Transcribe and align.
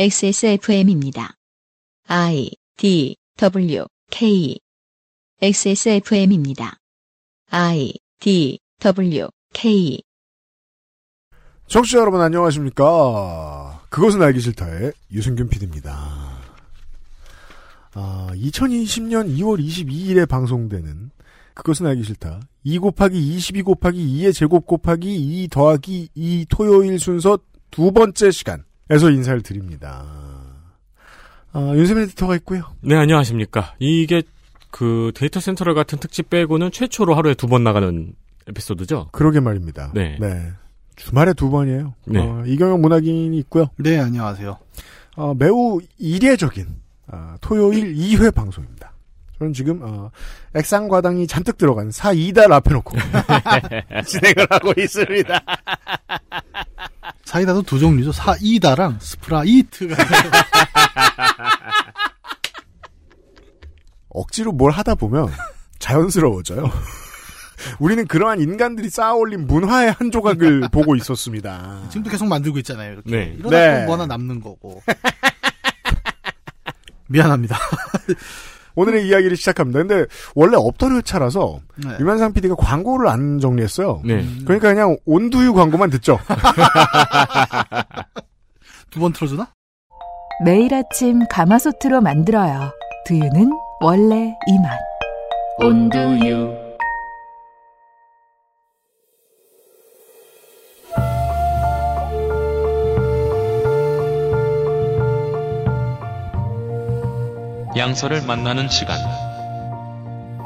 XSFM입니다. 0.00 1.34
I 2.06 2.52
D 2.76 3.16
W 3.36 3.84
K 4.12 4.56
XSFM입니다. 5.42 6.76
I 7.50 7.94
D 8.20 8.60
W 8.78 9.26
K 9.52 10.00
청취자 11.66 11.98
여러분 11.98 12.20
안녕하십니까. 12.20 13.82
그것은 13.88 14.22
알기 14.22 14.38
싫다의 14.38 14.92
유승균 15.10 15.48
PD입니다. 15.48 15.92
아, 17.94 18.28
2020년 18.34 19.36
2월 19.38 19.60
22일에 19.60 20.28
방송되는 20.28 21.10
그것은 21.54 21.86
알기 21.86 22.04
싫다. 22.04 22.38
2 22.62 22.78
곱하기 22.78 23.18
22 23.18 23.62
곱하기 23.62 23.98
2의 23.98 24.32
제곱 24.32 24.64
곱하기 24.64 25.42
2 25.42 25.48
더하기 25.48 26.10
2 26.14 26.46
토요일 26.48 27.00
순서 27.00 27.40
두 27.72 27.90
번째 27.90 28.30
시간 28.30 28.67
에서 28.90 29.10
인사를 29.10 29.42
드립니다. 29.42 30.04
아, 31.52 31.72
윤세민 31.74 32.04
에디터가 32.04 32.36
있고요. 32.36 32.62
네, 32.80 32.94
안녕하십니까. 32.96 33.74
이게 33.78 34.22
그 34.70 35.12
데이터 35.14 35.40
센터럴 35.40 35.74
같은 35.74 35.98
특집 35.98 36.30
빼고는 36.30 36.70
최초로 36.70 37.14
하루에 37.14 37.34
두 37.34 37.46
번 37.48 37.64
나가는 37.64 38.12
에피소드죠? 38.48 39.08
그러게 39.12 39.40
말입니다. 39.40 39.92
네. 39.94 40.16
주말에 40.96 41.32
두 41.34 41.50
번이에요. 41.50 41.94
네. 42.06 42.18
어, 42.20 42.42
이경영 42.46 42.80
문학인이 42.80 43.36
있고요. 43.40 43.66
네, 43.76 43.98
안녕하세요. 43.98 44.58
어, 45.16 45.34
매우 45.34 45.80
이례적인 45.98 46.66
아, 47.08 47.36
토요일 47.40 47.94
2회 47.94 48.34
방송입니다. 48.34 48.92
저는 49.38 49.52
지금 49.52 49.80
어, 49.82 50.10
액상과당이 50.54 51.26
잔뜩 51.26 51.58
들어간 51.58 51.90
사이다를 51.90 52.52
앞에 52.54 52.72
놓고 52.72 52.96
진행을 54.04 54.46
하고 54.50 54.72
있습니다. 54.76 55.40
사이다도 57.24 57.62
두 57.62 57.78
종류죠. 57.78 58.12
사이다랑 58.12 58.98
스프라이트가. 59.00 59.94
억지로 64.08 64.52
뭘 64.52 64.72
하다 64.72 64.94
보면 64.96 65.28
자연스러워져요. 65.78 66.70
우리는 67.78 68.06
그러한 68.06 68.40
인간들이 68.40 68.88
쌓아올린 68.88 69.46
문화의 69.46 69.92
한 69.92 70.10
조각을 70.10 70.68
보고 70.72 70.96
있었습니다. 70.96 71.82
지금도 71.90 72.10
계속 72.10 72.26
만들고 72.26 72.58
있잖아요. 72.58 72.92
이렇게. 72.94 73.10
네. 73.10 73.34
이러다 73.38 73.56
네. 73.56 73.84
또 73.84 73.88
뭐 73.88 73.94
하나 73.94 74.06
남는 74.06 74.40
거고. 74.40 74.82
미안합니다. 77.08 77.56
오늘의 78.78 79.08
이야기를 79.08 79.36
시작합니다. 79.36 79.80
근데 79.80 80.06
원래 80.34 80.56
없던 80.56 80.96
회차라서 80.96 81.60
네. 81.84 81.96
유면상 81.98 82.32
PD가 82.32 82.54
광고를 82.54 83.08
안 83.08 83.40
정리했어요. 83.40 84.02
네. 84.04 84.24
그러니까 84.44 84.68
그냥 84.68 84.96
온두유 85.04 85.52
광고만 85.54 85.90
듣죠. 85.90 86.18
두 88.90 89.00
번 89.00 89.12
틀어주나? 89.12 89.48
매일 90.44 90.72
아침 90.74 91.26
가마솥으로 91.28 92.00
만들어요. 92.00 92.70
두유는 93.06 93.50
원래 93.80 94.34
이 94.46 94.58
맛. 94.62 94.78
온두유 95.60 96.67
양서를 107.78 108.22
만나는 108.26 108.68
시간 108.68 108.98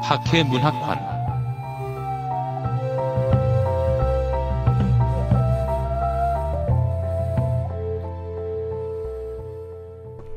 학회 0.03 0.43
문학관 0.43 1.13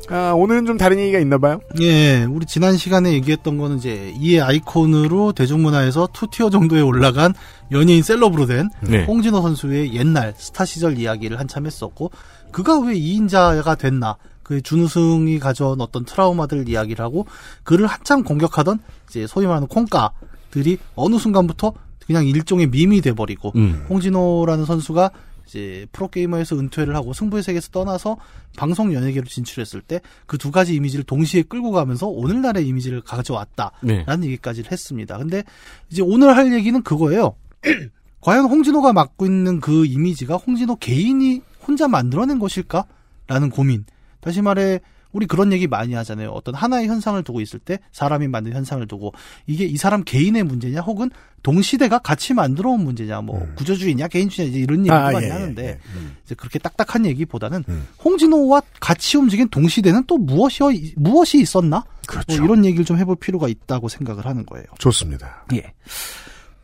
아, 0.08 0.32
오늘은 0.32 0.66
좀 0.66 0.78
다른 0.78 1.00
얘기가 1.00 1.18
있나 1.18 1.36
봐요. 1.36 1.58
예, 1.80 2.24
우리 2.30 2.46
지난 2.46 2.76
시간에 2.76 3.12
얘기했던 3.12 3.58
거는 3.58 3.78
이제 3.78 4.14
이의 4.16 4.40
아이콘으로 4.40 5.32
대중문화에서 5.32 6.08
투티어 6.12 6.48
정도에 6.48 6.80
올라간 6.80 7.34
연예인 7.72 8.02
셀럽으로 8.02 8.46
된 8.46 8.70
네. 8.80 9.04
홍진호 9.04 9.42
선수의 9.42 9.94
옛날 9.94 10.32
스타 10.36 10.64
시절 10.64 10.96
이야기를 10.96 11.40
한참 11.40 11.66
했었고 11.66 12.12
그가 12.52 12.78
왜 12.78 12.94
2인자가 12.94 13.76
됐나 13.76 14.16
그 14.46 14.62
준우승이 14.62 15.40
가져온 15.40 15.80
어떤 15.80 16.04
트라우마들 16.04 16.68
이야기를 16.68 17.04
하고 17.04 17.26
그를 17.64 17.88
한참 17.88 18.22
공격하던 18.22 18.78
이제 19.08 19.26
소위 19.26 19.44
말하는 19.44 19.66
콩가들이 19.66 20.78
어느 20.94 21.18
순간부터 21.18 21.72
그냥 22.06 22.24
일종의 22.24 22.68
밈이 22.68 23.00
돼버리고 23.00 23.50
음. 23.56 23.84
홍진호라는 23.90 24.64
선수가 24.64 25.10
이제 25.48 25.86
프로게이머에서 25.90 26.60
은퇴를 26.60 26.94
하고 26.94 27.12
승부의 27.12 27.42
세계에서 27.42 27.70
떠나서 27.72 28.18
방송 28.56 28.94
연예계로 28.94 29.26
진출했을 29.26 29.80
때 29.80 29.98
그 30.26 30.38
두 30.38 30.52
가지 30.52 30.76
이미지를 30.76 31.02
동시에 31.02 31.42
끌고 31.42 31.72
가면서 31.72 32.06
오늘날의 32.06 32.68
이미지를 32.68 33.00
가져왔다라는 33.00 33.80
네. 34.20 34.26
얘기까지를 34.28 34.70
했습니다. 34.70 35.18
근데 35.18 35.42
이제 35.90 36.02
오늘 36.02 36.36
할 36.36 36.52
얘기는 36.52 36.80
그거예요. 36.84 37.34
과연 38.22 38.44
홍진호가 38.44 38.92
맡고 38.92 39.26
있는 39.26 39.58
그 39.58 39.86
이미지가 39.86 40.36
홍진호 40.36 40.76
개인이 40.76 41.42
혼자 41.66 41.88
만들어낸 41.88 42.38
것일까라는 42.38 43.50
고민. 43.50 43.84
다시 44.26 44.42
말해 44.42 44.80
우리 45.12 45.24
그런 45.24 45.52
얘기 45.52 45.68
많이 45.68 45.94
하잖아요. 45.94 46.30
어떤 46.30 46.52
하나의 46.56 46.88
현상을 46.88 47.22
두고 47.22 47.40
있을 47.40 47.60
때 47.60 47.78
사람이 47.92 48.26
만든 48.26 48.52
현상을 48.54 48.84
두고 48.88 49.12
이게 49.46 49.64
이 49.64 49.76
사람 49.76 50.02
개인의 50.02 50.42
문제냐 50.42 50.80
혹은 50.80 51.10
동시대가 51.44 52.00
같이 52.00 52.34
만들어 52.34 52.70
온 52.70 52.82
문제냐 52.82 53.20
뭐 53.20 53.40
음. 53.40 53.54
구조주의냐 53.56 54.08
개인주의냐 54.08 54.50
이제 54.50 54.58
이런 54.58 54.80
얘기 54.80 54.90
아, 54.90 55.12
많이 55.12 55.26
예, 55.26 55.30
하는데 55.30 55.62
예, 55.62 55.68
예. 55.68 55.78
음. 55.94 56.16
이제 56.24 56.34
그렇게 56.34 56.58
딱딱한 56.58 57.06
얘기보다는 57.06 57.62
음. 57.68 57.86
홍진호와 58.04 58.62
같이 58.80 59.16
움직인 59.16 59.48
동시대는 59.48 60.04
또 60.08 60.18
무엇이 60.18 60.92
무엇이 60.96 61.40
있었나? 61.40 61.84
그렇죠. 62.08 62.36
뭐 62.36 62.44
이런 62.44 62.64
얘기를 62.64 62.84
좀 62.84 62.98
해볼 62.98 63.14
필요가 63.20 63.46
있다고 63.46 63.88
생각을 63.88 64.26
하는 64.26 64.44
거예요. 64.44 64.66
좋습니다. 64.78 65.46
예. 65.54 65.72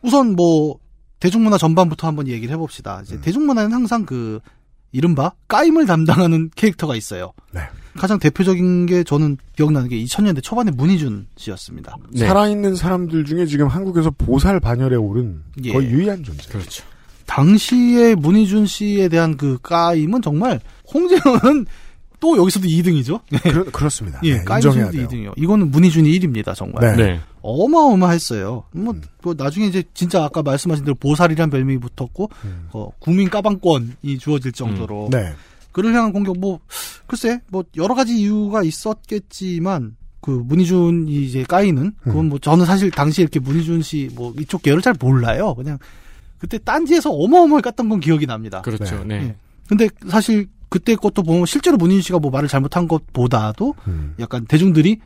우선 0.03 0.35
뭐 0.35 0.81
대중문화 1.21 1.59
전반부터 1.59 2.09
한번 2.09 2.27
얘기를 2.27 2.53
해봅시다. 2.53 3.03
이제 3.05 3.15
음. 3.15 3.21
대중문화는 3.21 3.73
항상 3.73 4.05
그 4.05 4.41
이른바 4.93 5.33
까임을 5.49 5.87
담당하는 5.87 6.51
캐릭터가 6.55 6.95
있어요. 6.95 7.33
네. 7.51 7.61
가장 7.97 8.19
대표적인 8.19 8.87
게 8.87 9.05
저는 9.05 9.37
기억나는 9.57 9.89
게 9.89 10.03
2000년대 10.03 10.43
초반에 10.43 10.71
문희준 10.71 11.27
씨였습니다. 11.37 11.97
네. 12.11 12.27
살아있는 12.27 12.75
사람들 12.75 13.25
중에 13.25 13.47
지금 13.47 13.67
한국에서 13.67 14.11
보살 14.11 14.61
반열에 14.61 14.97
오른 14.97 15.43
예. 15.65 15.73
거의 15.73 15.89
유일한 15.89 16.23
존재. 16.23 16.49
그렇죠. 16.49 16.85
당시에 17.27 18.15
문희준 18.15 18.67
씨에 18.67 19.09
대한 19.09 19.37
그 19.37 19.59
까임은 19.63 20.23
정말 20.23 20.61
홍진호는 20.93 21.67
또 22.23 22.39
여기서도 22.39 22.69
2등이죠. 22.69 23.21
그렇, 23.43 23.65
그렇 23.65 23.89
습니다. 23.89 24.21
예, 24.23 24.39
네, 24.39 24.45
돼요. 24.45 25.09
2등이요. 25.09 25.33
이거는 25.37 25.73
문희준이 25.73 26.09
1위입니다, 26.09 26.55
정말. 26.55 26.97
네. 26.97 27.05
네. 27.05 27.21
어마어마했어요. 27.41 28.63
뭐, 28.71 28.95
음. 28.95 29.03
뭐 29.23 29.35
나중에 29.37 29.67
이제 29.67 29.83
진짜 29.93 30.23
아까 30.23 30.41
말씀하신 30.41 30.85
대로 30.85 30.95
보살이란 30.95 31.51
별명이 31.51 31.79
붙었고 31.79 32.31
음. 32.45 32.69
어, 32.73 32.91
국민 33.01 33.29
까방권이 33.29 34.19
주어질 34.21 34.53
정도로 34.53 35.09
네. 35.11 35.33
그를 35.73 35.93
향한 35.95 36.13
공격 36.13 36.39
뭐 36.39 36.61
글쎄 37.09 37.41
뭐 37.49 37.65
여러 37.77 37.97
가지 37.97 38.17
이유가 38.17 38.63
있었겠지만 38.63 39.97
그 40.21 40.31
문희준이 40.31 41.25
이제 41.25 41.43
까이는 41.43 41.93
그건 42.05 42.29
뭐 42.29 42.39
저는 42.39 42.65
사실 42.67 42.93
당시에 42.93 43.25
이렇게 43.25 43.41
문희준 43.41 43.83
씨 43.83 44.09
뭐 44.15 44.33
이쪽 44.39 44.63
계열을 44.63 44.81
잘 44.81 44.95
몰라요. 45.01 45.57
그냥 45.57 45.79
그때 46.39 46.57
딴지에서 46.59 47.11
어마어마하게 47.11 47.71
깠던 47.71 47.89
건 47.89 47.99
기억이 47.99 48.27
납니다. 48.27 48.63
그렇죠. 48.63 49.03
네. 49.05 49.15
예. 49.17 49.37
근데 49.69 49.89
사실 50.09 50.47
그때 50.73 50.95
것도 50.97 51.23
보면 51.23 51.45
실제로 51.47 51.77
문희준 51.77 52.01
씨가 52.03 52.19
뭐 52.19 52.31
말을 52.31 52.49
잘못한 52.49 52.89
것보다도 52.89 53.75
음. 53.87 54.15
약간 54.19 54.47
대중들이 54.47 54.99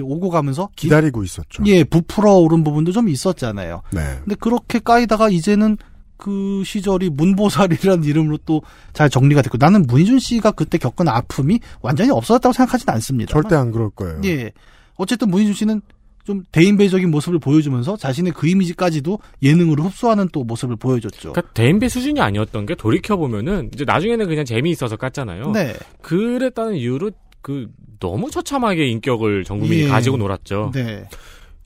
오고 0.00 0.30
가면서 0.30 0.68
기- 0.74 0.86
기다리고 0.86 1.22
있었죠. 1.22 1.62
예, 1.66 1.84
부풀어 1.84 2.34
오른 2.36 2.64
부분도 2.64 2.90
좀 2.92 3.08
있었잖아요. 3.08 3.82
네. 3.92 4.00
근데 4.24 4.34
그렇게 4.36 4.78
까이다가 4.78 5.28
이제는 5.28 5.76
그 6.16 6.62
시절이 6.64 7.10
문보살이라는 7.10 8.04
이름으로 8.04 8.38
또 8.46 8.62
잘 8.94 9.10
정리가 9.10 9.42
됐고 9.42 9.58
나는 9.60 9.82
문희준 9.82 10.18
씨가 10.20 10.52
그때 10.52 10.78
겪은 10.78 11.06
아픔이 11.08 11.60
완전히 11.82 12.10
없어졌다고 12.10 12.52
생각하지는 12.54 12.94
않습니다. 12.94 13.30
절대 13.32 13.56
안 13.56 13.70
그럴 13.72 13.90
거예요. 13.90 14.20
예. 14.24 14.52
어쨌든 14.96 15.28
문희준 15.30 15.52
씨는 15.54 15.82
좀 16.24 16.42
대인배적인 16.52 17.10
모습을 17.10 17.38
보여주면서 17.38 17.96
자신의 17.96 18.32
그 18.32 18.48
이미지까지도 18.48 19.18
예능으로 19.42 19.84
흡수하는 19.84 20.28
또 20.32 20.42
모습을 20.42 20.76
보여줬죠. 20.76 21.32
그러니까 21.32 21.52
대인배 21.52 21.88
수준이 21.88 22.20
아니었던 22.20 22.66
게 22.66 22.74
돌이켜 22.74 23.16
보면은 23.16 23.70
이제 23.74 23.84
나중에는 23.84 24.26
그냥 24.26 24.44
재미있어서 24.44 24.96
깠잖아요. 24.96 25.52
네. 25.52 25.74
그랬다는 26.00 26.76
이유로 26.76 27.10
그 27.42 27.68
너무 28.00 28.30
처참하게 28.30 28.88
인격을 28.88 29.44
전 29.44 29.58
국민이 29.60 29.82
예. 29.82 29.88
가지고 29.88 30.16
놀았죠. 30.16 30.70
네. 30.74 31.04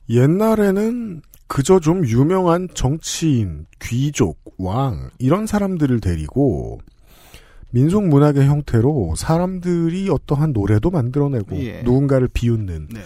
옛날에는 0.09 1.21
그저 1.47 1.79
좀 1.79 2.05
유명한 2.05 2.67
정치인, 2.73 3.65
귀족, 3.81 4.39
왕 4.57 5.09
이런 5.19 5.47
사람들을 5.47 6.01
데리고 6.01 6.79
민속 7.71 8.07
문학의 8.07 8.45
형태로 8.45 9.13
사람들이 9.15 10.09
어떠한 10.09 10.51
노래도 10.51 10.89
만들어내고 10.89 11.55
예. 11.63 11.81
누군가를 11.83 12.27
비웃는 12.33 12.89
네. 12.91 12.99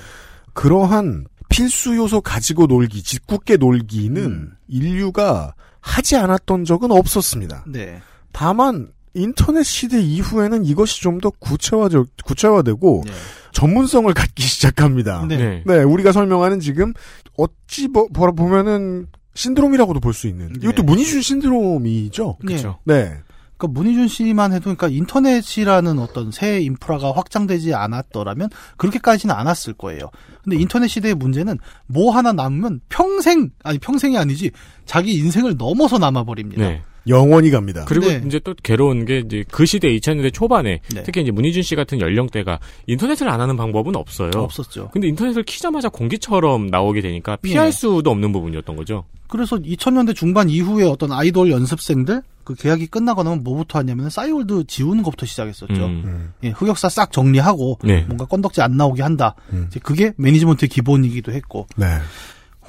그러한 0.54 1.26
필수 1.54 1.96
요소 1.96 2.22
가지고 2.22 2.66
놀기, 2.68 3.04
짓궂게 3.04 3.58
놀기는 3.58 4.24
음. 4.24 4.52
인류가 4.68 5.54
하지 5.82 6.16
않았던 6.16 6.66
적은 6.66 6.92
없었습니다. 6.92 7.66
네. 7.68 8.02
다만 8.32 8.90
인터넷 9.14 9.64
시대 9.64 10.02
이후에는 10.02 10.66
이것이 10.66 11.02
좀 11.02 11.20
더 11.22 11.30
구체화되, 11.30 11.98
구체화되고 12.26 13.04
네. 13.06 13.12
전문성을 13.52 14.12
갖기 14.14 14.42
시작합니다. 14.44 15.26
네. 15.28 15.38
네. 15.38 15.64
네, 15.66 15.84
우리가 15.84 16.12
설명하는 16.12 16.60
지금 16.60 16.94
어찌 17.38 17.88
뭐, 17.88 18.08
보라 18.08 18.32
보면은 18.32 19.08
신드롬이라고도 19.36 20.00
볼 20.00 20.14
수 20.14 20.28
있는 20.28 20.48
네. 20.54 20.60
이것도 20.64 20.84
문희준 20.84 21.22
신드롬이죠. 21.22 22.38
그렇죠. 22.46 22.80
네, 22.86 23.14
그러니까 23.64 23.68
문희준 23.68 24.08
씨만 24.10 24.52
해도 24.52 24.64
그러니까 24.64 24.90
인터넷이라는 24.90 26.00
어떤 26.00 26.32
새 26.32 26.60
인프라가 26.60 27.14
확장되지 27.14 27.74
않았더라면 27.74 28.50
그렇게까지는 28.78 29.34
않았을 29.34 29.74
거예요. 29.74 30.12
근데 30.44 30.58
인터넷 30.58 30.88
시대의 30.88 31.16
문제는 31.16 31.58
뭐 31.88 32.12
하나 32.12 32.34
남으면 32.34 32.82
평생 32.90 33.52
아니 33.64 33.78
평생이 33.80 34.18
아니지 34.18 34.52
자기 34.86 35.14
인생을 35.14 35.56
넘어서 35.58 35.98
남아 35.98 36.26
버립니다. 36.26 36.68
네. 36.68 36.82
영원히 37.08 37.52
갑니다. 37.52 37.84
그리고 37.86 38.08
네. 38.08 38.22
이제 38.26 38.40
또 38.40 38.54
괴로운 38.64 39.06
게 39.06 39.20
이제 39.20 39.44
그 39.52 39.66
시대 39.66 39.90
2000년대 39.90 40.34
초반에 40.34 40.80
네. 40.94 41.04
특히 41.04 41.22
이제 41.22 41.32
문희준 41.32 41.62
씨 41.62 41.76
같은 41.76 42.00
연령대가 42.00 42.60
인터넷을 42.88 43.28
안 43.28 43.42
하는 43.42 43.58
방법은 43.58 43.96
없어요. 43.96 44.32
없었죠. 44.34 44.90
근데 44.94 45.08
인터넷을 45.10 45.44
키자마자 45.44 45.90
공기처럼 45.90 46.68
나오게 46.68 47.02
되니까 47.02 47.36
피할 47.38 47.68
네. 47.68 47.72
수도 47.72 48.10
없는 48.12 48.32
부분이었던 48.32 48.76
거죠. 48.78 49.04
그래서 49.28 49.58
2000년대 49.58 50.16
중반 50.16 50.50
이후에 50.50 50.86
어떤 50.86 51.12
아이돌 51.12 51.52
연습생들 51.52 52.22
그 52.44 52.56
계약이 52.56 52.88
끝나고 52.88 53.24
나면 53.24 53.44
뭐부터 53.44 53.80
하냐면 53.80 54.10
싸이월드 54.10 54.66
지우는 54.68 55.04
것부터 55.04 55.26
시작했었죠. 55.26 55.74
음. 55.74 56.04
음, 56.06 56.34
예, 56.44 56.50
흑역사 56.50 56.90
싹 56.90 57.12
정리하고 57.12 57.80
네. 57.84 58.04
뭔가 58.04 58.26
건덕지 58.26 58.62
안 58.62 58.78
나오게 58.78 59.02
한다. 59.02 59.36
음. 59.52 59.68
이제 59.70 59.80
그게 59.80 60.14
매니지먼트의 60.18 60.70
기본이기도 60.70 61.32
했고 61.32 61.68
네, 61.76 61.86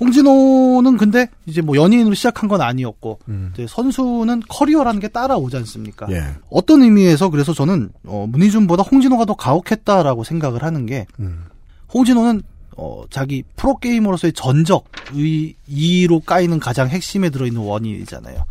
홍진호는 0.00 0.96
근데 0.96 1.28
이제 1.46 1.60
뭐 1.60 1.76
연예인으로 1.76 2.14
시작한 2.14 2.48
건 2.48 2.60
아니었고 2.60 3.20
음. 3.28 3.50
이제 3.54 3.66
선수는 3.68 4.42
커리어라는 4.48 5.00
게 5.00 5.08
따라오지 5.08 5.56
않습니까? 5.58 6.06
예, 6.10 6.22
어떤 6.50 6.82
의미에서 6.82 7.30
그래서 7.30 7.52
저는 7.52 7.90
어, 8.04 8.26
문희준보다 8.28 8.82
홍진호가 8.82 9.24
더 9.24 9.34
가혹했다라고 9.34 10.24
생각을 10.24 10.62
하는 10.62 10.86
게 10.86 11.06
음. 11.20 11.44
홍진호는 11.92 12.42
어, 12.76 13.04
자기 13.10 13.42
프로게이머로서의 13.56 14.32
전적, 14.32 14.84
의, 15.14 15.54
이로 15.66 16.20
까이는 16.20 16.58
가장 16.58 16.88
핵심에 16.88 17.30
들어있는 17.30 17.60
원인이잖아요. 17.60 18.44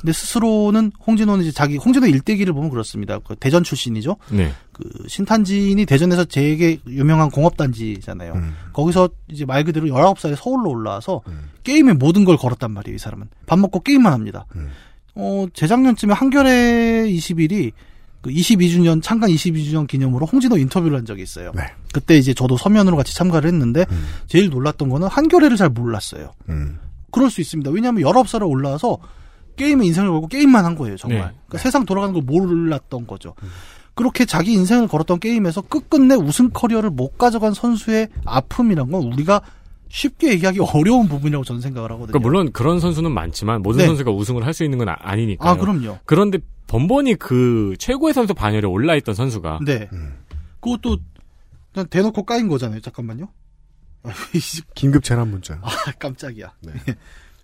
근데 0.00 0.12
스스로는 0.12 0.92
홍진호는 1.06 1.44
이제 1.44 1.52
자기, 1.52 1.76
홍진호 1.76 2.06
일대기를 2.06 2.52
보면 2.52 2.70
그렇습니다. 2.70 3.18
그 3.18 3.36
대전 3.36 3.62
출신이죠. 3.62 4.16
네. 4.30 4.52
그 4.72 4.88
신탄진이 5.06 5.84
대전에서 5.86 6.24
되게 6.24 6.78
유명한 6.86 7.30
공업단지잖아요. 7.30 8.32
음. 8.34 8.54
거기서 8.72 9.10
이제 9.28 9.44
말 9.44 9.64
그대로 9.64 9.86
19살에 9.86 10.34
서울로 10.36 10.70
올라와서 10.70 11.22
음. 11.28 11.50
게임의 11.64 11.94
모든 11.94 12.24
걸 12.24 12.36
걸었단 12.36 12.70
말이에요, 12.70 12.96
이 12.96 12.98
사람은. 12.98 13.28
밥 13.46 13.58
먹고 13.58 13.80
게임만 13.80 14.12
합니다. 14.12 14.46
음. 14.54 14.70
어, 15.14 15.46
재작년쯤에 15.52 16.12
한겨레 16.12 17.06
21이 17.08 17.72
그 18.26 18.32
22주년, 18.32 19.00
창간 19.00 19.30
22주년 19.30 19.86
기념으로 19.86 20.26
홍진호 20.26 20.58
인터뷰를 20.58 20.98
한 20.98 21.06
적이 21.06 21.22
있어요. 21.22 21.52
네. 21.54 21.62
그때 21.92 22.16
이제 22.18 22.34
저도 22.34 22.56
서면으로 22.56 22.96
같이 22.96 23.14
참가를 23.14 23.46
했는데 23.48 23.86
음. 23.88 24.06
제일 24.26 24.50
놀랐던 24.50 24.88
거는 24.88 25.06
한겨레를 25.06 25.56
잘 25.56 25.68
몰랐어요. 25.68 26.32
음. 26.48 26.80
그럴 27.12 27.30
수 27.30 27.40
있습니다. 27.40 27.70
왜냐하면 27.70 28.02
19살에 28.02 28.48
올라와서 28.50 28.98
게임에 29.54 29.86
인생을 29.86 30.10
걸고 30.10 30.26
게임만 30.26 30.64
한 30.64 30.74
거예요, 30.74 30.96
정말. 30.96 31.18
네. 31.18 31.24
그러니까 31.46 31.58
세상 31.58 31.86
돌아가는 31.86 32.12
걸 32.12 32.24
몰랐던 32.24 33.06
거죠. 33.06 33.34
그렇게 33.94 34.24
자기 34.24 34.52
인생을 34.54 34.88
걸었던 34.88 35.20
게임에서 35.20 35.62
끝끝내 35.62 36.16
우승 36.16 36.50
커리어를 36.50 36.90
못 36.90 37.16
가져간 37.16 37.54
선수의 37.54 38.08
아픔이란 38.24 38.90
건 38.90 39.04
우리가 39.04 39.40
쉽게 39.88 40.30
얘기하기 40.32 40.58
어려운 40.60 41.06
부분이라고 41.06 41.44
저는 41.44 41.60
생각을 41.60 41.92
하거든요. 41.92 42.08
그러니까 42.08 42.28
물론 42.28 42.52
그런 42.52 42.80
선수는 42.80 43.12
많지만 43.12 43.62
모든 43.62 43.78
네. 43.78 43.86
선수가 43.86 44.10
우승을 44.10 44.44
할 44.44 44.52
수 44.52 44.64
있는 44.64 44.78
건 44.78 44.88
아, 44.88 45.14
니니까 45.14 45.48
아, 45.48 45.56
그럼요. 45.56 45.98
그런데 46.04 46.40
번번이 46.66 47.14
그 47.16 47.74
최고의 47.78 48.14
선수 48.14 48.34
반열에 48.34 48.66
올라있던 48.66 49.14
선수가 49.14 49.60
네. 49.64 49.88
음. 49.92 50.16
그것도 50.60 50.98
그냥 51.72 51.86
대놓고 51.88 52.24
까인 52.24 52.48
거잖아요. 52.48 52.80
잠깐만요. 52.80 53.28
긴급 54.74 55.04
재난 55.04 55.28
문자. 55.30 55.58
아, 55.62 55.68
깜짝이야. 55.98 56.54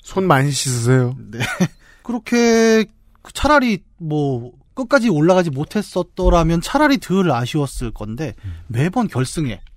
손 0.03 0.27
많이 0.27 0.51
씻으세요. 0.51 1.17
네. 1.19 1.39
그렇게 2.03 2.85
차라리 3.33 3.83
뭐 3.99 4.53
끝까지 4.75 5.09
올라가지 5.09 5.51
못했었더라면 5.51 6.61
차라리 6.61 6.99
덜 6.99 7.31
아쉬웠을 7.31 7.93
건데 7.93 8.35
매번 8.67 9.07
결승에 9.07 9.55
음. 9.55 9.72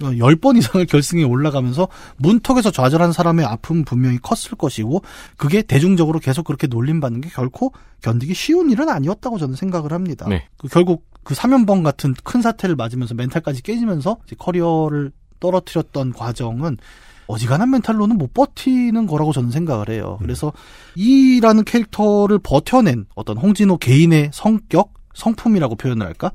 10번 0.00 0.56
이상을 0.56 0.84
결승에 0.86 1.24
올라가면서 1.24 1.88
문턱에서 2.18 2.70
좌절한 2.70 3.12
사람의 3.12 3.44
아픔은 3.44 3.84
분명히 3.84 4.18
컸을 4.18 4.56
것이고 4.56 5.02
그게 5.36 5.62
대중적으로 5.62 6.18
계속 6.20 6.44
그렇게 6.44 6.66
놀림받는 6.66 7.20
게 7.20 7.28
결코 7.28 7.72
견디기 8.02 8.34
쉬운 8.34 8.70
일은 8.70 8.88
아니었다고 8.88 9.38
저는 9.38 9.56
생각을 9.56 9.92
합니다. 9.92 10.26
네. 10.28 10.46
그 10.56 10.68
결국 10.68 11.06
그 11.24 11.34
사면번 11.34 11.82
같은 11.82 12.14
큰 12.24 12.42
사태를 12.42 12.76
맞으면서 12.76 13.14
멘탈까지 13.14 13.62
깨지면서 13.62 14.18
커리어를 14.38 15.12
떨어뜨렸던 15.40 16.12
과정은 16.12 16.78
어지간한 17.26 17.70
멘탈로는 17.70 18.16
못 18.16 18.32
버티는 18.32 19.06
거라고 19.06 19.32
저는 19.32 19.50
생각을 19.50 19.90
해요. 19.90 20.16
그래서 20.20 20.52
이라는 20.94 21.64
캐릭터를 21.64 22.38
버텨낸 22.38 23.04
어떤 23.14 23.36
홍진호 23.36 23.76
개인의 23.76 24.30
성격, 24.32 24.94
성품이라고 25.14 25.76
표현을 25.76 26.06
할까? 26.06 26.32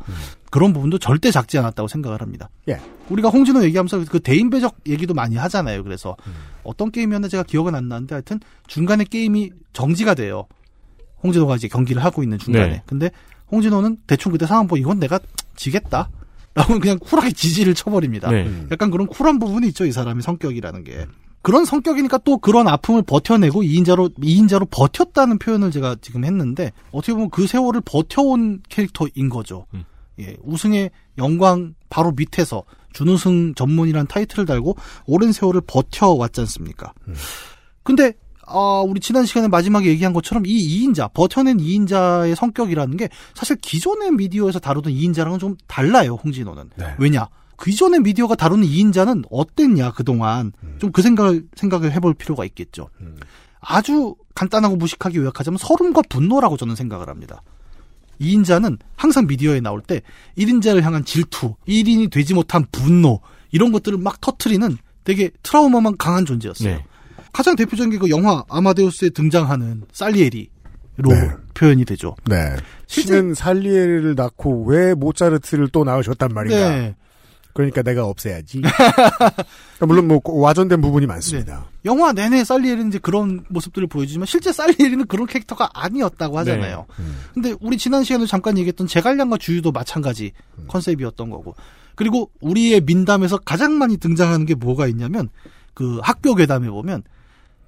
그런 0.53 0.71
부분도 0.71 0.99
절대 0.99 1.31
작지 1.31 1.57
않았다고 1.57 1.87
생각을 1.87 2.21
합니다. 2.21 2.47
예. 2.69 2.79
우리가 3.09 3.29
홍진호 3.29 3.63
얘기하면서 3.63 4.05
그 4.07 4.19
대인 4.19 4.51
배적 4.51 4.81
얘기도 4.87 5.15
많이 5.15 5.35
하잖아요. 5.35 5.83
그래서 5.83 6.15
어떤 6.63 6.91
게임이었나 6.91 7.27
제가 7.27 7.41
기억은 7.41 7.73
안 7.73 7.87
나는데 7.87 8.13
하여튼 8.13 8.39
중간에 8.67 9.03
게임이 9.03 9.49
정지가 9.73 10.13
돼요. 10.13 10.45
홍진호가 11.23 11.55
이제 11.55 11.67
경기를 11.67 12.03
하고 12.03 12.21
있는 12.21 12.37
중간에. 12.37 12.67
네. 12.67 12.83
근데 12.85 13.09
홍진호는 13.51 13.97
대충 14.05 14.31
그때 14.31 14.45
상황 14.45 14.67
보고 14.67 14.77
이건 14.77 14.99
내가 14.99 15.19
지겠다. 15.55 16.11
라고 16.53 16.77
그냥 16.77 16.99
쿨하게 16.99 17.31
지지를 17.31 17.73
쳐버립니다. 17.73 18.29
네. 18.29 18.45
음. 18.45 18.67
약간 18.71 18.91
그런 18.91 19.07
쿨한 19.07 19.39
부분이 19.39 19.69
있죠, 19.69 19.87
이 19.87 19.91
사람의 19.91 20.21
성격이라는 20.21 20.83
게. 20.83 21.07
그런 21.41 21.65
성격이니까 21.65 22.19
또 22.19 22.37
그런 22.37 22.67
아픔을 22.67 23.01
버텨내고 23.01 23.63
2인자로, 23.63 24.15
2인자로 24.19 24.67
버텼다는 24.69 25.39
표현을 25.39 25.71
제가 25.71 25.95
지금 25.99 26.23
했는데, 26.25 26.73
어떻게 26.91 27.13
보면 27.13 27.31
그 27.31 27.47
세월을 27.47 27.81
버텨온 27.81 28.61
캐릭터인 28.69 29.29
거죠. 29.29 29.65
음. 29.73 29.85
예, 30.19 30.37
우승의 30.43 30.91
영광 31.17 31.75
바로 31.89 32.11
밑에서 32.11 32.63
준우승 32.93 33.55
전문이란 33.55 34.07
타이틀을 34.07 34.45
달고 34.45 34.75
오랜 35.05 35.31
세월을 35.31 35.61
버텨왔지 35.67 36.41
않습니까? 36.41 36.93
근데, 37.83 38.13
아, 38.45 38.83
우리 38.85 38.99
지난 38.99 39.25
시간에 39.25 39.47
마지막에 39.47 39.87
얘기한 39.87 40.13
것처럼 40.13 40.45
이 40.45 40.85
2인자, 40.85 41.13
버텨낸 41.13 41.57
2인자의 41.57 42.35
성격이라는 42.35 42.97
게 42.97 43.09
사실 43.33 43.55
기존의 43.57 44.11
미디어에서 44.11 44.59
다루던 44.59 44.93
2인자랑은 44.93 45.39
좀 45.39 45.55
달라요, 45.67 46.19
홍진호는. 46.23 46.71
네. 46.75 46.95
왜냐? 46.99 47.27
기존의 47.61 48.01
미디어가 48.01 48.35
다루는 48.35 48.67
2인자는 48.67 49.25
어땠냐, 49.29 49.91
그동안. 49.91 50.51
좀그 50.79 51.01
생각을, 51.01 51.45
생각을 51.55 51.91
해볼 51.93 52.13
필요가 52.15 52.45
있겠죠. 52.45 52.89
음. 53.01 53.17
아주 53.59 54.15
간단하고 54.35 54.75
무식하게 54.75 55.17
요약하자면 55.19 55.57
서름과 55.57 56.01
분노라고 56.09 56.57
저는 56.57 56.75
생각을 56.75 57.07
합니다. 57.09 57.41
2인자는 58.21 58.77
항상 58.95 59.27
미디어에 59.27 59.59
나올 59.61 59.81
때 59.81 60.01
1인자를 60.37 60.81
향한 60.81 61.03
질투, 61.05 61.55
1인이 61.67 62.11
되지 62.11 62.33
못한 62.33 62.65
분노, 62.71 63.19
이런 63.51 63.71
것들을 63.71 63.97
막 63.97 64.19
터트리는 64.21 64.77
되게 65.03 65.29
트라우마만 65.43 65.97
강한 65.97 66.25
존재였어요. 66.25 66.75
네. 66.77 66.85
가장 67.33 67.55
대표적인 67.55 67.91
게 67.91 67.97
그 67.97 68.09
영화 68.09 68.43
아마데우스에 68.49 69.09
등장하는 69.09 69.83
살리에리로 69.91 71.09
네. 71.09 71.29
표현이 71.53 71.85
되죠. 71.85 72.15
네. 72.25 72.35
실제- 72.87 73.15
신은 73.17 73.33
살리에를 73.33 74.15
낳고 74.15 74.65
왜 74.65 74.93
모차르트를 74.93 75.69
또 75.69 75.83
낳으셨단 75.83 76.33
말인가. 76.33 76.69
네. 76.69 76.95
그러니까 77.53 77.83
내가 77.83 78.05
없애야지. 78.05 78.61
그러니까 78.65 79.45
물론 79.85 80.07
뭐 80.07 80.19
와전된 80.23 80.81
부분이 80.81 81.05
많습니다. 81.05 81.65
영화 81.85 82.11
내내 82.11 82.43
살리에리는 82.43 82.89
이제 82.89 82.97
그런 82.99 83.45
모습들을 83.49 83.87
보여주지만 83.87 84.25
실제 84.25 84.51
살리에리는 84.51 85.05
그런 85.05 85.27
캐릭터가 85.27 85.69
아니었다고 85.73 86.37
하잖아요. 86.39 86.85
음. 86.99 87.15
근데 87.33 87.53
우리 87.61 87.77
지난 87.77 88.03
시간에 88.03 88.25
잠깐 88.25 88.57
얘기했던 88.57 88.87
제갈량과 88.87 89.37
주유도 89.37 89.71
마찬가지 89.71 90.31
컨셉이었던 90.67 91.29
거고. 91.29 91.55
그리고 91.95 92.31
우리의 92.41 92.81
민담에서 92.81 93.37
가장 93.37 93.77
많이 93.77 93.97
등장하는 93.97 94.47
게 94.47 94.55
뭐가 94.55 94.87
있냐면 94.87 95.29
그 95.75 95.99
학교 96.01 96.33
괴담에 96.33 96.69
보면 96.69 97.03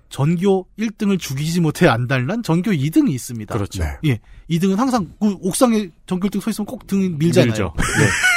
전교 0.10 0.68
1등을 0.80 1.20
죽이지 1.20 1.62
못해 1.62 1.88
안달난 1.88 2.42
전교 2.42 2.72
2등이 2.72 3.12
있습니다. 3.12 3.54
그렇죠. 3.54 3.84
네. 3.84 3.98
예. 4.06 4.20
2등은 4.50 4.78
항상 4.78 5.12
그 5.20 5.36
옥상에 5.42 5.90
전교 6.08 6.30
1등 6.30 6.42
서 6.42 6.50
있으면 6.50 6.66
꼭 6.66 6.88
등 6.88 7.18
밀잖아요. 7.18 7.48
밀죠. 7.52 7.74
그 7.76 7.84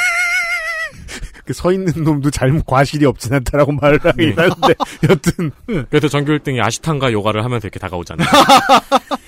서 1.53 1.71
있는 1.71 2.03
놈도 2.03 2.31
잘못 2.31 2.65
과실이 2.65 3.05
없진 3.05 3.33
않다라고 3.33 3.71
말을 3.73 3.99
하긴 4.03 4.35
네. 4.35 4.41
하는데 4.41 4.75
여튼 5.09 5.51
그래서 5.89 6.07
전교 6.07 6.31
1등이 6.33 6.63
아시탄과 6.63 7.11
요가를 7.11 7.43
하면서 7.43 7.67
이렇게 7.67 7.79
다가오잖아요. 7.79 8.27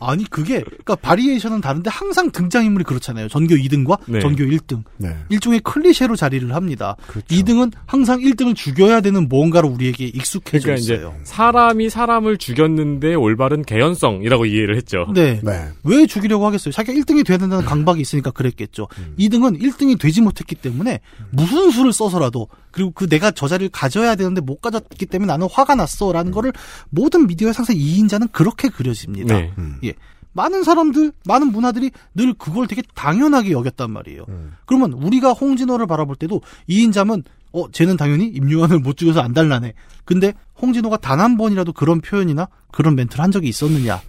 아니 0.00 0.24
그게 0.28 0.60
그러니까 0.62 0.96
바리에이션은 0.96 1.60
다른데 1.60 1.90
항상 1.90 2.30
등장인물이 2.30 2.84
그렇잖아요. 2.84 3.28
전교 3.28 3.54
2등과 3.54 3.98
네. 4.06 4.20
전교 4.20 4.44
1등. 4.44 4.82
네. 4.98 5.16
일종의 5.28 5.60
클리셰로 5.60 6.16
자리를 6.16 6.54
합니다. 6.54 6.96
그렇죠. 7.06 7.26
2등은 7.28 7.72
항상 7.86 8.20
1등을 8.20 8.54
죽여야 8.54 9.00
되는 9.00 9.28
무언가로 9.28 9.68
우리에게 9.68 10.06
익숙해져 10.06 10.64
그러니까 10.64 10.94
있어요. 10.94 11.14
사람이 11.24 11.90
사람을 11.90 12.38
죽였는데 12.38 13.14
올바른 13.14 13.62
개연성이라고 13.62 14.46
이해를 14.46 14.76
했죠. 14.76 15.06
네. 15.14 15.40
네. 15.42 15.68
왜 15.84 16.06
죽이려고 16.06 16.46
하겠어요? 16.46 16.72
자기가 16.72 16.98
1등이 17.00 17.26
돼야 17.26 17.38
된다는 17.38 17.64
강박이 17.64 18.00
있으니까 18.00 18.30
그랬겠죠. 18.30 18.88
음. 18.98 19.14
2등은 19.18 19.60
1등이 19.60 19.98
되지 19.98 20.20
못했기 20.20 20.54
때문에 20.56 21.00
무슨 21.30 21.70
수를 21.70 21.92
써서라도 21.92 22.48
그리고 22.70 22.90
그 22.90 23.08
내가 23.08 23.30
저 23.30 23.46
자리를 23.46 23.70
가져야 23.70 24.16
되는데 24.16 24.40
못 24.40 24.60
가졌기 24.60 25.06
때문에 25.06 25.32
나는 25.32 25.48
화가 25.50 25.76
났어라는 25.76 26.32
거를 26.32 26.52
모든 26.90 27.26
미디어의 27.26 27.54
상상 27.54 27.76
2인자는 27.76 28.32
그렇게 28.32 28.68
그려집니다. 28.68 29.36
네. 29.36 29.52
음. 29.58 29.78
예. 29.84 29.94
많은 30.32 30.64
사람들, 30.64 31.12
많은 31.26 31.52
문화들이 31.52 31.92
늘 32.14 32.34
그걸 32.34 32.66
되게 32.66 32.82
당연하게 32.94 33.52
여겼단 33.52 33.90
말이에요. 33.90 34.24
음. 34.28 34.54
그러면 34.66 34.92
우리가 34.92 35.32
홍진호를 35.32 35.86
바라볼 35.86 36.16
때도 36.16 36.40
이인자면 36.66 37.22
어, 37.52 37.70
쟤는 37.70 37.96
당연히 37.96 38.26
임요한을 38.26 38.80
못 38.80 38.96
죽여서 38.96 39.20
안 39.20 39.32
달라네. 39.32 39.74
근데 40.04 40.32
홍진호가 40.60 40.96
단 40.96 41.20
한 41.20 41.36
번이라도 41.36 41.72
그런 41.72 42.00
표현이나 42.00 42.48
그런 42.72 42.96
멘트를 42.96 43.22
한 43.22 43.30
적이 43.30 43.48
있었느냐. 43.48 44.00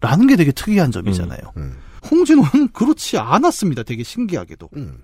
라는 0.00 0.26
게 0.26 0.36
되게 0.36 0.50
특이한 0.52 0.90
점이잖아요. 0.90 1.40
음. 1.56 1.76
홍진호는 2.10 2.68
그렇지 2.72 3.16
않았습니다. 3.18 3.84
되게 3.84 4.02
신기하게도. 4.02 4.68
음. 4.76 4.98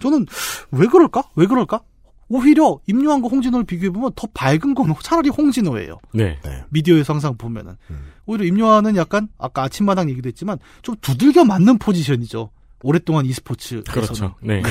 저는 0.00 0.26
왜 0.72 0.86
그럴까? 0.86 1.22
왜 1.36 1.46
그럴까? 1.46 1.80
오히려 2.28 2.78
임요한과 2.86 3.28
홍진호를 3.28 3.66
비교해보면 3.66 4.12
더 4.16 4.26
밝은 4.32 4.74
건 4.74 4.94
차라리 5.02 5.28
홍진호예요. 5.28 5.98
네. 6.14 6.38
네. 6.42 6.64
미디어에서 6.70 7.12
항상 7.12 7.36
보면은. 7.36 7.76
음. 7.90 8.06
오히려 8.30 8.44
임요한은 8.44 8.94
약간 8.96 9.28
아까 9.38 9.64
아침마당 9.64 10.08
얘기도 10.08 10.28
했지만 10.28 10.58
좀 10.82 10.94
두들겨 11.00 11.44
맞는 11.44 11.78
포지션이죠. 11.78 12.50
오랫동안 12.82 13.26
e스포츠에서는. 13.26 13.84
그렇죠. 13.84 14.34
네. 14.40 14.62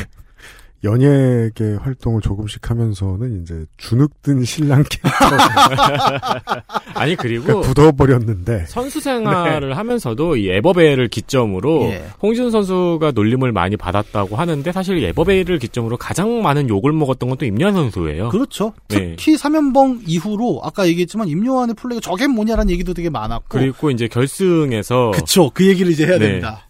연예계 0.83 1.77
활동을 1.81 2.21
조금씩 2.21 2.69
하면서는 2.69 3.41
이제 3.41 3.65
주눅든 3.77 4.43
신랑 4.43 4.83
캐릭터 4.83 5.25
아니 6.93 7.15
그리고 7.15 7.61
굳어버렸는데 7.61 8.65
선수 8.67 8.99
생활을 8.99 9.75
하면서도 9.75 10.35
이 10.35 10.49
에버베이를 10.49 11.07
기점으로 11.07 11.85
예. 11.85 12.05
홍진호 12.21 12.51
선수가 12.51 13.11
놀림을 13.11 13.51
많이 13.51 13.75
받았다고 13.75 14.35
하는데 14.35 14.71
사실 14.71 15.03
에버베이를 15.03 15.57
기점으로 15.57 15.97
가장 15.97 16.41
많은 16.43 16.69
욕을 16.69 16.93
먹었던 16.93 17.27
건 17.27 17.39
또 17.39 17.45
임현 17.45 17.73
선수예요. 17.73 18.29
그렇죠. 18.29 18.73
네. 18.89 19.15
특히 19.15 19.35
3연봉 19.35 20.01
이후로 20.05 20.61
아까 20.63 20.87
얘기했지만 20.87 21.27
임요한의 21.29 21.75
플레이가 21.75 22.01
저게 22.01 22.27
뭐냐라는 22.27 22.69
얘기도 22.69 22.93
되게 22.93 23.09
많았고. 23.09 23.45
그리고 23.47 23.89
이제 23.89 24.07
결승에서 24.07 25.11
그쵸. 25.11 25.49
그 25.53 25.65
얘기를 25.65 25.91
이제 25.91 26.05
해야 26.05 26.19
네. 26.19 26.27
됩니다. 26.27 26.68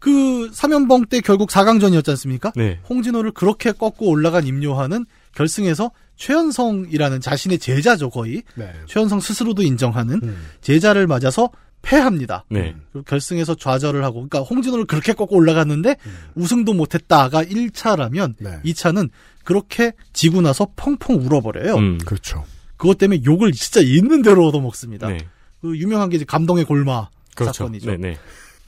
그 0.00 0.50
3연봉 0.50 1.08
때 1.08 1.20
결국 1.20 1.50
4강전이었지 1.50 2.08
않습니까? 2.10 2.52
네. 2.56 2.80
홍진호를 2.88 3.32
그렇게 3.32 3.70
꺾고 3.70 4.08
올라간 4.08 4.46
임요한은 4.46 5.04
결승에서 5.34 5.92
최현성이라는 6.16 7.20
자신의 7.20 7.58
제자죠, 7.58 8.10
거의. 8.10 8.42
네. 8.54 8.72
최현성 8.86 9.20
스스로도 9.20 9.62
인정하는 9.62 10.20
음. 10.22 10.46
제자를 10.62 11.06
맞아서 11.06 11.50
패합니다. 11.82 12.44
네. 12.50 12.74
그리고 12.92 13.04
결승에서 13.04 13.54
좌절을 13.54 14.02
하고, 14.04 14.26
그러니까 14.26 14.40
홍진호를 14.40 14.86
그렇게 14.86 15.12
꺾고 15.12 15.36
올라갔는데 15.36 15.96
우승도 16.34 16.74
못했다가 16.74 17.44
1차라면 17.44 18.34
네. 18.38 18.60
2차는 18.64 19.08
그렇게 19.44 19.92
지고 20.12 20.40
나서 20.40 20.68
펑펑 20.76 21.16
울어버려요. 21.16 21.74
음. 21.76 21.98
그렇죠. 22.04 22.44
그것 22.76 22.98
때문에 22.98 23.22
욕을 23.24 23.52
진짜 23.52 23.80
있는 23.80 24.22
대로 24.22 24.46
얻어먹습니다. 24.46 25.08
네. 25.08 25.18
그 25.60 25.76
유명한 25.76 26.08
게 26.08 26.16
이제 26.16 26.24
감동의 26.24 26.64
골마 26.64 27.08
그렇죠. 27.34 27.64
사건이죠. 27.64 27.90
네, 27.90 27.96
네. 27.98 28.18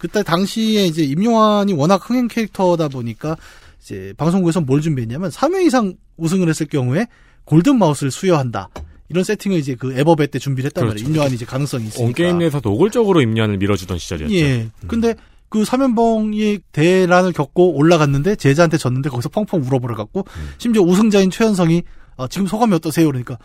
그때 0.03 0.25
당시에 0.25 0.85
이제 0.87 1.05
임용환이 1.05 1.75
워낙 1.75 2.11
흥행 2.11 2.27
캐릭터다 2.27 2.89
보니까 2.89 3.37
이제 3.81 4.13
방송국에서 4.17 4.61
뭘 4.61 4.81
준비했냐면 4.81 5.31
3회 5.31 5.65
이상 5.65 5.95
우승을 6.17 6.49
했을 6.49 6.67
경우에 6.67 7.07
골든 7.45 7.79
마우스를 7.79 8.11
수여한다. 8.11 8.69
이런 9.09 9.23
세팅을 9.23 9.59
이제 9.59 9.77
그 9.77 9.97
에버베 9.97 10.27
때 10.27 10.41
준비를 10.41 10.67
했단 10.67 10.83
그렇죠. 10.83 10.95
말이에요. 10.95 11.09
임요한이 11.09 11.35
이제 11.37 11.45
가능성이 11.45 11.85
있으니까. 11.85 12.05
온게임 12.05 12.39
내에서 12.39 12.61
노골적으로 12.65 13.21
임년을 13.21 13.59
밀어주던 13.59 13.99
시절이었죠. 13.99 14.35
예. 14.35 14.71
근데 14.89 15.15
그 15.49 15.65
삼연봉이 15.65 16.59
대란을 16.73 17.33
겪고 17.33 17.77
올라갔는데 17.77 18.35
제자한테 18.35 18.79
졌는데 18.79 19.09
거기서 19.09 19.29
펑펑 19.29 19.63
울어버려 19.63 19.95
갖고 19.95 20.25
심지어 20.59 20.83
우승자인 20.83 21.31
최현성이 21.31 21.85
어, 22.17 22.27
지금 22.27 22.49
소감이 22.49 22.75
어떠세요? 22.75 23.07
그러니까 23.07 23.39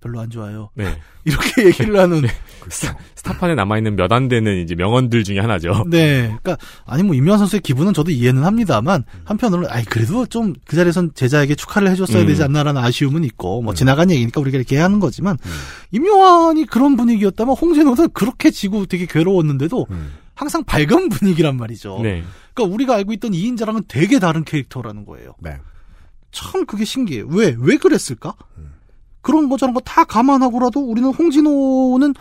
별로 0.00 0.18
안 0.20 0.30
좋아요. 0.30 0.70
네. 0.74 0.96
이렇게 1.24 1.66
얘기를 1.66 1.98
하는 1.98 2.22
스타, 2.70 2.96
스타 3.14 3.36
판에 3.38 3.54
남아 3.54 3.76
있는 3.76 3.94
몇 3.96 4.10
안 4.12 4.28
되는 4.28 4.56
이제 4.62 4.74
명언들 4.74 5.22
중에 5.24 5.38
하나죠. 5.38 5.84
네. 5.90 6.22
그러니까 6.42 6.56
아니 6.86 7.02
뭐 7.02 7.14
임요한 7.14 7.38
선수의 7.38 7.60
기분은 7.60 7.92
저도 7.92 8.10
이해는 8.10 8.42
합니다만 8.44 9.04
한편으로는 9.24 9.68
아이 9.70 9.84
그래도 9.84 10.24
좀 10.26 10.54
그 10.66 10.76
자리에선 10.76 11.12
제자에게 11.14 11.54
축하를 11.54 11.90
해 11.90 11.94
줬어야 11.96 12.22
음. 12.22 12.26
되지 12.26 12.42
않나라는 12.42 12.82
아쉬움은 12.82 13.24
있고 13.24 13.60
뭐 13.62 13.74
지나간 13.74 14.10
얘기니까 14.10 14.40
우리가 14.40 14.56
이렇게 14.56 14.78
하는 14.78 14.98
거지만 15.00 15.36
임요한이 15.92 16.66
그런 16.66 16.96
분위기였다면 16.96 17.54
홍진호는 17.56 18.10
그렇게 18.12 18.50
지고 18.50 18.86
되게 18.86 19.06
괴로웠는데도 19.06 19.86
음. 19.90 20.12
항상 20.34 20.64
밝은 20.64 21.10
분위기란 21.10 21.56
말이죠. 21.56 22.00
네. 22.02 22.24
그러니까 22.54 22.74
우리가 22.74 22.94
알고 22.96 23.12
있던 23.14 23.34
이인자랑은 23.34 23.82
되게 23.88 24.18
다른 24.18 24.44
캐릭터라는 24.44 25.04
거예요. 25.04 25.34
네. 25.40 25.56
참 26.32 26.64
그게 26.64 26.84
신기해요. 26.84 27.26
왜? 27.28 27.54
왜 27.58 27.76
그랬을까? 27.76 28.34
그런 29.22 29.48
거 29.48 29.56
저런 29.56 29.74
거 29.74 29.80
다 29.84 30.04
감안하고라도 30.04 30.80
우리는 30.80 31.10
홍진호는 31.12 32.14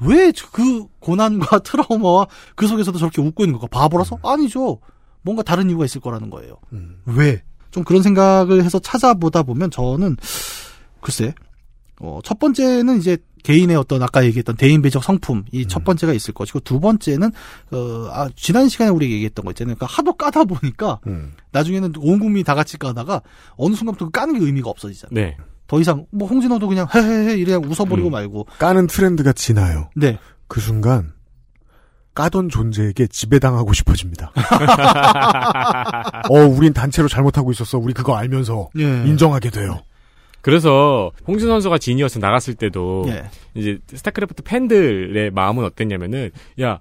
왜 0.00 0.32
그 0.52 0.86
고난과 1.00 1.58
트라우마와 1.64 2.26
그 2.54 2.66
속에서도 2.68 2.98
저렇게 2.98 3.20
웃고 3.20 3.44
있는 3.44 3.58
걸까? 3.58 3.80
바보라서? 3.80 4.18
아니죠. 4.22 4.78
뭔가 5.22 5.42
다른 5.42 5.68
이유가 5.68 5.84
있을 5.84 6.00
거라는 6.00 6.30
거예요. 6.30 6.56
음. 6.72 7.00
왜? 7.06 7.42
좀 7.70 7.84
그런 7.84 8.02
생각을 8.02 8.64
해서 8.64 8.78
찾아보다 8.78 9.42
보면 9.42 9.70
저는 9.70 10.16
글쎄 11.00 11.34
어, 12.00 12.20
첫 12.24 12.38
번째는 12.38 12.98
이제 12.98 13.18
개인의 13.42 13.76
어떤 13.76 14.02
아까 14.02 14.24
얘기했던 14.24 14.56
대인배적 14.56 15.02
성품 15.02 15.44
이첫 15.52 15.84
번째가 15.84 16.12
있을 16.12 16.32
것이고 16.32 16.60
두 16.60 16.80
번째는 16.80 17.28
어, 17.72 18.08
아, 18.12 18.28
지난 18.36 18.68
시간에 18.68 18.90
우리 18.90 19.10
얘기했던 19.12 19.44
거 19.44 19.50
있잖아요. 19.50 19.74
그러니까 19.74 19.86
하도 19.94 20.12
까다 20.12 20.44
보니까 20.44 21.00
음. 21.08 21.34
나중에는 21.52 21.94
온 21.98 22.18
국민이 22.20 22.44
다 22.44 22.54
같이 22.54 22.78
까다가 22.78 23.20
어느 23.56 23.74
순간부터 23.74 24.06
그 24.06 24.10
까는 24.12 24.38
게 24.38 24.44
의미가 24.46 24.70
없어지잖아요. 24.70 25.12
네. 25.14 25.36
더 25.68 25.78
이상 25.80 26.06
뭐 26.10 26.26
홍진호도 26.26 26.66
그냥 26.66 26.88
헤헤헤 26.92 27.36
이래 27.36 27.54
웃어버리고 27.54 28.08
음. 28.08 28.12
말고 28.12 28.46
까는 28.58 28.88
트렌드가 28.88 29.32
지나요. 29.32 29.90
네 29.94 30.18
그 30.48 30.60
순간 30.60 31.12
까던 32.14 32.48
존재에게 32.48 33.06
지배당하고 33.06 33.72
싶어집니다. 33.72 34.32
어, 36.28 36.34
우린 36.34 36.72
단체로 36.72 37.06
잘못하고 37.06 37.52
있었어. 37.52 37.78
우리 37.78 37.92
그거 37.92 38.16
알면서 38.16 38.70
예. 38.78 38.82
인정하게 38.82 39.50
돼요. 39.50 39.82
그래서 40.40 41.12
홍진 41.28 41.46
선수가 41.46 41.78
지니어스 41.78 42.18
나갔을 42.18 42.54
때도 42.54 43.04
예. 43.08 43.30
이제 43.54 43.78
스타크래프트 43.94 44.42
팬들의 44.42 45.30
마음은 45.30 45.64
어땠냐면은 45.64 46.30
야 46.60 46.80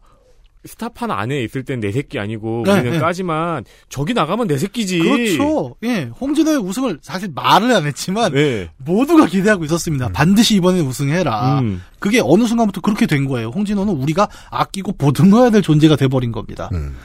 스타판 0.68 1.10
안에 1.12 1.42
있을 1.44 1.64
땐 1.64 1.80
내 1.80 1.92
새끼 1.92 2.20
아니고 2.20 2.64
네, 2.66 2.72
우리는 2.74 2.92
네. 2.92 3.00
까지만 3.00 3.64
저기 3.90 4.14
나가면 4.14 4.48
내 4.48 4.58
새끼지. 4.58 5.00
그렇죠. 5.00 5.76
예, 5.84 6.04
홍진호의 6.20 6.58
우승을 6.58 7.00
사실 7.02 7.30
말을 7.34 7.72
안 7.72 7.86
했지만 7.86 8.34
네. 8.34 8.70
모두가 8.78 9.26
기대하고 9.28 9.64
있었습니다. 9.66 10.10
반드시 10.10 10.56
이번에 10.56 10.80
우승해라. 10.82 11.60
음. 11.62 11.82
그게 12.00 12.20
어느 12.24 12.46
순간부터 12.46 12.82
그렇게 12.82 13.06
된 13.06 13.26
거예요. 13.26 13.50
홍진호는 13.50 13.94
우리가 13.94 14.28
아끼고 14.52 14.94
보듬어야 14.94 15.50
될 15.50 15.62
존재가 15.62 15.96
돼버린 15.96 16.32
겁니다. 16.32 16.70
음. 16.74 16.96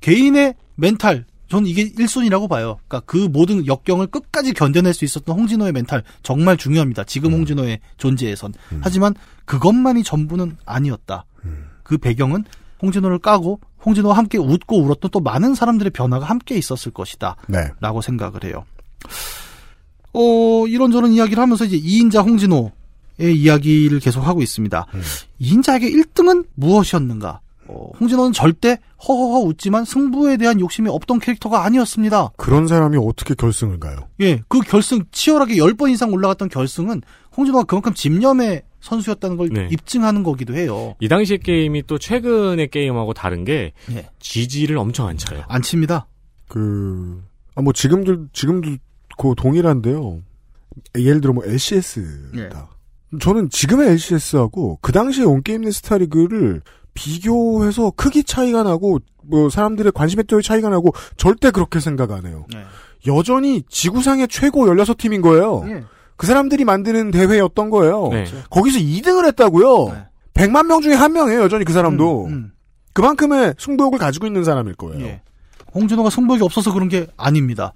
개인의 0.00 0.54
멘탈, 0.74 1.24
전 1.48 1.64
이게 1.66 1.90
1순위라고 1.92 2.48
봐요. 2.48 2.78
그러니까 2.88 3.00
그 3.06 3.16
모든 3.30 3.66
역경을 3.66 4.08
끝까지 4.08 4.52
견뎌낼 4.52 4.92
수 4.94 5.04
있었던 5.04 5.38
홍진호의 5.38 5.72
멘탈 5.72 6.02
정말 6.22 6.56
중요합니다. 6.56 7.04
지금 7.04 7.32
홍진호의 7.32 7.80
존재에선. 7.98 8.52
하지만 8.80 9.14
그것만이 9.44 10.02
전부는 10.02 10.56
아니었다. 10.66 11.24
그 11.82 11.98
배경은 11.98 12.44
홍진호를 12.82 13.18
까고 13.18 13.60
홍진호와 13.84 14.16
함께 14.16 14.38
웃고 14.38 14.80
울었던 14.82 15.10
또 15.10 15.20
많은 15.20 15.54
사람들의 15.54 15.90
변화가 15.90 16.26
함께 16.26 16.56
있었을 16.56 16.92
것이다. 16.92 17.36
네. 17.48 17.68
라고 17.80 18.02
생각을 18.02 18.44
해요. 18.44 18.64
어, 20.12 20.66
이런저런 20.66 21.12
이야기를 21.12 21.40
하면서 21.42 21.64
이제 21.64 21.78
2인자 21.78 22.24
홍진호의 22.24 23.36
이야기를 23.36 24.00
계속하고 24.00 24.42
있습니다. 24.42 24.86
음. 24.94 25.02
2인자에게 25.40 25.92
1등은 25.92 26.46
무엇이었는가? 26.54 27.40
어, 27.68 27.90
홍진호는 28.00 28.32
절대 28.32 28.78
허허허 29.06 29.40
웃지만 29.40 29.84
승부에 29.84 30.36
대한 30.36 30.60
욕심이 30.60 30.88
없던 30.88 31.18
캐릭터가 31.18 31.64
아니었습니다. 31.64 32.30
그런 32.36 32.66
사람이 32.66 32.96
어떻게 33.00 33.34
결승을 33.34 33.80
가요? 33.80 34.08
예, 34.20 34.40
그 34.48 34.60
결승 34.60 35.04
치열하게 35.10 35.56
10번 35.56 35.90
이상 35.90 36.12
올라갔던 36.12 36.48
결승은 36.48 37.02
홍진호가 37.36 37.64
그만큼 37.64 37.92
집념의 37.92 38.62
선수였다는 38.86 39.36
걸 39.36 39.48
네. 39.50 39.68
입증하는 39.70 40.22
거기도 40.22 40.54
해요. 40.54 40.94
이 41.00 41.08
당시 41.08 41.38
게임이 41.38 41.84
또 41.86 41.98
최근의 41.98 42.68
게임하고 42.68 43.14
다른 43.14 43.44
게 43.44 43.72
예. 43.90 44.08
GG를 44.20 44.78
엄청 44.78 45.08
안 45.08 45.16
쳐요. 45.16 45.42
안 45.48 45.60
칩니다. 45.60 46.06
그, 46.48 47.22
아, 47.56 47.62
뭐, 47.62 47.72
지금도, 47.72 48.28
지금도, 48.32 48.76
그, 49.18 49.34
동일한데요. 49.36 50.22
예를 50.96 51.20
들어, 51.20 51.32
뭐, 51.32 51.44
LCS다. 51.44 52.68
저는 53.20 53.50
지금의 53.50 53.88
LCS하고, 53.90 54.78
그 54.80 54.92
당시에 54.92 55.24
온 55.24 55.42
게임넷 55.42 55.72
스타리그를 55.72 56.62
비교해서 56.94 57.92
크기 57.94 58.24
차이가 58.24 58.62
나고 58.62 59.00
뭐 59.22 59.50
사람들의 59.50 59.92
관심의 59.92 60.24
또의 60.24 60.42
차이가 60.42 60.70
나고 60.70 60.94
절대 61.16 61.50
그렇게 61.50 61.78
생각 61.78 62.10
안 62.10 62.26
해요. 62.26 62.46
네. 62.52 62.64
여전히 63.06 63.62
지구상의 63.68 64.28
최고 64.28 64.64
16팀인 64.66 65.20
거예요. 65.20 65.64
예. 65.68 65.84
그 66.16 66.26
사람들이 66.26 66.64
만드는 66.64 67.10
대회였던 67.10 67.70
거예요. 67.70 68.08
네. 68.10 68.24
거기서 68.50 68.78
2등을 68.78 69.26
했다고요. 69.26 69.92
네. 69.92 70.06
100만 70.34 70.66
명 70.66 70.80
중에 70.80 70.94
한 70.94 71.12
명이에요, 71.12 71.42
여전히 71.42 71.64
그 71.64 71.72
사람도. 71.72 72.26
음, 72.26 72.32
음. 72.32 72.52
그만큼의 72.92 73.54
승부욕을 73.58 73.98
가지고 73.98 74.26
있는 74.26 74.42
사람일 74.42 74.74
거예요. 74.74 75.04
예. 75.04 75.20
홍진호가 75.74 76.08
승부욕이 76.08 76.42
없어서 76.42 76.72
그런 76.72 76.88
게 76.88 77.06
아닙니다. 77.16 77.72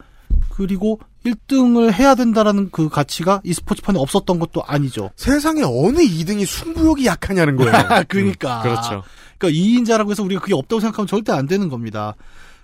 그리고 0.49 0.99
1등을 1.27 1.93
해야 1.93 2.15
된다라는 2.15 2.71
그 2.71 2.89
가치가 2.89 3.41
이 3.45 3.53
스포츠판에 3.53 3.99
없었던 3.99 4.39
것도 4.39 4.63
아니죠. 4.65 5.11
세상에 5.17 5.63
어느 5.63 5.99
2등이 5.99 6.47
승부욕이 6.47 7.05
약하냐는 7.05 7.57
거예요. 7.57 7.73
그러니까. 8.09 8.63
그렇죠. 8.63 9.03
그러니까 9.37 9.59
2인자라고 9.59 10.11
해서 10.11 10.23
우리가 10.23 10.41
그게 10.41 10.55
없다고 10.55 10.81
생각하면 10.81 11.07
절대 11.07 11.33
안 11.33 11.47
되는 11.47 11.69
겁니다. 11.69 12.15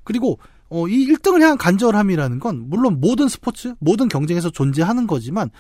그리고 0.05 0.39
어, 0.69 0.89
이 0.89 1.07
1등을 1.07 1.41
향한 1.41 1.57
간절함이라는 1.59 2.41
건 2.41 2.69
물론 2.69 3.01
모든 3.01 3.29
스포츠, 3.29 3.75
모든 3.79 4.09
경쟁에서 4.09 4.51
존재하는 4.51 5.07
거지만 5.07 5.51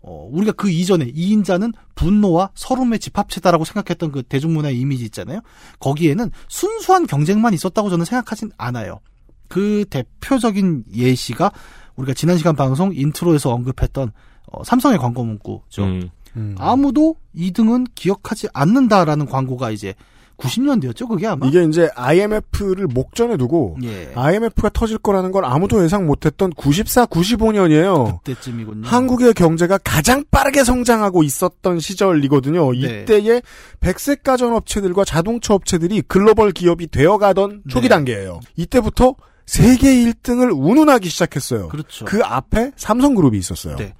어, 0.00 0.28
우리가 0.30 0.52
그 0.52 0.70
이전에 0.70 1.10
2인자는 1.12 1.72
분노와 1.94 2.50
설움의 2.54 2.98
집합체다라고 2.98 3.64
생각했던 3.64 4.12
그 4.12 4.22
대중문화의 4.22 4.78
이미지 4.78 5.04
있잖아요. 5.04 5.40
거기에는 5.80 6.30
순수한 6.48 7.06
경쟁만 7.06 7.54
있었다고 7.54 7.88
저는 7.90 8.04
생각하진 8.04 8.50
않아요. 8.58 9.00
그 9.48 9.84
대표적인 9.88 10.84
예시가 10.94 11.52
우리가 11.96 12.14
지난 12.14 12.36
시간 12.36 12.54
방송 12.54 12.92
인트로에서 12.94 13.50
언급했던 13.52 14.12
어, 14.52 14.64
삼성의 14.64 14.98
광고 14.98 15.24
문구죠. 15.24 15.84
음. 15.84 16.10
음. 16.36 16.54
아무도 16.58 17.16
2등은 17.34 17.86
기억하지 17.94 18.48
않는다라는 18.52 19.26
광고가 19.26 19.70
이제 19.70 19.94
90년대였죠, 20.36 21.08
그게 21.08 21.26
아마? 21.26 21.46
이게 21.46 21.62
이제 21.64 21.88
IMF를 21.94 22.86
목전에 22.86 23.36
두고 23.36 23.76
예. 23.82 24.10
IMF가 24.14 24.70
터질 24.70 24.98
거라는 24.98 25.32
걸 25.32 25.44
아무도 25.44 25.82
예상 25.84 26.06
못했던 26.06 26.50
94, 26.50 27.06
95년이에요. 27.06 28.22
그때쯤이군요. 28.24 28.86
한국의 28.86 29.34
경제가 29.34 29.78
가장 29.78 30.24
빠르게 30.30 30.64
성장하고 30.64 31.22
있었던 31.22 31.80
시절이거든요. 31.80 32.72
네. 32.72 32.78
이때에 32.78 33.42
백색 33.80 34.22
가전 34.22 34.52
업체들과 34.54 35.04
자동차 35.04 35.54
업체들이 35.54 36.02
글로벌 36.02 36.52
기업이 36.52 36.88
되어가던 36.88 37.62
초기 37.68 37.88
네. 37.88 37.94
단계예요. 37.94 38.40
이때부터 38.56 39.14
세계 39.46 39.94
1등을 39.94 40.50
운운하기 40.52 41.08
시작했어요. 41.08 41.68
그렇죠. 41.68 42.04
그 42.06 42.22
앞에 42.24 42.72
삼성그룹이 42.76 43.38
있었어요. 43.38 43.76
네. 43.76 43.94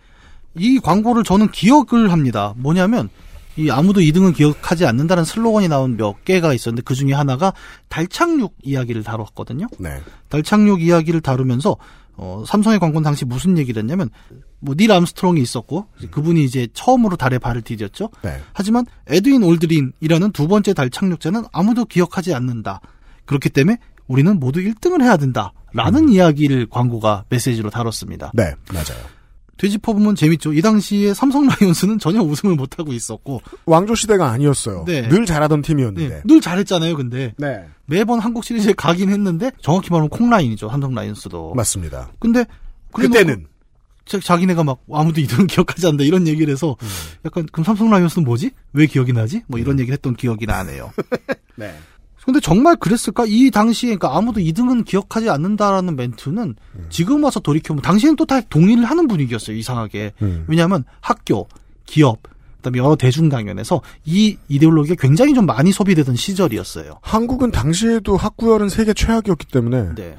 이 0.56 0.78
광고를 0.78 1.24
저는 1.24 1.50
기억을 1.50 2.12
합니다. 2.12 2.54
뭐냐면 2.56 3.08
이 3.56 3.70
아무도 3.70 4.00
2등은 4.00 4.34
기억하지 4.34 4.86
않는다는 4.86 5.24
슬로건이 5.24 5.68
나온 5.68 5.96
몇 5.96 6.24
개가 6.24 6.52
있었는데 6.54 6.82
그 6.84 6.94
중에 6.94 7.12
하나가 7.12 7.52
달착륙 7.88 8.56
이야기를 8.62 9.04
다뤘거든요. 9.04 9.66
네. 9.78 10.00
달착륙 10.28 10.82
이야기를 10.82 11.20
다루면서 11.20 11.76
어, 12.16 12.44
삼성의 12.46 12.78
광고는 12.78 13.02
당시 13.02 13.24
무슨 13.24 13.58
얘기를 13.58 13.82
했냐면 13.82 14.08
뭐 14.60 14.77
닐 14.77 14.90
암스트롱이 14.92 15.40
있었고 15.40 15.86
이제 15.98 16.08
그분이 16.08 16.44
이제 16.44 16.68
처음으로 16.72 17.16
달에 17.16 17.38
발을 17.38 17.62
디뎠죠. 17.62 18.10
네. 18.22 18.40
하지만 18.52 18.86
에드윈 19.08 19.42
올드린이라는 19.42 20.32
두 20.32 20.48
번째 20.48 20.74
달 20.74 20.90
착륙자는 20.90 21.44
아무도 21.52 21.84
기억하지 21.84 22.34
않는다. 22.34 22.80
그렇기 23.24 23.50
때문에 23.50 23.78
우리는 24.06 24.38
모두 24.38 24.60
1등을 24.60 25.02
해야 25.02 25.16
된다라는 25.16 26.10
이야기를 26.10 26.66
광고가 26.70 27.24
메시지로 27.28 27.70
다뤘습니다. 27.70 28.32
네, 28.34 28.54
맞아요. 28.72 29.13
되짚어보면 29.56 30.16
재밌죠. 30.16 30.52
이 30.52 30.60
당시에 30.62 31.14
삼성 31.14 31.46
라이온스는 31.46 31.98
전혀 31.98 32.20
우승을 32.20 32.54
못하고 32.56 32.92
있었고 32.92 33.40
왕조 33.66 33.94
시대가 33.94 34.30
아니었어요. 34.30 34.84
네. 34.86 35.08
늘 35.08 35.26
잘하던 35.26 35.62
네, 35.62 35.66
팀이었는데. 35.68 36.22
늘 36.24 36.40
잘했잖아요. 36.40 36.96
근데 36.96 37.34
네. 37.38 37.64
매번 37.86 38.18
한국 38.20 38.44
시리즈에 38.44 38.72
가긴 38.72 39.10
했는데 39.10 39.50
정확히 39.62 39.90
말하면 39.90 40.08
콩라인이죠. 40.10 40.68
삼성 40.68 40.94
라이온스도. 40.94 41.54
맞습니다. 41.54 42.10
근데 42.18 42.44
그때는 42.92 43.46
자- 44.04 44.20
자기네가 44.20 44.64
막 44.64 44.80
아무도 44.92 45.20
이름 45.20 45.46
기억하지 45.48 45.86
않는다 45.86 46.04
이런 46.04 46.26
얘기를 46.28 46.52
해서 46.52 46.76
음. 46.82 46.88
약간 47.24 47.46
그럼 47.50 47.64
삼성 47.64 47.88
라이온스는 47.90 48.24
뭐지? 48.24 48.50
왜 48.72 48.86
기억이 48.86 49.12
나지? 49.12 49.42
뭐 49.46 49.58
이런 49.58 49.78
얘기를 49.78 49.94
했던 49.94 50.14
기억이 50.14 50.46
나네요. 50.46 50.92
네. 51.56 51.74
근데 52.24 52.40
정말 52.40 52.76
그랬을까? 52.76 53.24
이 53.26 53.50
당시에 53.50 53.96
그러니까 53.96 54.16
아무도 54.16 54.40
2등은 54.40 54.84
기억하지 54.84 55.28
않는다라는 55.30 55.96
멘트는 55.96 56.54
음. 56.76 56.86
지금 56.88 57.22
와서 57.24 57.40
돌이켜보면 57.40 57.82
당시에는 57.82 58.16
또 58.16 58.24
다 58.24 58.40
동의를 58.40 58.84
하는 58.84 59.06
분위기였어요. 59.06 59.56
이상하게. 59.56 60.12
음. 60.22 60.44
왜냐하면 60.48 60.84
학교, 61.00 61.46
기업, 61.84 62.22
그다음에 62.56 62.78
여러 62.78 62.96
대중 62.96 63.28
강연에서 63.28 63.82
이 64.06 64.38
이데올로기가 64.48 64.94
굉장히 64.98 65.34
좀 65.34 65.44
많이 65.44 65.70
소비되던 65.70 66.16
시절이었어요. 66.16 66.98
한국은 67.02 67.50
당시에도 67.50 68.16
학구열은 68.16 68.70
세계 68.70 68.94
최악이었기 68.94 69.46
때문에 69.48 69.94
네. 69.94 70.16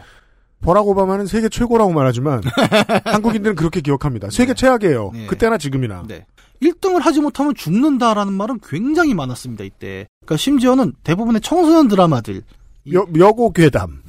버락 0.61 0.87
오바마는 0.87 1.27
세계 1.27 1.49
최고라고 1.49 1.91
말하지만 1.93 2.41
한국인들은 3.05 3.55
그렇게 3.55 3.81
기억합니다. 3.81 4.29
세계 4.29 4.53
최악이에요. 4.53 5.11
네. 5.13 5.27
그때나 5.27 5.57
지금이나. 5.57 6.03
네. 6.07 6.25
1등을 6.61 7.01
하지 7.01 7.19
못하면 7.21 7.53
죽는다라는 7.53 8.33
말은 8.33 8.59
굉장히 8.67 9.13
많았습니다, 9.13 9.63
이때. 9.63 10.07
그러니까 10.25 10.37
심지어는 10.37 10.93
대부분의 11.03 11.41
청소년 11.41 11.87
드라마들. 11.87 12.41
이- 12.85 12.93
여, 12.95 13.05
여고 13.17 13.51
괴담. 13.51 14.01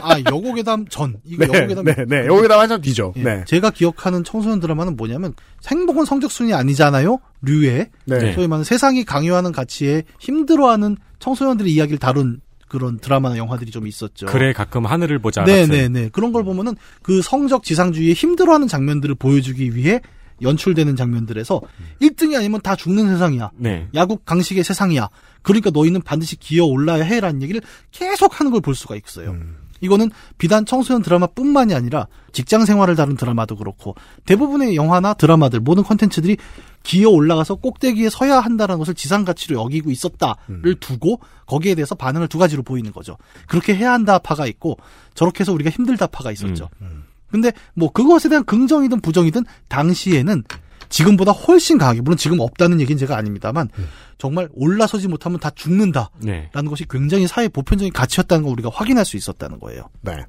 아, 0.00 0.18
여고 0.30 0.54
괴담 0.54 0.86
전. 0.88 1.16
이거 1.24 1.44
네, 1.46 1.58
여고 1.58 1.68
괴담. 1.68 1.84
네, 1.84 1.94
네. 2.08 2.26
여고 2.26 2.40
괴담 2.40 2.60
한참 2.60 2.80
뒤죠. 2.80 3.12
예, 3.16 3.22
네. 3.22 3.44
제가 3.46 3.70
기억하는 3.70 4.22
청소년 4.24 4.58
드라마는 4.60 4.96
뭐냐면 4.96 5.34
행복은 5.66 6.04
성적순이 6.04 6.54
아니잖아요. 6.54 7.18
류의 7.42 7.90
네. 8.06 8.18
네. 8.18 8.32
소위 8.32 8.46
말하는 8.48 8.64
세상이 8.64 9.04
강요하는 9.04 9.50
가치에 9.52 10.04
힘들어하는 10.20 10.96
청소년들의 11.18 11.72
이야기를 11.72 11.98
다룬 11.98 12.40
그런 12.72 12.98
드라마나 12.98 13.36
영화들이 13.36 13.70
좀 13.70 13.86
있었죠. 13.86 14.24
그래 14.26 14.54
가끔 14.54 14.86
하늘을 14.86 15.18
보자. 15.18 15.44
네네네. 15.44 16.08
그런 16.08 16.32
걸 16.32 16.42
보면은 16.42 16.74
그 17.02 17.20
성적 17.20 17.62
지상주의에 17.64 18.14
힘들어하는 18.14 18.66
장면들을 18.66 19.14
보여주기 19.16 19.76
위해 19.76 20.00
연출되는 20.40 20.96
장면들에서 20.96 21.60
1등이 22.00 22.34
아니면 22.36 22.62
다 22.62 22.74
죽는 22.74 23.08
세상이야. 23.08 23.50
네. 23.56 23.88
야국 23.94 24.24
강식의 24.24 24.64
세상이야. 24.64 25.10
그러니까 25.42 25.68
너희는 25.70 26.00
반드시 26.00 26.36
기어 26.36 26.64
올라야 26.64 27.04
해라는 27.04 27.42
얘기를 27.42 27.60
계속 27.90 28.40
하는 28.40 28.50
걸 28.50 28.62
볼 28.62 28.74
수가 28.74 28.96
있어요. 28.96 29.32
음. 29.32 29.56
이거는 29.82 30.10
비단 30.38 30.64
청소년 30.64 31.02
드라마뿐만이 31.02 31.74
아니라 31.74 32.06
직장 32.32 32.64
생활을 32.64 32.96
다룬 32.96 33.16
드라마도 33.16 33.56
그렇고 33.56 33.94
대부분의 34.24 34.74
영화나 34.76 35.12
드라마들 35.12 35.60
모든 35.60 35.82
컨텐츠들이 35.82 36.38
기어 36.82 37.10
올라가서 37.10 37.56
꼭대기에 37.56 38.08
서야 38.08 38.40
한다는 38.40 38.78
것을 38.78 38.94
지상 38.94 39.24
가치로 39.24 39.60
여기고 39.60 39.90
있었다를 39.90 40.36
음. 40.48 40.74
두고 40.80 41.20
거기에 41.46 41.74
대해서 41.74 41.94
반응을 41.94 42.28
두 42.28 42.38
가지로 42.38 42.62
보이는 42.62 42.90
거죠. 42.92 43.18
그렇게 43.46 43.74
해야 43.74 43.92
한다 43.92 44.18
파가 44.18 44.46
있고 44.46 44.78
저렇게 45.14 45.40
해서 45.40 45.52
우리가 45.52 45.68
힘들다 45.70 46.06
파가 46.06 46.32
있었죠. 46.32 46.70
음. 46.80 47.04
근데 47.30 47.52
뭐 47.74 47.90
그것에 47.90 48.28
대한 48.28 48.44
긍정이든 48.44 49.00
부정이든 49.00 49.44
당시에는 49.68 50.44
지금보다 50.92 51.32
훨씬 51.32 51.78
강하게 51.78 52.02
물론 52.02 52.18
지금 52.18 52.38
없다는 52.38 52.80
얘기는 52.80 52.98
제가 52.98 53.16
아닙니다만 53.16 53.70
음. 53.78 53.88
정말 54.18 54.48
올라서지 54.52 55.08
못하면 55.08 55.40
다 55.40 55.50
죽는다. 55.50 56.10
네. 56.18 56.50
라는 56.52 56.70
것이 56.70 56.84
굉장히 56.88 57.26
사회 57.26 57.48
보편적인 57.48 57.92
가치였다는 57.92 58.44
걸 58.44 58.52
우리가 58.52 58.70
확인할 58.72 59.04
수 59.04 59.16
있었다는 59.16 59.58
거예요. 59.58 59.88
네. 60.02 60.24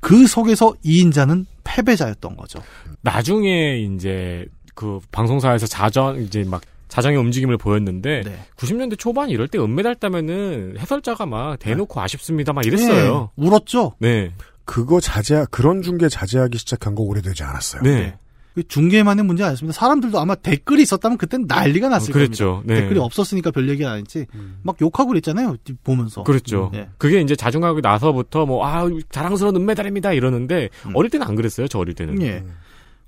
그 0.00 0.26
속에서 0.26 0.74
2인자는 0.84 1.46
패배자였던 1.64 2.36
거죠. 2.36 2.62
나중에 3.00 3.78
이제 3.78 4.46
그 4.74 5.00
방송사에서 5.10 5.66
자전 5.66 6.22
이제 6.22 6.44
막 6.44 6.60
자정의 6.88 7.18
움직임을 7.18 7.56
보였는데 7.56 8.22
네. 8.24 8.38
90년대 8.56 8.98
초반 8.98 9.30
이럴 9.30 9.48
때 9.48 9.58
은메달 9.58 9.96
따면은 9.96 10.76
해설자가 10.78 11.24
막 11.24 11.58
대놓고 11.58 12.00
아쉽습니다 12.00 12.52
막 12.52 12.64
이랬어요. 12.64 13.30
네, 13.34 13.44
울었죠. 13.44 13.94
네. 13.98 14.32
그거 14.66 15.00
자제, 15.00 15.46
그런 15.50 15.80
중계 15.80 16.08
자제하기 16.08 16.58
시작한 16.58 16.94
거 16.94 17.02
오래되지 17.02 17.42
않았어요. 17.44 17.82
네. 17.82 18.18
그 18.56 18.66
중계만의 18.66 19.22
문제 19.26 19.44
아니었습니다. 19.44 19.78
사람들도 19.78 20.18
아마 20.18 20.34
댓글이 20.34 20.80
있었다면 20.80 21.18
그땐 21.18 21.44
난리가 21.46 21.90
났을 21.90 22.10
어, 22.10 22.14
그랬죠. 22.14 22.52
겁니다. 22.54 22.74
네. 22.74 22.80
댓글이 22.80 22.98
없었으니까 23.00 23.50
별 23.50 23.68
얘기가 23.68 23.92
아니지. 23.92 24.24
음. 24.34 24.60
막 24.62 24.80
욕하고 24.80 25.08
그랬잖아요. 25.08 25.56
보면서. 25.84 26.22
그렇죠. 26.22 26.70
네. 26.72 26.88
그게 26.96 27.20
이제 27.20 27.36
자중하고 27.36 27.80
나서부터 27.82 28.46
뭐, 28.46 28.66
아, 28.66 28.88
자랑스러운 29.10 29.56
은메달입니다. 29.56 30.14
이러는데, 30.14 30.70
음. 30.86 30.92
어릴 30.94 31.10
때는 31.10 31.26
안 31.26 31.34
그랬어요. 31.34 31.68
저 31.68 31.78
어릴 31.80 31.94
때는. 31.94 32.22
예. 32.22 32.44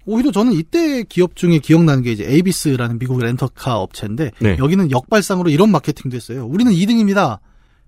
오히려 0.05 0.31
저는 0.31 0.53
이때 0.53 1.03
기업 1.03 1.35
중에 1.35 1.61
기억나는 1.61 2.03
게 2.03 2.13
이제 2.13 2.31
에이비스라는 2.31 2.99
미국 2.99 3.19
렌터카 3.19 3.79
업체인데 3.79 4.33
네. 4.41 4.57
여기는 4.59 4.91
역발상으로 4.91 5.49
이런 5.49 5.71
마케팅도 5.71 6.15
했어요. 6.15 6.47
우리는 6.47 6.71
2등입니다. 6.73 7.39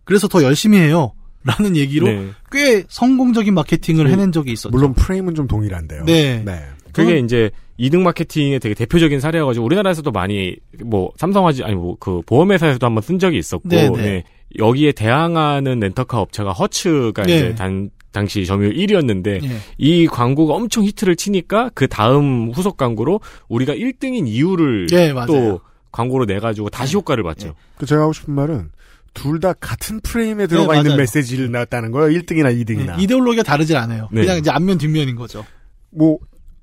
그래서 0.05 0.29
더 0.29 0.43
열심히 0.43 0.79
해요. 0.79 1.13
라는 1.45 1.75
얘기로 1.77 2.07
네. 2.07 2.31
꽤 2.53 2.85
성공적인 2.89 3.55
마케팅을 3.55 4.05
그, 4.05 4.11
해낸 4.11 4.33
적이 4.33 4.53
있었죠. 4.53 4.71
물론 4.71 4.93
프레임은 4.93 5.35
좀 5.35 5.47
동일한데요. 5.47 6.05
네. 6.05 6.43
네. 6.45 6.63
그게 6.93 7.19
이제 7.19 7.51
2등 7.79 8.03
마케팅의 8.03 8.61
되게 8.61 8.75
대표적인 8.75 9.21
사례여가지고 9.21 9.65
우리나라에서도 9.65 10.11
많이 10.11 10.57
뭐 10.85 11.11
삼성화지 11.17 11.65
아니 11.65 11.75
뭐 11.75 11.97
그 11.99 12.21
보험회사에서도 12.27 12.85
한번 12.87 13.03
쓴 13.03 13.19
적이 13.19 13.39
있었고 13.39 13.69
네, 13.69 13.89
네. 13.89 13.97
네. 14.03 14.25
여기에 14.59 14.93
대항하는 14.93 15.81
렌터카 15.81 16.21
업체가 16.21 16.53
허츠가 16.53 17.23
네. 17.23 17.37
이제 17.37 17.55
단 17.55 17.91
당시 18.13 18.45
점유율 18.45 18.75
1위였는데 18.75 19.45
예. 19.45 19.49
이 19.79 20.07
광고가 20.09 20.55
엄청 20.55 20.85
히트를 20.85 21.15
치니까 21.15 21.71
그 21.75 21.87
다음 21.87 22.51
후속 22.51 22.77
광고로 22.77 23.21
우리가 23.49 23.73
1등인 23.75 24.27
이유를 24.27 24.89
예. 24.93 25.13
또 25.29 25.61
광고로 25.93 26.27
내 26.27 26.41
가지고 26.41 26.69
다시 26.71 26.97
효과를 26.97 27.23
봤죠. 27.23 27.55
그 27.79 27.87
제가 27.87 28.03
하고 28.03 28.13
싶은 28.13 28.35
말은 28.35 28.71
둘 29.15 29.41
다 29.41 29.53
같은 29.55 30.01
프레임에 30.01 30.47
들어가 30.49 30.75
네, 30.75 30.81
있는. 30.81 30.97
메시지를 30.97 31.51
낳았다는 31.53 31.91
거예요. 31.93 32.17
1등이나 32.21 32.53
2등이나. 32.65 32.97
네, 32.97 33.03
이데올로기가 33.03 33.43
다르질 33.45 33.77
않아요. 33.77 34.09
네. 34.13 34.23
그냥 34.23 34.39
이제 34.39 34.51
앞면 34.51 34.79
뒷면인 34.79 35.15
거죠. 35.17 35.45
뭐 35.91 36.19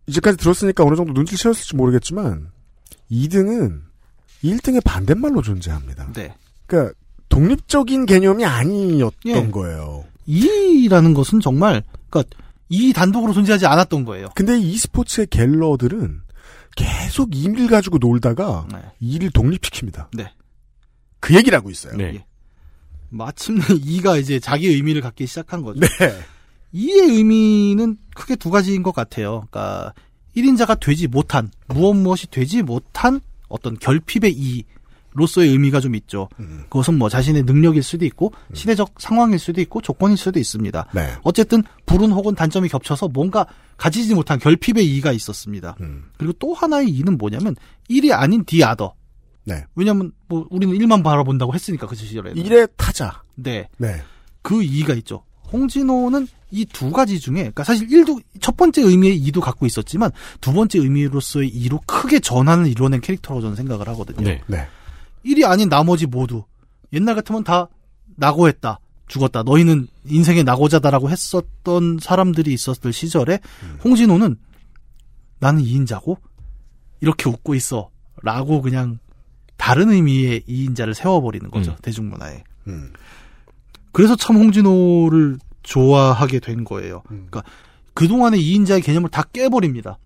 이제까지 0.07 0.37
들었으니까 0.37 0.83
어느 0.83 0.95
정도 0.95 1.13
눈치를 1.13 1.37
채웠을지 1.37 1.75
모르겠지만 1.75 2.49
2등은 3.11 3.81
1등의 4.43 4.83
반대말로 4.83 5.41
존재합니다. 5.41 6.11
네. 6.13 6.33
그러니까 6.65 6.93
독립적인 7.29 8.05
개념이 8.05 8.45
아니었던 8.45 9.11
예. 9.25 9.51
거예요. 9.51 10.05
이라는 10.25 11.13
것은 11.13 11.39
정말 11.39 11.83
그러니까 12.09 12.37
이 12.69 12.93
단독으로 12.93 13.33
존재하지 13.33 13.65
않았던 13.65 14.05
거예요. 14.05 14.29
근데 14.35 14.57
이 14.57 14.73
e스포츠의 14.73 15.27
갤러들은 15.27 16.21
계속 16.75 17.35
이를 17.35 17.67
가지고 17.67 17.97
놀다가 17.97 18.67
네. 18.71 18.79
이를 18.99 19.29
독립시킵니다. 19.31 20.07
네. 20.13 20.31
그 21.19 21.35
얘기를 21.35 21.57
하고 21.57 21.69
있어요. 21.69 21.95
네. 21.95 22.15
예. 22.15 22.25
마침내 23.09 23.63
이가 23.83 24.17
이제 24.17 24.39
자기 24.39 24.67
의미를 24.67 25.01
갖기 25.01 25.25
시작한 25.25 25.63
거죠. 25.63 25.79
네. 25.79 25.87
이의 26.71 27.09
의미는 27.09 27.97
크게 28.15 28.35
두 28.35 28.49
가지인 28.49 28.83
것 28.83 28.93
같아요. 28.93 29.45
그러니까 29.49 29.93
1인자가 30.35 30.79
되지 30.79 31.07
못한 31.07 31.49
무엇 31.67 31.93
무엇이 31.93 32.29
되지 32.29 32.61
못한 32.61 33.19
어떤 33.49 33.77
결핍의 33.79 34.65
이로서의 35.15 35.49
의미가 35.49 35.79
좀 35.79 35.95
있죠. 35.95 36.29
음. 36.39 36.63
그것은 36.69 36.97
뭐 36.97 37.09
자신의 37.09 37.43
능력일 37.43 37.81
수도 37.81 38.05
있고 38.05 38.33
시대적 38.53 38.95
상황일 38.99 39.39
수도 39.39 39.61
있고 39.61 39.81
조건일 39.81 40.17
수도 40.17 40.39
있습니다. 40.39 40.87
네. 40.93 41.13
어쨌든 41.23 41.63
불운 41.85 42.11
혹은 42.11 42.35
단점이 42.35 42.69
겹쳐서 42.69 43.07
뭔가 43.07 43.47
가지지 43.77 44.13
못한 44.13 44.37
결핍의 44.37 44.85
이가 44.97 45.11
있었습니다. 45.11 45.75
음. 45.81 46.05
그리고 46.17 46.33
또 46.33 46.53
하나의 46.53 46.89
이는 46.89 47.17
뭐냐면 47.17 47.55
1이 47.89 48.11
아닌 48.11 48.43
디아더. 48.45 48.93
네. 49.45 49.63
왜냐면 49.75 50.11
뭐 50.27 50.45
우리는 50.49 50.77
1만 50.77 51.03
바라본다고 51.03 51.53
했으니까 51.53 51.87
그 51.87 51.95
시절에는. 51.95 52.37
일의 52.37 52.67
타자. 52.75 53.23
네. 53.35 53.69
네. 53.77 54.01
그 54.41 54.61
이가 54.61 54.93
있죠. 54.95 55.23
홍진호는 55.51 56.27
이 56.51 56.65
두 56.65 56.91
가지 56.91 57.19
중에, 57.19 57.35
그러니까 57.35 57.63
사실 57.63 57.87
1도, 57.87 58.21
첫 58.39 58.55
번째 58.55 58.81
의미의 58.81 59.17
이도 59.17 59.41
갖고 59.41 59.65
있었지만, 59.65 60.11
두 60.39 60.53
번째 60.53 60.79
의미로서의 60.79 61.49
이로 61.49 61.81
크게 61.85 62.19
전환을 62.19 62.67
이뤄낸 62.67 63.01
캐릭터라고 63.01 63.41
저는 63.41 63.55
생각을 63.57 63.87
하거든요. 63.89 64.21
네. 64.21 64.41
네. 64.47 64.67
1이 65.25 65.43
아닌 65.45 65.67
나머지 65.67 66.05
모두, 66.05 66.43
옛날 66.93 67.15
같으면 67.15 67.43
다 67.43 67.67
낙오했다, 68.15 68.79
죽었다, 69.07 69.43
너희는 69.43 69.87
인생의 70.05 70.45
낙오자다라고 70.45 71.09
했었던 71.09 71.99
사람들이 72.01 72.53
있었을 72.53 72.93
시절에, 72.93 73.39
홍진호는 73.83 74.37
나는 75.39 75.61
2인자고, 75.61 76.17
이렇게 77.01 77.29
웃고 77.29 77.55
있어. 77.55 77.89
라고 78.23 78.61
그냥, 78.61 78.99
다른 79.57 79.91
의미의 79.91 80.43
2인자를 80.47 80.93
세워버리는 80.93 81.51
거죠, 81.51 81.71
음. 81.71 81.75
대중문화에. 81.81 82.43
음. 82.67 82.93
그래서 83.97 84.15
참 84.15 84.35
홍진호를 84.35 85.39
좋아하게 85.63 86.39
된 86.39 86.63
거예요. 86.63 87.01
음. 87.09 87.25
그러니까 87.31 87.41
그동안의 87.95 88.39
2인자의 88.39 88.83
개념을 88.83 89.09
다 89.09 89.23
깨버립니다. 89.23 89.97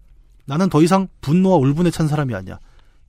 나는 0.45 0.69
더 0.69 0.81
이상 0.81 1.09
분노와 1.19 1.57
울분에 1.57 1.91
찬 1.91 2.07
사람이 2.07 2.33
아니야. 2.33 2.57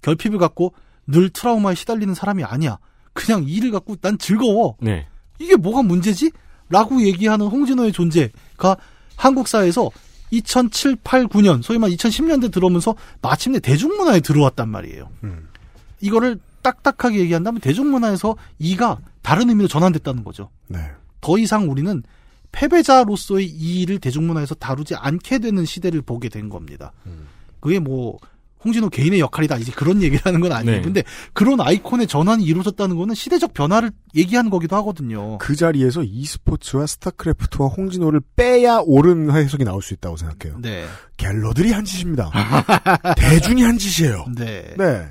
결핍을 0.00 0.38
갖고 0.38 0.74
늘 1.06 1.30
트라우마에 1.30 1.76
시달리는 1.76 2.12
사람이 2.14 2.42
아니야. 2.42 2.80
그냥 3.12 3.44
일을 3.46 3.70
갖고 3.70 3.94
난 4.00 4.18
즐거워. 4.18 4.74
네. 4.80 5.06
이게 5.38 5.54
뭐가 5.54 5.84
문제지? 5.84 6.32
라고 6.68 7.00
얘기하는 7.00 7.46
홍진호의 7.46 7.92
존재가 7.92 8.76
한국 9.14 9.46
사회에서 9.46 9.88
2007, 10.32 10.96
8, 11.04 11.28
9년, 11.28 11.62
소위 11.62 11.78
말 11.78 11.90
2010년대 11.90 12.50
들어오면서 12.50 12.96
마침내 13.20 13.60
대중문화에 13.60 14.18
들어왔단 14.18 14.68
말이에요. 14.68 15.10
음. 15.22 15.48
이거를 16.00 16.40
딱딱하게 16.62 17.18
얘기한다면 17.20 17.60
대중문화에서 17.60 18.36
이가 18.58 18.98
다른 19.22 19.48
의미로 19.48 19.68
전환됐다는 19.68 20.24
거죠. 20.24 20.50
네. 20.68 20.78
더 21.20 21.38
이상 21.38 21.70
우리는 21.70 22.02
패배자로서의 22.52 23.46
이의를 23.46 23.98
대중문화에서 23.98 24.54
다루지 24.56 24.94
않게 24.94 25.38
되는 25.38 25.64
시대를 25.64 26.02
보게 26.02 26.28
된 26.28 26.48
겁니다. 26.48 26.92
그게 27.60 27.78
뭐 27.78 28.18
홍진호 28.64 28.90
개인의 28.90 29.20
역할이다 29.20 29.56
이제 29.56 29.72
그런 29.72 30.00
얘기를 30.02 30.24
하는 30.24 30.40
건 30.40 30.52
아니에요. 30.52 30.76
네. 30.76 30.82
근데 30.82 31.02
그런 31.32 31.60
아이콘의 31.60 32.06
전환이 32.06 32.44
이루어졌다는 32.44 32.96
거는 32.96 33.14
시대적 33.14 33.54
변화를 33.54 33.90
얘기하는 34.14 34.50
거기도 34.50 34.76
하거든요. 34.76 35.38
그 35.38 35.56
자리에서 35.56 36.02
e스포츠와 36.04 36.86
스타크래프트와 36.86 37.68
홍진호를 37.68 38.20
빼야 38.36 38.82
옳은 38.84 39.32
해석이 39.32 39.64
나올 39.64 39.82
수 39.82 39.94
있다고 39.94 40.16
생각해요. 40.16 40.58
네, 40.60 40.84
갤러들이 41.16 41.72
한 41.72 41.84
짓입니다. 41.84 42.30
대중이 43.16 43.62
한 43.62 43.78
짓이에요. 43.78 44.26
네. 44.36 44.74
네. 44.76 45.08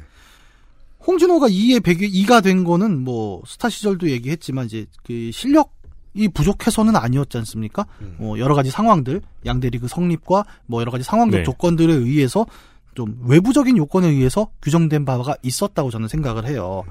홍진호가 1.05 1.47
2의 1.47 1.83
배경 1.83 2.09
2가 2.09 2.43
된 2.43 2.63
거는 2.63 3.03
뭐 3.03 3.41
스타 3.47 3.69
시절도 3.69 4.09
얘기했지만 4.09 4.65
이제 4.65 4.85
그 5.03 5.31
실력이 5.31 6.29
부족해서는 6.33 6.95
아니었지 6.95 7.37
않습니까? 7.39 7.85
음. 8.01 8.15
뭐 8.19 8.39
여러 8.39 8.55
가지 8.55 8.69
상황들 8.69 9.21
양대 9.45 9.69
리그 9.69 9.87
성립과 9.87 10.45
뭐 10.67 10.81
여러 10.81 10.91
가지 10.91 11.03
상황적 11.03 11.39
네. 11.39 11.43
조건들에 11.43 11.93
의해서 11.93 12.45
좀 12.93 13.19
외부적인 13.25 13.77
요건에 13.77 14.07
의해서 14.09 14.49
규정된 14.61 15.05
바가 15.05 15.35
있었다고 15.41 15.89
저는 15.89 16.07
생각을 16.07 16.45
해요. 16.47 16.83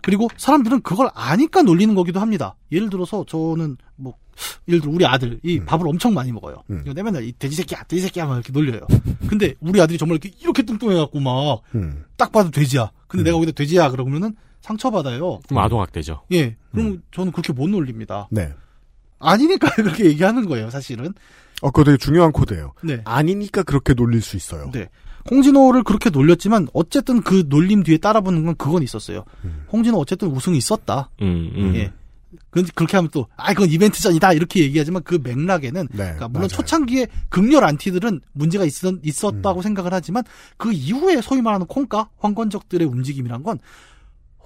그리고 0.00 0.28
사람들은 0.36 0.82
그걸 0.82 1.08
아니까 1.14 1.62
놀리는 1.62 1.94
거기도 1.94 2.20
합니다. 2.20 2.56
예를 2.72 2.90
들어서 2.90 3.24
저는 3.26 3.76
뭐 3.96 4.14
예를 4.68 4.80
들어 4.80 4.92
우리 4.92 5.06
아들이 5.06 5.64
밥을 5.64 5.86
엄청 5.88 6.12
많이 6.12 6.30
먹어요. 6.32 6.62
음. 6.70 6.84
내 6.94 7.02
맨날 7.02 7.24
이 7.24 7.32
돼지 7.38 7.56
새끼야, 7.56 7.84
돼지 7.84 8.02
새끼야 8.02 8.26
막 8.26 8.34
이렇게 8.34 8.52
놀려요. 8.52 8.80
근데 9.28 9.54
우리 9.60 9.80
아들이 9.80 9.96
정말 9.96 10.18
이렇게 10.22 10.36
이렇게 10.40 10.62
뚱뚱해갖고 10.62 11.20
막 11.20 11.62
음. 11.74 12.04
딱 12.16 12.32
봐도 12.32 12.50
돼지야. 12.50 12.90
근데 13.14 13.22
음. 13.22 13.24
내가 13.24 13.34
거기다 13.36 13.52
돼지야 13.52 13.90
그러면은 13.90 14.34
상처받아요. 14.60 15.40
좀 15.48 15.58
아동학대죠. 15.58 16.22
예. 16.32 16.56
그럼 16.72 17.02
저는 17.12 17.32
그렇게 17.32 17.52
못 17.52 17.68
놀립니다. 17.68 18.28
네. 18.30 18.52
아니니까 19.18 19.70
그렇게 19.76 20.06
얘기하는 20.06 20.46
거예요, 20.46 20.70
사실은. 20.70 21.14
어, 21.62 21.70
그거 21.70 21.84
되게 21.84 21.96
중요한 21.96 22.32
코드예요. 22.32 22.72
네. 22.82 23.00
아니니까 23.04 23.62
그렇게 23.62 23.94
놀릴 23.94 24.20
수 24.20 24.36
있어요. 24.36 24.70
네. 24.72 24.88
홍진호를 25.30 25.84
그렇게 25.84 26.10
놀렸지만 26.10 26.68
어쨌든 26.74 27.22
그 27.22 27.44
놀림 27.48 27.82
뒤에 27.82 27.98
따라붙는 27.98 28.44
건 28.44 28.54
그건 28.56 28.82
있었어요. 28.82 29.24
음. 29.44 29.64
홍진호 29.72 29.98
어쨌든 29.98 30.28
우승이 30.28 30.58
있었다. 30.58 31.10
음, 31.22 31.52
음. 31.54 31.72
예. 31.76 31.92
그 32.50 32.62
그렇게 32.74 32.96
하면 32.96 33.10
또, 33.12 33.26
아, 33.36 33.52
그건 33.52 33.70
이벤트전이다. 33.70 34.32
이렇게 34.32 34.60
얘기하지만 34.60 35.02
그 35.02 35.18
맥락에는, 35.22 35.88
네, 35.90 35.96
그러니까 35.96 36.28
물론 36.28 36.42
맞아요. 36.42 36.48
초창기에 36.48 37.06
극렬 37.28 37.64
안티들은 37.64 38.20
문제가 38.32 38.64
있었, 38.64 38.94
있었다고 39.02 39.60
음. 39.60 39.62
생각을 39.62 39.92
하지만 39.92 40.24
그 40.56 40.72
이후에 40.72 41.20
소위 41.20 41.42
말하는 41.42 41.66
콩가, 41.66 42.10
황건적들의 42.18 42.86
움직임이란 42.86 43.42
건 43.42 43.58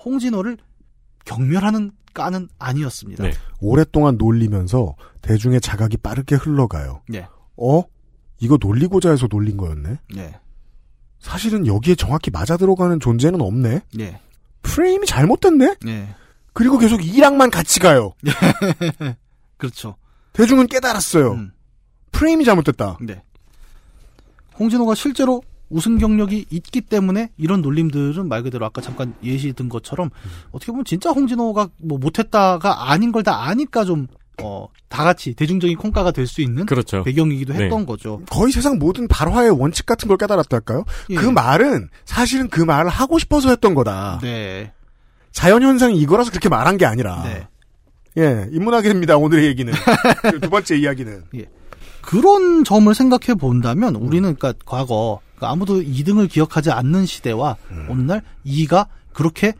홍진호를 0.04 0.58
경멸하는 1.24 1.92
까는 2.14 2.48
아니었습니다. 2.58 3.22
네. 3.24 3.32
오랫동안 3.60 4.16
놀리면서 4.16 4.96
대중의 5.22 5.60
자각이 5.60 5.98
빠르게 5.98 6.36
흘러가요. 6.36 7.02
네. 7.08 7.26
어? 7.56 7.82
이거 8.40 8.56
놀리고자 8.60 9.10
해서 9.10 9.28
놀린 9.30 9.56
거였네? 9.56 9.98
네. 10.14 10.34
사실은 11.18 11.66
여기에 11.66 11.96
정확히 11.96 12.30
맞아 12.30 12.56
들어가는 12.56 12.98
존재는 13.00 13.40
없네? 13.40 13.82
네. 13.94 14.20
프레임이 14.62 15.06
잘못됐네? 15.06 15.76
네. 16.58 16.64
그리고 16.64 16.78
계속 16.78 17.04
이랑만 17.04 17.50
같이 17.50 17.78
가요. 17.80 18.12
그렇죠. 19.56 19.96
대중은 20.32 20.66
깨달았어요. 20.66 21.32
음. 21.32 21.50
프레임이 22.12 22.44
잘못됐다. 22.44 22.98
네. 23.00 23.22
홍진호가 24.58 24.94
실제로 24.94 25.42
우승 25.70 25.98
경력이 25.98 26.46
있기 26.50 26.80
때문에 26.80 27.30
이런 27.36 27.60
놀림들은 27.62 28.26
말 28.28 28.42
그대로 28.42 28.64
아까 28.66 28.80
잠깐 28.80 29.14
예시 29.22 29.52
든 29.52 29.68
것처럼 29.68 30.10
어떻게 30.50 30.72
보면 30.72 30.84
진짜 30.84 31.10
홍진호가 31.10 31.68
뭐 31.82 31.98
못했다가 31.98 32.90
아닌 32.90 33.12
걸 33.12 33.22
다 33.22 33.44
아니까 33.48 33.84
좀 33.84 34.06
어, 34.42 34.68
다 34.88 35.02
같이 35.04 35.34
대중적인 35.34 35.76
콩가가 35.76 36.12
될 36.12 36.26
수 36.26 36.40
있는 36.40 36.64
그렇죠. 36.66 37.02
배경이기도 37.02 37.52
네. 37.52 37.64
했던 37.64 37.84
거죠. 37.86 38.22
거의 38.30 38.52
세상 38.52 38.78
모든 38.78 39.06
발화의 39.08 39.50
원칙 39.50 39.84
같은 39.84 40.08
걸 40.08 40.16
깨달았달까요? 40.16 40.84
예. 41.10 41.14
그 41.16 41.26
말은 41.26 41.88
사실은 42.04 42.48
그 42.48 42.60
말을 42.62 42.88
하고 42.88 43.18
싶어서 43.18 43.50
했던 43.50 43.74
거다. 43.74 44.20
네. 44.22 44.72
자연 45.38 45.62
현상이 45.62 45.96
이거라서 46.00 46.32
그렇게 46.32 46.48
말한 46.48 46.78
게 46.78 46.84
아니라. 46.84 47.22
네. 47.22 47.46
예, 48.18 48.48
인문학입니다, 48.50 49.16
오늘의 49.18 49.46
얘기는. 49.46 49.72
그리고 50.22 50.40
두 50.40 50.50
번째 50.50 50.76
이야기는. 50.76 51.22
그런 52.02 52.64
점을 52.64 52.92
생각해 52.92 53.38
본다면 53.38 53.94
우리는 53.94 54.34
그러니까 54.34 54.52
과거 54.66 55.20
그러니까 55.36 55.52
아무도 55.52 55.80
2등을 55.80 56.28
기억하지 56.28 56.72
않는 56.72 57.06
시대와 57.06 57.56
오늘날 57.88 58.22
2가 58.44 58.88
그렇게 59.12 59.52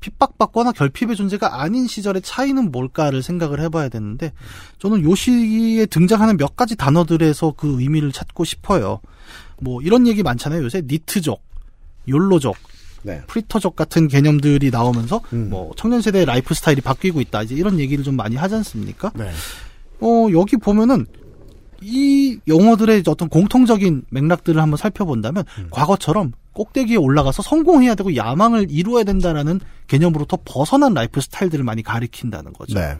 핍박받거나 0.00 0.72
결핍의 0.72 1.16
존재가 1.16 1.62
아닌 1.62 1.86
시절의 1.86 2.20
차이는 2.20 2.70
뭘까를 2.70 3.22
생각을 3.22 3.58
해봐야 3.60 3.88
되는데 3.88 4.34
저는 4.80 5.02
요 5.02 5.14
시기에 5.14 5.86
등장하는 5.86 6.36
몇 6.36 6.56
가지 6.56 6.76
단어들에서 6.76 7.54
그 7.56 7.80
의미를 7.80 8.12
찾고 8.12 8.44
싶어요. 8.44 9.00
뭐 9.62 9.80
이런 9.80 10.06
얘기 10.06 10.22
많잖아요. 10.22 10.62
요새 10.62 10.82
니트족, 10.84 11.40
욜로족, 12.06 12.56
네. 13.02 13.22
프리터족 13.26 13.76
같은 13.76 14.08
개념들이 14.08 14.70
나오면서 14.70 15.20
음. 15.32 15.50
뭐 15.50 15.72
청년 15.76 16.00
세대의 16.00 16.24
라이프 16.24 16.54
스타일이 16.54 16.80
바뀌고 16.80 17.20
있다. 17.20 17.42
이제 17.42 17.54
이런 17.54 17.78
얘기를 17.78 18.04
좀 18.04 18.16
많이 18.16 18.36
하지 18.36 18.54
않습니까? 18.56 19.12
네. 19.14 19.30
어, 20.00 20.28
여기 20.32 20.56
보면은 20.56 21.06
이 21.80 22.38
영화들의 22.46 23.02
어떤 23.06 23.28
공통적인 23.28 24.04
맥락들을 24.10 24.60
한번 24.60 24.76
살펴본다면 24.76 25.44
음. 25.58 25.66
과거처럼 25.70 26.32
꼭대기에 26.52 26.96
올라가서 26.96 27.42
성공해야 27.42 27.94
되고 27.94 28.14
야망을 28.14 28.66
이루어야 28.70 29.04
된다라는 29.04 29.60
개념으로부터 29.86 30.38
벗어난 30.44 30.94
라이프 30.94 31.20
스타일들을 31.20 31.64
많이 31.64 31.82
가리킨다는 31.82 32.52
거죠. 32.52 32.78
네. 32.78 32.96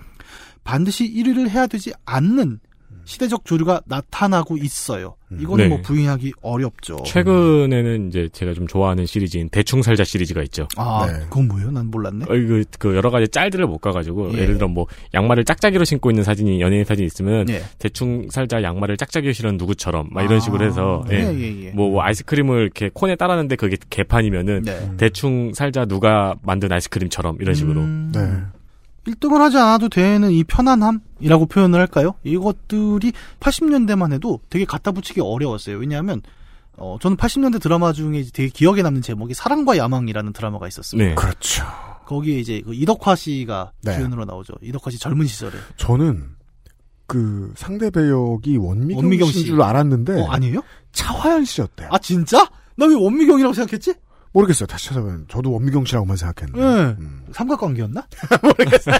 반드시 0.64 1.12
1위를 1.12 1.48
해야 1.48 1.66
되지 1.66 1.92
않는 2.04 2.60
시대적 3.04 3.44
조류가 3.44 3.82
나타나고 3.86 4.56
있어요. 4.58 5.16
음. 5.32 5.38
이거는 5.40 5.64
네. 5.64 5.68
뭐 5.68 5.80
부인하기 5.82 6.32
어렵죠. 6.42 7.02
최근에는 7.04 8.08
이제 8.08 8.28
제가 8.32 8.54
좀 8.54 8.66
좋아하는 8.66 9.06
시리즈인 9.06 9.48
대충 9.48 9.82
살자 9.82 10.04
시리즈가 10.04 10.42
있죠. 10.44 10.68
아, 10.76 11.06
네. 11.06 11.20
그건 11.24 11.48
뭐예요? 11.48 11.70
난 11.70 11.86
몰랐네. 11.86 12.24
어, 12.24 12.28
그, 12.28 12.64
그 12.78 12.94
여러 12.94 13.10
가지 13.10 13.28
짤들을 13.28 13.66
못 13.66 13.78
가가지고 13.78 14.34
예. 14.34 14.38
예. 14.38 14.46
를 14.46 14.54
들어 14.54 14.68
뭐 14.68 14.86
양말을 15.14 15.44
짝짝이로 15.44 15.84
신고 15.84 16.10
있는 16.10 16.22
사진이 16.22 16.60
연예인 16.60 16.84
사진 16.84 17.04
이 17.04 17.06
있으면 17.06 17.48
예. 17.48 17.62
대충 17.78 18.28
살자 18.30 18.62
양말을 18.62 18.96
짝짝이로 18.96 19.32
신은 19.32 19.56
누구처럼 19.56 20.08
막 20.10 20.22
이런 20.22 20.40
식으로 20.40 20.64
해서 20.64 21.04
예, 21.10 21.16
예. 21.16 21.38
예, 21.38 21.64
예. 21.64 21.70
뭐, 21.70 21.90
뭐 21.90 22.02
아이스크림을 22.02 22.62
이렇게 22.62 22.90
콘에 22.92 23.16
따랐는데 23.16 23.56
그게 23.56 23.76
개판이면은 23.90 24.62
네. 24.62 24.90
대충 24.96 25.52
살자 25.54 25.84
누가 25.86 26.34
만든 26.42 26.70
아이스크림처럼 26.72 27.38
이런 27.40 27.54
식으로 27.54 27.80
음, 27.80 28.12
네. 28.14 28.20
1등을 29.06 29.38
하지 29.38 29.56
않아도 29.58 29.88
되는 29.88 30.30
이 30.30 30.44
편안함이라고 30.44 31.46
표현을 31.46 31.78
할까요? 31.80 32.14
이것들이 32.24 33.12
80년대만 33.40 34.12
해도 34.12 34.40
되게 34.48 34.64
갖다 34.64 34.92
붙이기 34.92 35.20
어려웠어요. 35.20 35.76
왜냐하면 35.78 36.22
어, 36.76 36.96
저는 37.00 37.16
80년대 37.16 37.60
드라마 37.60 37.92
중에 37.92 38.24
되게 38.32 38.48
기억에 38.48 38.82
남는 38.82 39.02
제목이 39.02 39.34
사랑과 39.34 39.76
야망이라는 39.76 40.32
드라마가 40.32 40.68
있었어요. 40.68 41.02
네. 41.02 41.14
그렇죠. 41.14 41.64
거기에 42.06 42.38
이제 42.38 42.62
그 42.64 42.74
이덕화 42.74 43.14
씨가 43.16 43.72
네. 43.82 43.94
주연으로 43.94 44.24
나오죠. 44.24 44.54
이덕화 44.62 44.90
씨 44.90 44.98
젊은 44.98 45.26
시절에. 45.26 45.52
저는 45.76 46.30
그 47.06 47.52
상대 47.56 47.90
배역이 47.90 48.56
원미경, 48.56 48.96
원미경 49.02 49.28
씨인 49.28 49.40
씨. 49.42 49.46
줄 49.50 49.62
알았는데 49.62 50.20
어, 50.22 50.26
아니에요? 50.30 50.62
차화연 50.92 51.44
씨였대요. 51.44 51.88
아, 51.92 51.98
진짜? 51.98 52.48
나 52.76 52.86
왜 52.86 52.94
원미경이라고 52.94 53.52
생각했지? 53.52 53.94
모르겠어요. 54.33 54.66
다시 54.66 54.88
찾아보면 54.88 55.27
저도 55.29 55.53
원미경 55.53 55.85
씨라고만 55.85 56.16
생각했는데. 56.16 56.61
네. 56.61 56.97
음. 57.01 57.25
삼각관계였나? 57.33 58.07
모르겠어요. 58.42 58.97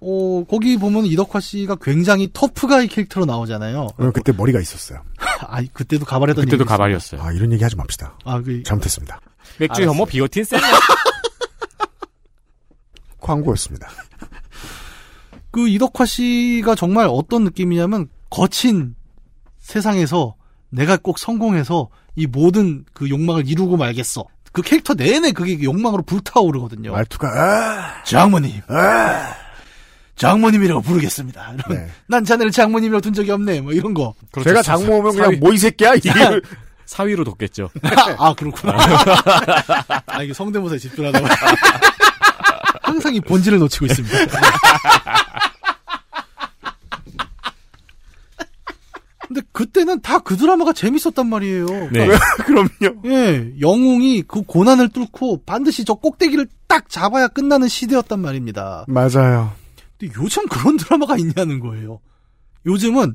어, 0.00 0.44
거기 0.48 0.76
보면 0.76 1.06
이덕화 1.06 1.40
씨가 1.40 1.76
굉장히 1.80 2.28
터프가이 2.32 2.88
캐릭터로 2.88 3.24
나오잖아요. 3.24 3.88
어, 3.96 4.10
그때 4.12 4.32
머리가 4.32 4.60
있었어요. 4.60 5.02
아, 5.48 5.62
그때도 5.72 6.04
가발했던 6.04 6.44
그때도. 6.44 6.64
가발이었어요. 6.66 7.22
아 7.22 7.32
이런 7.32 7.52
얘기 7.52 7.62
하지 7.62 7.76
맙시다. 7.76 8.18
아, 8.24 8.40
그, 8.42 8.62
잘못했습니다. 8.62 9.18
맥주 9.58 9.80
알았어요. 9.82 9.94
혐오 9.94 10.04
비오틴 10.06 10.44
쌤 10.44 10.60
광고였습니다. 13.20 13.88
그 15.50 15.68
이덕화 15.68 16.04
씨가 16.04 16.74
정말 16.74 17.06
어떤 17.10 17.44
느낌이냐면 17.44 18.08
거친 18.30 18.94
세상에서 19.58 20.34
내가 20.76 20.96
꼭 20.98 21.18
성공해서 21.18 21.88
이 22.14 22.26
모든 22.26 22.84
그 22.92 23.08
욕망을 23.08 23.48
이루고 23.48 23.76
말겠어. 23.78 24.24
그 24.52 24.62
캐릭터 24.62 24.94
내내 24.94 25.32
그게 25.32 25.60
욕망으로 25.62 26.02
불타오르거든요. 26.02 26.92
말투가 26.92 27.28
아, 27.28 28.04
장모님, 28.04 28.60
아. 28.68 29.34
장모님이라고 30.16 30.80
부르겠습니다. 30.82 31.54
네. 31.68 31.88
난 32.06 32.24
자네를 32.24 32.50
장모님이라고 32.52 33.00
둔 33.02 33.12
적이 33.12 33.32
없네. 33.32 33.60
뭐 33.62 33.72
이런 33.72 33.92
거. 33.94 34.14
제가 34.42 34.62
장모 34.62 34.98
오면 34.98 35.12
그냥 35.12 35.40
뭐 35.40 35.52
이 35.52 35.58
새끼야 35.58 35.94
이걸 35.96 36.42
사위로 36.86 37.24
돕겠죠. 37.24 37.68
아 38.18 38.32
그렇구나. 38.34 38.76
아 40.06 40.22
이게 40.22 40.32
성대모사에 40.32 40.78
집중하다가 40.78 41.28
항상 42.82 43.14
이 43.14 43.20
본질을 43.20 43.58
놓치고 43.58 43.86
있습니다. 43.86 44.16
근데 49.36 49.48
그때는 49.52 50.00
다 50.00 50.18
그 50.20 50.36
드라마가 50.36 50.72
재밌었단 50.72 51.28
말이에요. 51.28 51.66
네. 51.92 52.08
그럼요. 52.46 53.02
예, 53.04 53.52
영웅이 53.60 54.22
그 54.22 54.42
고난을 54.42 54.88
뚫고 54.88 55.42
반드시 55.44 55.84
저 55.84 55.94
꼭대기를 55.94 56.46
딱 56.66 56.88
잡아야 56.88 57.28
끝나는 57.28 57.68
시대였단 57.68 58.18
말입니다. 58.20 58.84
맞아요. 58.88 59.52
근데 59.98 60.12
요즘 60.20 60.46
그런 60.48 60.76
드라마가 60.78 61.16
있냐는 61.18 61.60
거예요. 61.60 62.00
요즘은 62.64 63.14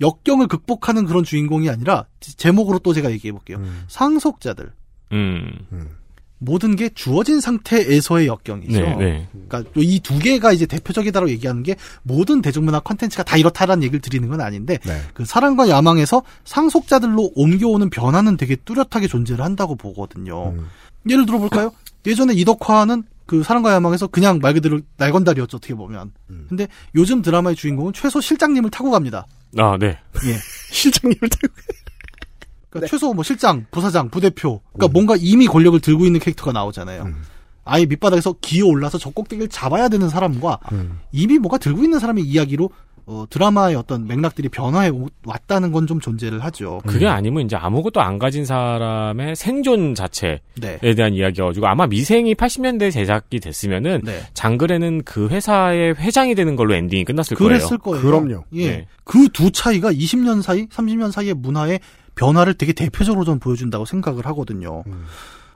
역경을 0.00 0.46
극복하는 0.48 1.06
그런 1.06 1.24
주인공이 1.24 1.68
아니라 1.70 2.06
지- 2.20 2.36
제목으로 2.36 2.78
또 2.80 2.92
제가 2.92 3.10
얘기해 3.10 3.32
볼게요. 3.32 3.56
음, 3.58 3.84
상속자들. 3.88 4.72
음. 5.12 5.50
음. 5.72 5.88
모든 6.44 6.74
게 6.74 6.88
주어진 6.88 7.40
상태에서의 7.40 8.26
역경이죠. 8.26 8.80
네, 8.80 8.96
네. 8.96 9.28
그러니까 9.48 9.70
이 9.76 10.00
두 10.00 10.18
개가 10.18 10.52
이제 10.52 10.66
대표적이다라고 10.66 11.30
얘기하는 11.30 11.62
게 11.62 11.76
모든 12.02 12.42
대중문화 12.42 12.80
컨텐츠가 12.80 13.22
다 13.22 13.36
이렇다라는 13.36 13.84
얘기를 13.84 14.00
드리는 14.00 14.28
건 14.28 14.40
아닌데 14.40 14.78
네. 14.84 15.00
그 15.14 15.24
사랑과 15.24 15.68
야망에서 15.68 16.22
상속자들로 16.44 17.32
옮겨오는 17.36 17.88
변화는 17.90 18.36
되게 18.36 18.56
뚜렷하게 18.56 19.06
존재를 19.06 19.44
한다고 19.44 19.76
보거든요. 19.76 20.50
음. 20.50 20.66
예를 21.08 21.26
들어 21.26 21.38
볼까요? 21.38 21.72
예전에 22.06 22.34
이덕화는 22.34 23.04
그 23.26 23.42
사랑과 23.44 23.72
야망에서 23.74 24.08
그냥 24.08 24.40
말 24.42 24.54
그대로 24.54 24.80
날건달이었죠 24.96 25.58
어떻게 25.58 25.74
보면. 25.74 26.10
음. 26.30 26.46
근데 26.48 26.66
요즘 26.96 27.22
드라마의 27.22 27.54
주인공은 27.56 27.92
최소 27.92 28.20
실장님을 28.20 28.70
타고 28.70 28.90
갑니다. 28.90 29.26
아, 29.58 29.76
네. 29.78 29.98
예. 30.26 30.36
실장님을 30.72 31.28
타고 31.28 31.54
그러니까 32.72 32.90
최소 32.90 33.12
뭐 33.12 33.22
실장, 33.22 33.66
부사장, 33.70 34.08
부대표. 34.08 34.60
그러니까 34.72 34.92
뭔가 34.92 35.14
이미 35.18 35.46
권력을 35.46 35.78
들고 35.78 36.06
있는 36.06 36.18
캐릭터가 36.20 36.52
나오잖아요. 36.52 37.02
음. 37.02 37.22
아예 37.64 37.84
밑바닥에서 37.86 38.36
기어 38.40 38.66
올라서 38.66 38.98
저 38.98 39.10
꼭대기를 39.10 39.48
잡아야 39.48 39.88
되는 39.88 40.08
사람과 40.08 40.58
음. 40.72 40.98
이미 41.12 41.38
뭐가 41.38 41.58
들고 41.58 41.84
있는 41.84 41.98
사람의 42.00 42.24
이야기로 42.24 42.70
어, 43.04 43.24
드라마의 43.28 43.74
어떤 43.74 44.06
맥락들이 44.06 44.48
변화해 44.48 44.88
오- 44.88 45.08
왔다는 45.24 45.72
건 45.72 45.86
좀 45.88 45.98
존재를 46.00 46.42
하죠. 46.44 46.80
그게 46.86 47.06
아니면 47.08 47.44
이제 47.44 47.56
아무것도 47.56 48.00
안 48.00 48.18
가진 48.20 48.44
사람의 48.44 49.34
생존 49.34 49.94
자체에 49.96 50.40
네. 50.60 50.78
대한 50.94 51.12
이야기여가지고 51.12 51.66
아마 51.66 51.86
미생이 51.88 52.34
80년대 52.36 52.92
제작이 52.92 53.40
됐으면은 53.40 54.02
네. 54.04 54.20
장글에는 54.34 55.02
그 55.04 55.28
회사의 55.28 55.96
회장이 55.96 56.36
되는 56.36 56.54
걸로 56.54 56.74
엔딩이 56.74 57.04
끝났을 57.04 57.36
그랬을 57.36 57.76
거예요. 57.78 58.00
그럼요. 58.02 58.44
예. 58.54 58.68
네. 58.70 58.86
그두 59.04 59.50
차이가 59.50 59.92
20년 59.92 60.40
사이, 60.40 60.66
30년 60.66 61.10
사이의 61.10 61.34
문화의 61.34 61.80
변화를 62.14 62.54
되게 62.54 62.72
대표적으로 62.72 63.24
좀 63.24 63.38
보여준다고 63.38 63.84
생각을 63.84 64.26
하거든요. 64.26 64.82
음. 64.86 65.04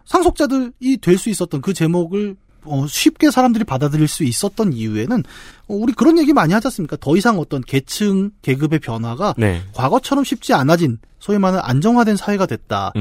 상속자들이 0.04 0.98
될 1.00 1.18
수 1.18 1.30
있었던 1.30 1.60
그 1.60 1.74
제목을 1.74 2.36
어, 2.68 2.84
쉽게 2.86 3.30
사람들이 3.30 3.64
받아들일 3.64 4.08
수 4.08 4.24
있었던 4.24 4.72
이유에는 4.72 5.20
어, 5.68 5.74
우리 5.74 5.92
그런 5.92 6.18
얘기 6.18 6.32
많이 6.32 6.52
하지 6.52 6.66
않습니까? 6.66 6.96
더 7.00 7.16
이상 7.16 7.38
어떤 7.38 7.60
계층 7.60 8.30
계급의 8.42 8.80
변화가 8.80 9.34
네. 9.38 9.62
과거처럼 9.72 10.24
쉽지 10.24 10.52
않아진 10.52 10.98
소위 11.20 11.38
말하는 11.38 11.62
안정화된 11.64 12.16
사회가 12.16 12.46
됐다라는 12.46 12.94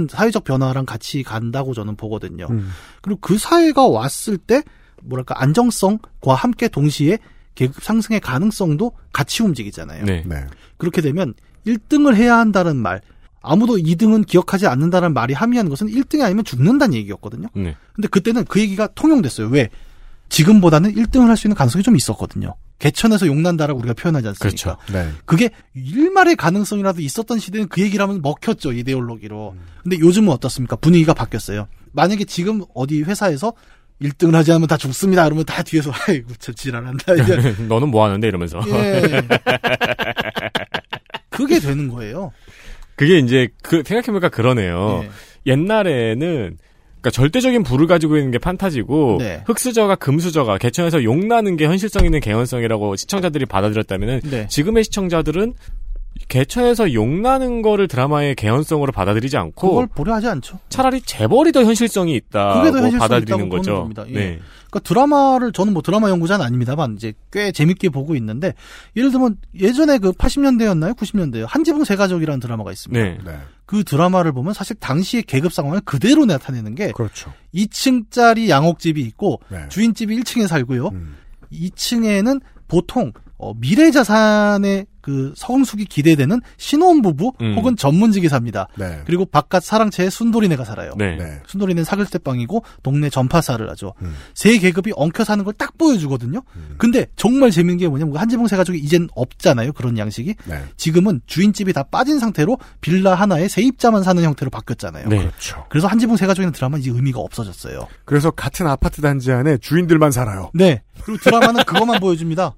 음. 0.00 0.08
사회적 0.08 0.44
변화랑 0.44 0.86
같이 0.86 1.22
간다고 1.22 1.74
저는 1.74 1.96
보거든요. 1.96 2.46
음. 2.50 2.70
그리고 3.02 3.20
그 3.20 3.38
사회가 3.38 3.86
왔을 3.86 4.38
때 4.38 4.62
뭐랄까 5.02 5.40
안정성과 5.42 6.34
함께 6.34 6.68
동시에 6.68 7.18
계급 7.54 7.82
상승의 7.82 8.20
가능성도 8.20 8.92
같이 9.12 9.42
움직이잖아요. 9.42 10.04
네. 10.04 10.22
네. 10.26 10.46
그렇게 10.76 11.00
되면 11.00 11.34
1등을 11.66 12.14
해야 12.14 12.36
한다는 12.38 12.76
말, 12.76 13.00
아무도 13.42 13.76
2등은 13.76 14.26
기억하지 14.26 14.66
않는다는 14.66 15.12
말이 15.14 15.34
함의하는 15.34 15.68
것은 15.70 15.86
1등이 15.88 16.22
아니면 16.22 16.44
죽는다는 16.44 16.94
얘기였거든요. 16.94 17.48
네. 17.54 17.76
근데 17.94 18.08
그때는 18.08 18.44
그 18.44 18.60
얘기가 18.60 18.88
통용됐어요. 18.94 19.48
왜? 19.48 19.68
지금보다는 20.28 20.94
1등을 20.94 21.28
할 21.28 21.36
수 21.36 21.46
있는 21.46 21.54
가능성이 21.56 21.84
좀 21.84 21.94
있었거든요. 21.96 22.54
개천에서 22.80 23.26
용난다라고 23.26 23.78
우리가 23.78 23.94
표현하지 23.94 24.28
않습니까? 24.28 24.76
그렇죠. 24.76 24.92
네. 24.92 25.08
그게 25.24 25.50
일말의 25.74 26.36
가능성이라도 26.36 27.00
있었던 27.00 27.38
시대는 27.38 27.68
그 27.68 27.80
얘기를 27.80 28.02
하면 28.02 28.20
먹혔죠 28.22 28.72
이데올로기로. 28.72 29.54
근데 29.82 29.98
요즘은 29.98 30.30
어떻습니까? 30.32 30.76
분위기가 30.76 31.14
바뀌었어요. 31.14 31.68
만약에 31.92 32.24
지금 32.24 32.62
어디 32.74 33.02
회사에서 33.02 33.52
1등을 34.02 34.32
하지 34.32 34.50
않으면 34.50 34.66
다 34.68 34.76
죽습니다. 34.76 35.24
그러면 35.24 35.44
다 35.46 35.62
뒤에서 35.62 35.90
아이고 36.08 36.32
저 36.38 36.52
지랄한다. 36.52 37.14
너는 37.68 37.88
뭐 37.88 38.04
하는데 38.04 38.26
이러면서. 38.26 38.60
예. 38.68 39.22
그게 41.36 41.58
되는 41.58 41.88
거예요. 41.88 42.32
그게 42.96 43.18
이제 43.18 43.48
그 43.62 43.82
생각해보니까 43.84 44.28
그러네요. 44.30 45.04
예. 45.04 45.10
옛날에는 45.52 46.56
그러니까 47.06 47.10
절대적인 47.10 47.62
부를 47.62 47.86
가지고 47.86 48.16
있는 48.16 48.30
게 48.32 48.38
판타지고 48.38 49.18
네. 49.20 49.42
흑수저가 49.46 49.96
금수저가 49.96 50.58
개천에서 50.58 51.04
용나는 51.04 51.56
게 51.56 51.66
현실성 51.66 52.04
있는 52.04 52.20
개연성이라고 52.20 52.96
시청자들이 52.96 53.46
받아들였다면은 53.46 54.20
네. 54.24 54.46
지금의 54.48 54.84
시청자들은 54.84 55.54
개천에서 56.28 56.92
용나는 56.92 57.62
거를 57.62 57.88
드라마의 57.88 58.34
개연성으로 58.34 58.92
받아들이지 58.92 59.36
않고 59.36 59.68
그걸 59.68 59.86
보려 59.86 60.14
하지 60.14 60.28
않죠. 60.28 60.58
차라리 60.68 61.00
재벌이 61.00 61.52
더 61.52 61.62
현실성이 61.64 62.14
있다고 62.16 62.60
그게 62.60 62.70
더 62.72 62.78
현실성이 62.78 62.98
받아들이는 62.98 63.48
거죠. 63.48 63.80
겁니다. 63.80 64.04
예. 64.08 64.12
네. 64.12 64.38
그러니까 64.70 64.80
드라마를 64.80 65.52
저는 65.52 65.72
뭐 65.72 65.82
드라마 65.82 66.10
연구자는 66.10 66.44
아닙니다만 66.44 66.94
이제 66.96 67.12
꽤 67.30 67.52
재밌게 67.52 67.90
보고 67.90 68.14
있는데 68.16 68.54
예를 68.96 69.10
들면 69.10 69.36
예전에 69.58 69.98
그 69.98 70.12
80년대였나요? 70.12 70.96
90년대요. 70.96 71.46
한지붕 71.48 71.84
세 71.84 71.96
가족이라는 71.96 72.40
드라마가 72.40 72.72
있습니다. 72.72 73.02
네. 73.02 73.18
네. 73.24 73.38
그 73.64 73.84
드라마를 73.84 74.32
보면 74.32 74.54
사실 74.54 74.76
당시의 74.76 75.24
계급 75.24 75.52
상황을 75.52 75.80
그대로 75.84 76.24
나타내는 76.24 76.74
게 76.74 76.92
그렇죠. 76.92 77.32
2층짜리 77.54 78.48
양옥집이 78.48 79.00
있고 79.02 79.40
네. 79.48 79.68
주인집이 79.68 80.18
1층에 80.20 80.46
살고요. 80.46 80.88
음. 80.88 81.16
2층에는 81.52 82.40
보통 82.68 83.12
어, 83.38 83.52
미래 83.54 83.90
자산의 83.90 84.86
그 85.02 85.32
성숙이 85.36 85.84
기대되는 85.84 86.40
신혼 86.56 87.00
부부 87.00 87.32
음. 87.40 87.54
혹은 87.56 87.76
전문직이사입니다. 87.76 88.66
네. 88.74 89.02
그리고 89.06 89.24
바깥 89.24 89.62
사랑채에 89.62 90.10
순돌이네가 90.10 90.64
살아요. 90.64 90.94
네. 90.98 91.14
네. 91.16 91.40
순돌이는 91.46 91.84
사글세빵이고 91.84 92.64
동네 92.82 93.08
전파사를 93.08 93.70
하죠. 93.70 93.94
음. 94.02 94.14
세 94.34 94.58
계급이 94.58 94.92
엉켜 94.96 95.22
사는 95.22 95.44
걸 95.44 95.56
딱 95.56 95.78
보여주거든요. 95.78 96.42
음. 96.56 96.74
근데 96.76 97.06
정말 97.16 97.50
재밌는 97.52 97.76
게 97.78 97.88
뭐냐면 97.88 98.16
한지붕 98.16 98.46
세 98.48 98.56
가족이 98.56 98.78
이젠 98.78 99.08
없잖아요. 99.14 99.72
그런 99.74 99.96
양식이. 99.96 100.34
네. 100.44 100.64
지금은 100.76 101.20
주인집이 101.26 101.72
다 101.72 101.84
빠진 101.84 102.18
상태로 102.18 102.58
빌라 102.80 103.14
하나에 103.14 103.46
세입자만 103.48 104.02
사는 104.02 104.20
형태로 104.22 104.50
바뀌었잖아요. 104.50 105.08
네. 105.08 105.18
그렇죠. 105.18 105.64
그래서 105.68 105.86
한지붕 105.86 106.16
세 106.16 106.26
가족이라는 106.26 106.52
드라마는 106.52 106.80
이제 106.82 106.90
의미가 106.90 107.20
없어졌어요. 107.20 107.86
그래서 108.04 108.30
같은 108.32 108.66
아파트 108.66 109.00
단지 109.00 109.30
안에 109.32 109.58
주인들만 109.58 110.10
살아요. 110.10 110.50
네. 110.52 110.82
그리고 111.04 111.22
드라마는 111.22 111.62
그것만 111.64 112.00
보여줍니다. 112.00 112.54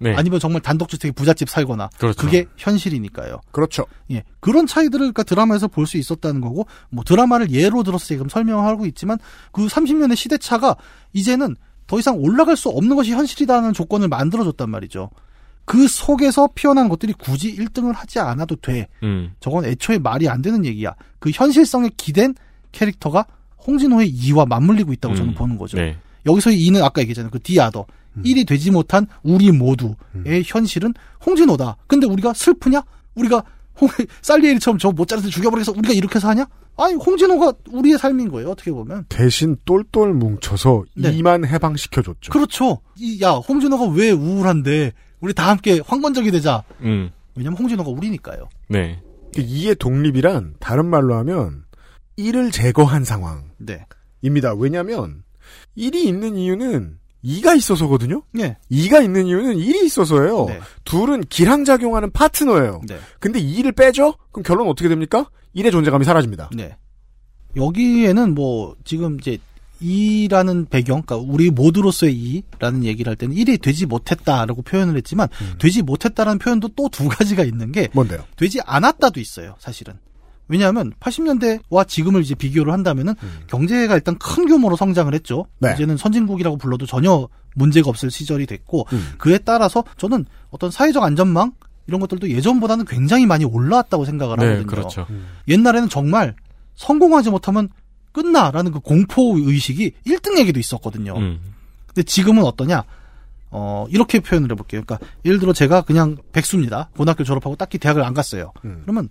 네. 0.00 0.14
아니면 0.14 0.40
정말 0.40 0.62
단독주택에 0.62 1.12
부잣집 1.12 1.48
살거나. 1.48 1.90
그렇죠. 1.98 2.28
게 2.28 2.46
현실이니까요. 2.56 3.40
그렇죠. 3.52 3.84
예. 4.10 4.24
그런 4.40 4.66
차이들을 4.66 4.98
그러니까 4.98 5.22
드라마에서 5.22 5.68
볼 5.68 5.86
수 5.86 5.98
있었다는 5.98 6.40
거고, 6.40 6.66
뭐 6.90 7.04
드라마를 7.04 7.50
예로 7.50 7.82
들어서 7.82 8.06
지금 8.06 8.28
설명하고 8.28 8.86
있지만, 8.86 9.18
그 9.52 9.66
30년의 9.66 10.16
시대차가 10.16 10.76
이제는 11.12 11.56
더 11.86 11.98
이상 11.98 12.16
올라갈 12.18 12.56
수 12.56 12.68
없는 12.68 12.96
것이 12.96 13.12
현실이라는 13.12 13.72
조건을 13.72 14.08
만들어줬단 14.08 14.70
말이죠. 14.70 15.10
그 15.64 15.86
속에서 15.86 16.48
피어난 16.54 16.88
것들이 16.88 17.12
굳이 17.12 17.54
1등을 17.56 17.92
하지 17.94 18.18
않아도 18.20 18.56
돼. 18.56 18.88
음. 19.02 19.32
저건 19.40 19.64
애초에 19.64 19.98
말이 19.98 20.28
안 20.28 20.40
되는 20.42 20.64
얘기야. 20.64 20.94
그 21.18 21.30
현실성에 21.30 21.90
기댄 21.96 22.34
캐릭터가 22.72 23.26
홍진호의 23.66 24.08
이와 24.08 24.46
맞물리고 24.46 24.92
있다고 24.94 25.14
저는 25.14 25.32
음. 25.32 25.34
보는 25.34 25.58
거죠. 25.58 25.76
네. 25.76 25.96
여기서의 26.26 26.60
이는 26.60 26.82
아까 26.82 27.00
얘기했잖아요. 27.02 27.30
그 27.30 27.40
디아더. 27.40 27.86
일이 28.24 28.44
되지 28.44 28.70
못한 28.70 29.06
우리 29.22 29.50
모두의 29.52 30.42
현실은 30.44 30.94
홍진호다. 31.24 31.76
근데 31.86 32.06
우리가 32.06 32.32
슬프냐? 32.34 32.82
우리가 33.14 33.42
홍, 33.80 33.88
살리에리처럼 34.22 34.78
저 34.78 34.90
모짜르트 34.90 35.28
죽여버려서 35.28 35.72
우리가 35.72 35.94
이렇게 35.94 36.18
사냐? 36.18 36.46
아니, 36.76 36.94
홍진호가 36.94 37.52
우리의 37.70 37.98
삶인 37.98 38.30
거예요. 38.30 38.50
어떻게 38.50 38.70
보면. 38.70 39.04
대신 39.08 39.56
똘똘 39.64 40.14
뭉쳐서 40.14 40.84
네. 40.96 41.12
이만 41.12 41.44
해방시켜줬죠. 41.44 42.32
그렇죠. 42.32 42.80
이, 42.96 43.20
야, 43.22 43.32
홍진호가 43.32 43.86
왜 43.94 44.10
우울한데 44.10 44.92
우리 45.20 45.34
다 45.34 45.50
함께 45.50 45.80
황건적이 45.84 46.30
되자. 46.30 46.62
음. 46.80 47.10
왜냐면 47.34 47.58
홍진호가 47.58 47.90
우리니까요. 47.90 48.48
네. 48.68 49.02
이의 49.36 49.74
독립이란 49.76 50.54
다른 50.58 50.86
말로 50.86 51.16
하면 51.16 51.64
일을 52.16 52.50
제거한 52.50 53.04
상황입니다. 53.04 53.54
네. 53.58 53.86
왜냐하면 54.58 55.22
일이 55.74 56.06
있는 56.06 56.36
이유는 56.36 56.98
이가 57.22 57.54
있어서거든요. 57.54 58.22
네. 58.32 58.56
이가 58.68 59.00
있는 59.00 59.26
이유는 59.26 59.58
일이 59.58 59.84
있어서예요. 59.84 60.46
네. 60.46 60.60
둘은 60.84 61.22
기량작용하는 61.28 62.10
파트너예요. 62.12 62.80
네. 62.86 62.98
근데 63.18 63.38
이 63.38 63.54
일을 63.56 63.72
빼죠? 63.72 64.14
그럼 64.32 64.42
결론 64.42 64.66
은 64.66 64.70
어떻게 64.70 64.88
됩니까? 64.88 65.28
일의 65.52 65.70
존재감이 65.72 66.04
사라집니다. 66.04 66.50
네. 66.54 66.76
여기에는 67.56 68.34
뭐 68.34 68.76
지금 68.84 69.18
이제 69.20 69.38
이라는 69.80 70.66
배경, 70.66 71.02
그러니까 71.02 71.16
우리 71.32 71.50
모두로서의 71.50 72.14
이라는 72.58 72.84
얘기를 72.84 73.08
할 73.10 73.16
때는 73.16 73.34
일이 73.34 73.56
되지 73.58 73.86
못했다라고 73.86 74.60
표현을 74.62 74.96
했지만 74.96 75.28
되지 75.58 75.82
못했다라는 75.82 76.38
표현도 76.38 76.68
또 76.76 76.88
두 76.90 77.08
가지가 77.08 77.44
있는 77.44 77.72
게 77.72 77.88
뭔데요? 77.92 78.24
되지 78.36 78.60
않았다도 78.66 79.20
있어요, 79.20 79.54
사실은. 79.58 79.94
왜냐하면 80.50 80.92
80년대와 81.00 81.86
지금을 81.86 82.22
이제 82.22 82.34
비교를 82.34 82.72
한다면은 82.72 83.14
경제가 83.46 83.94
일단 83.94 84.18
큰 84.18 84.46
규모로 84.46 84.76
성장을 84.76 85.12
했죠. 85.14 85.46
네. 85.60 85.72
이제는 85.74 85.96
선진국이라고 85.96 86.56
불러도 86.58 86.86
전혀 86.86 87.28
문제가 87.54 87.88
없을 87.88 88.10
시절이 88.10 88.46
됐고 88.46 88.86
음. 88.92 89.12
그에 89.18 89.38
따라서 89.38 89.84
저는 89.96 90.26
어떤 90.50 90.70
사회적 90.70 91.02
안전망 91.02 91.52
이런 91.86 92.00
것들도 92.00 92.30
예전보다는 92.30 92.84
굉장히 92.84 93.26
많이 93.26 93.44
올라왔다고 93.44 94.04
생각을 94.04 94.36
네, 94.38 94.44
하거든요. 94.44 94.66
그렇죠. 94.66 95.06
옛날에는 95.48 95.88
정말 95.88 96.34
성공하지 96.74 97.30
못하면 97.30 97.68
끝나라는 98.12 98.72
그 98.72 98.80
공포 98.80 99.36
의식이 99.38 99.92
1등에게도 100.04 100.58
있었거든요. 100.58 101.16
음. 101.16 101.40
근데 101.86 102.02
지금은 102.02 102.44
어떠냐? 102.44 102.84
어, 103.52 103.86
이렇게 103.90 104.20
표현을 104.20 104.50
해볼게요. 104.52 104.82
그러니까, 104.84 105.04
예를 105.24 105.38
들어 105.40 105.52
제가 105.52 105.82
그냥 105.82 106.16
백수입니다. 106.32 106.90
고등학교 106.96 107.24
졸업하고 107.24 107.56
딱히 107.56 107.78
대학을 107.78 108.02
안 108.02 108.14
갔어요. 108.14 108.52
음. 108.64 108.80
그러면 108.82 109.08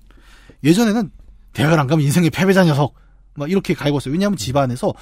예전에는 0.64 1.12
대학을 1.54 1.80
안 1.80 1.88
가면 1.88 2.04
인생의 2.06 2.30
패배자 2.30 2.64
녀석. 2.64 2.94
막 3.36 3.50
이렇게 3.50 3.74
갈고 3.74 3.98
있어요. 4.00 4.12
왜냐하면 4.12 4.38
집안에서 4.38 4.94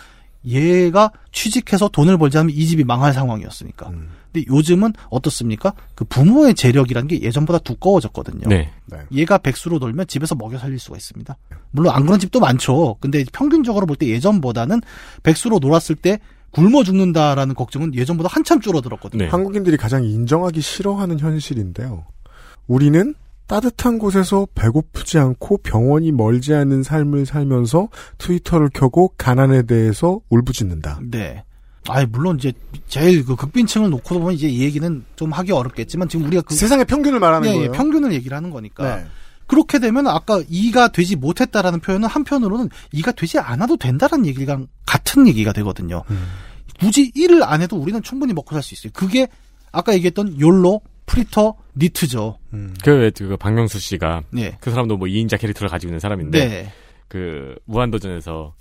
얘가 0.45 1.11
취직해서 1.31 1.89
돈을 1.89 2.17
벌지 2.17 2.37
않으면 2.37 2.55
이 2.55 2.65
집이 2.65 2.83
망할 2.83 3.11
상황이었으니까. 3.13 3.89
음. 3.89 4.09
근데 4.31 4.45
요즘은 4.47 4.93
어떻습니까? 5.09 5.73
그 5.95 6.05
부모의 6.05 6.53
재력이라는 6.53 7.07
게 7.07 7.21
예전보다 7.21 7.59
두꺼워졌거든요. 7.59 8.47
네. 8.47 8.71
네. 8.85 8.99
얘가 9.11 9.39
백수로 9.39 9.79
놀면 9.79 10.07
집에서 10.07 10.35
먹여 10.35 10.57
살릴 10.59 10.79
수가 10.79 10.95
있습니다. 10.97 11.35
물론 11.71 11.93
안 11.95 12.05
그런 12.05 12.19
집도 12.19 12.39
많죠. 12.39 12.97
근데 12.99 13.25
평균적으로 13.33 13.85
볼 13.87 13.97
때 13.97 14.07
예전보다는 14.07 14.81
백수로 15.23 15.59
놀았을 15.59 15.95
때 15.95 16.19
굶어 16.51 16.83
죽는다라는 16.83 17.55
걱정은 17.55 17.93
예전보다 17.95 18.29
한참 18.31 18.61
줄어들었거든요. 18.61 19.23
네. 19.25 19.29
한국인들이 19.29 19.75
가장 19.75 20.03
인정하기 20.05 20.61
싫어하는 20.61 21.19
현실인데요. 21.19 22.05
우리는 22.67 23.15
따뜻한 23.47 23.97
곳에서 23.97 24.47
배고프지 24.55 25.17
않고 25.17 25.57
병원이 25.63 26.11
멀지 26.11 26.53
않은 26.53 26.83
삶을 26.83 27.25
살면서 27.25 27.87
트위터를 28.17 28.69
켜고 28.73 29.13
가난에 29.17 29.63
대해서 29.63 30.19
울부짖는다. 30.29 30.99
네. 31.09 31.43
아이 31.89 32.05
물론 32.05 32.37
이제 32.37 32.51
제일 32.87 33.23
그 33.25 33.37
극빈층을 33.37 33.89
놓고 33.89 34.19
보면 34.19 34.33
이제 34.33 34.49
이 34.49 34.61
얘기는 34.61 35.05
좀 35.15 35.31
하기 35.31 35.53
어렵겠지만 35.53 36.09
지금 36.09 36.25
우리가 36.25 36.41
그 36.41 36.53
세상의 36.53 36.83
평균을 36.85 37.19
말하는 37.19 37.47
예, 37.47 37.53
예, 37.53 37.55
거예요. 37.55 37.71
평균을 37.71 38.11
얘기를 38.11 38.35
하는 38.35 38.49
거니까 38.49 38.97
네. 38.97 39.05
그렇게 39.47 39.79
되면 39.79 40.07
아까 40.07 40.41
이가 40.49 40.89
되지 40.89 41.15
못했다라는 41.15 41.79
표현은 41.79 42.09
한편으로는 42.09 42.69
이가 42.91 43.13
되지 43.13 43.39
않아도 43.39 43.77
된다라는 43.77 44.25
얘기랑 44.25 44.67
같은 44.85 45.25
얘기가 45.29 45.53
되거든요. 45.53 46.03
음. 46.09 46.27
굳이 46.81 47.11
일을 47.15 47.41
안 47.43 47.61
해도 47.61 47.77
우리는 47.77 48.03
충분히 48.03 48.33
먹고 48.33 48.53
살 48.53 48.61
수 48.61 48.75
있어요. 48.75 48.91
그게 48.93 49.29
아까 49.71 49.93
얘기했던 49.93 50.39
욜로, 50.41 50.81
프리터, 51.07 51.55
니트죠. 51.75 52.37
음. 52.53 52.75
그, 52.83 53.09
그, 53.17 53.35
박명수 53.37 53.79
씨가, 53.79 54.21
네. 54.29 54.55
그 54.61 54.69
사람도 54.69 54.97
뭐 54.97 55.07
2인자 55.07 55.39
캐릭터를 55.39 55.69
가지고 55.69 55.89
있는 55.89 55.99
사람인데, 55.99 56.47
네. 56.47 56.71
그, 57.07 57.55
무한도전에서, 57.65 58.53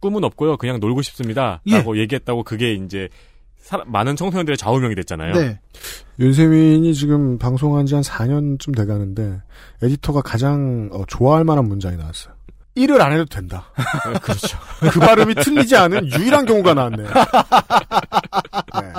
꿈은 0.00 0.22
없고요, 0.22 0.56
그냥 0.58 0.78
놀고 0.80 1.02
싶습니다. 1.02 1.60
예. 1.66 1.78
라고 1.78 1.98
얘기했다고 1.98 2.44
그게 2.44 2.74
이제, 2.74 3.08
사람- 3.56 3.90
많은 3.90 4.14
청소년들의 4.16 4.58
좌우명이 4.58 4.94
됐잖아요. 4.94 5.32
네. 5.34 5.58
윤세민이 6.20 6.94
지금 6.94 7.38
방송한 7.38 7.86
지 7.86 7.94
한 7.94 8.02
4년쯤 8.02 8.76
돼가는데 8.76 9.40
에디터가 9.82 10.20
가장 10.20 10.90
어, 10.92 11.04
좋아할 11.08 11.44
만한 11.44 11.66
문장이 11.66 11.96
나왔어요. 11.96 12.34
일을 12.76 13.00
안 13.00 13.12
해도 13.12 13.24
된다. 13.24 13.72
그렇죠. 14.22 14.58
그 14.92 15.00
발음이 15.00 15.34
틀리지 15.36 15.76
않은 15.76 16.10
유일한 16.12 16.44
경우가 16.44 16.74
나왔네요. 16.74 17.06
네. 18.82 18.92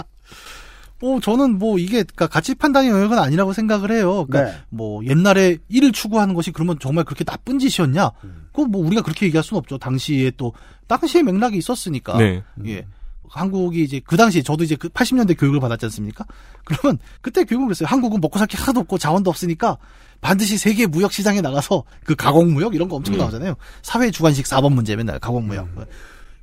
뭐 1.05 1.19
저는 1.19 1.59
뭐 1.59 1.77
이게 1.77 2.01
그러니까 2.01 2.25
가치 2.25 2.55
판단의 2.55 2.89
영역은 2.89 3.19
아니라고 3.19 3.53
생각을 3.53 3.91
해요. 3.91 4.25
그러니까 4.27 4.51
네. 4.53 4.57
뭐 4.69 5.05
옛날에 5.05 5.59
일을 5.69 5.91
추구하는 5.91 6.33
것이 6.33 6.51
그러면 6.51 6.77
정말 6.79 7.03
그렇게 7.05 7.23
나쁜 7.23 7.59
짓이었냐? 7.59 8.11
음. 8.23 8.47
그거 8.51 8.65
뭐 8.67 8.83
우리가 8.83 9.03
그렇게 9.03 9.27
얘기할 9.27 9.43
수는 9.43 9.59
없죠. 9.59 9.77
당시에 9.77 10.31
또 10.35 10.53
당시의 10.87 11.23
맥락이 11.23 11.57
있었으니까. 11.57 12.17
네. 12.17 12.41
예. 12.65 12.87
한국이 13.29 13.83
이제 13.83 14.01
그 14.03 14.17
당시에 14.17 14.41
저도 14.41 14.63
이제 14.63 14.75
그 14.75 14.89
80년대 14.89 15.37
교육을 15.39 15.59
받았지 15.59 15.85
않습니까? 15.85 16.25
그러면 16.65 16.97
그때 17.21 17.43
교육을 17.43 17.67
그랬어요. 17.67 17.87
한국은 17.87 18.19
먹고 18.19 18.39
살 18.39 18.47
게 18.47 18.57
하나도 18.57 18.79
없고 18.79 18.97
자원도 18.97 19.29
없으니까 19.29 19.77
반드시 20.21 20.57
세계 20.57 20.87
무역 20.87 21.11
시장에 21.13 21.39
나가서 21.41 21.83
그 22.03 22.15
가공 22.15 22.53
무역 22.53 22.73
이런 22.73 22.89
거 22.89 22.95
엄청 22.95 23.13
음. 23.13 23.19
나오잖아요. 23.19 23.55
사회 23.83 24.09
주관식 24.09 24.45
4번 24.47 24.73
문제 24.73 24.95
맨날 24.95 25.19
가공 25.19 25.45
무역. 25.45 25.67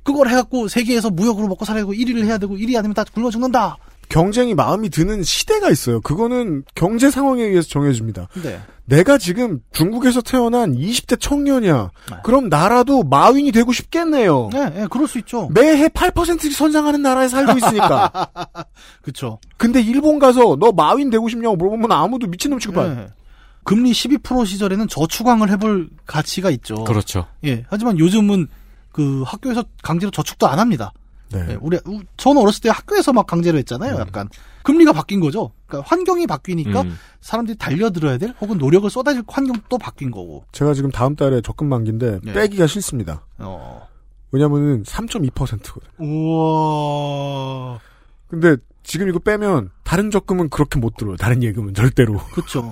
그걸 0.03 0.29
해갖고 0.29 0.69
세계에서 0.69 1.09
무역으로 1.09 1.47
먹고 1.49 1.65
살아야 1.65 1.81
되고 1.81 1.93
1위를 1.93 2.23
해야 2.25 2.37
되고 2.37 2.55
1위 2.55 2.77
아니면 2.77 2.93
다 2.93 3.03
굶어 3.03 3.29
죽는다. 3.29 3.77
경쟁이 4.09 4.53
마음이 4.53 4.89
드는 4.89 5.23
시대가 5.23 5.69
있어요. 5.69 6.01
그거는 6.01 6.63
경제 6.75 7.09
상황에 7.09 7.43
의해서 7.43 7.67
정해집니다. 7.69 8.27
네. 8.43 8.59
내가 8.85 9.17
지금 9.17 9.61
중국에서 9.71 10.21
태어난 10.21 10.73
20대 10.73 11.19
청년이야. 11.19 11.91
네. 12.11 12.17
그럼 12.23 12.49
나라도 12.49 13.03
마윈이 13.03 13.51
되고 13.51 13.71
싶겠네요. 13.71 14.49
네, 14.51 14.69
네, 14.69 14.87
그럴 14.89 15.07
수 15.07 15.17
있죠. 15.19 15.49
매해 15.53 15.87
8% 15.87 16.51
선장하는 16.51 17.01
나라에 17.01 17.27
살고 17.27 17.57
있으니까. 17.57 18.11
그쵸. 19.01 19.39
근데 19.57 19.81
일본 19.81 20.19
가서 20.19 20.57
너 20.59 20.71
마윈 20.71 21.09
되고 21.09 21.27
싶냐고 21.29 21.55
물어보면 21.55 21.91
아무도 21.91 22.27
미친놈 22.27 22.59
취급할. 22.59 22.95
네. 22.95 23.07
금리 23.63 23.91
12% 23.91 24.45
시절에는 24.45 24.87
저축왕을 24.89 25.49
해볼 25.51 25.89
가치가 26.05 26.49
있죠. 26.51 26.83
그렇죠. 26.83 27.25
예. 27.45 27.63
하지만 27.69 27.97
요즘은 27.97 28.47
그 28.91 29.23
학교에서 29.25 29.63
강제로 29.81 30.11
저축도 30.11 30.47
안 30.47 30.59
합니다. 30.59 30.91
네. 31.33 31.45
예, 31.53 31.57
우리 31.61 31.77
우- 31.85 32.01
저는 32.17 32.41
어렸을 32.41 32.61
때 32.61 32.69
학교에서 32.69 33.11
막 33.13 33.25
강제로 33.27 33.57
했잖아요. 33.57 33.97
약간 33.99 34.29
금리가 34.63 34.93
바뀐 34.93 35.19
거죠. 35.19 35.51
그러니까 35.67 35.89
환경이 35.89 36.27
바뀌니까 36.27 36.81
음. 36.83 36.97
사람들이 37.21 37.57
달려들어야 37.57 38.17
될 38.17 38.33
혹은 38.39 38.57
노력을 38.57 38.89
쏟아질 38.89 39.23
환경도 39.27 39.77
바뀐 39.77 40.11
거고. 40.11 40.45
제가 40.51 40.73
지금 40.73 40.91
다음 40.91 41.15
달에 41.15 41.41
적금 41.41 41.67
만기인데 41.67 42.19
네. 42.23 42.33
빼기가 42.33 42.67
싫습니다. 42.67 43.25
어. 43.39 43.87
왜냐면은 44.31 44.83
3.2%거든. 44.83 45.81
우와. 45.99 47.79
근데 48.27 48.55
지금 48.83 49.07
이거 49.09 49.19
빼면 49.19 49.69
다른 49.83 50.11
적금은 50.11 50.49
그렇게 50.49 50.79
못 50.79 50.95
들어요. 50.97 51.15
다른 51.17 51.43
예금은 51.43 51.73
절대로. 51.73 52.17
그렇죠. 52.33 52.71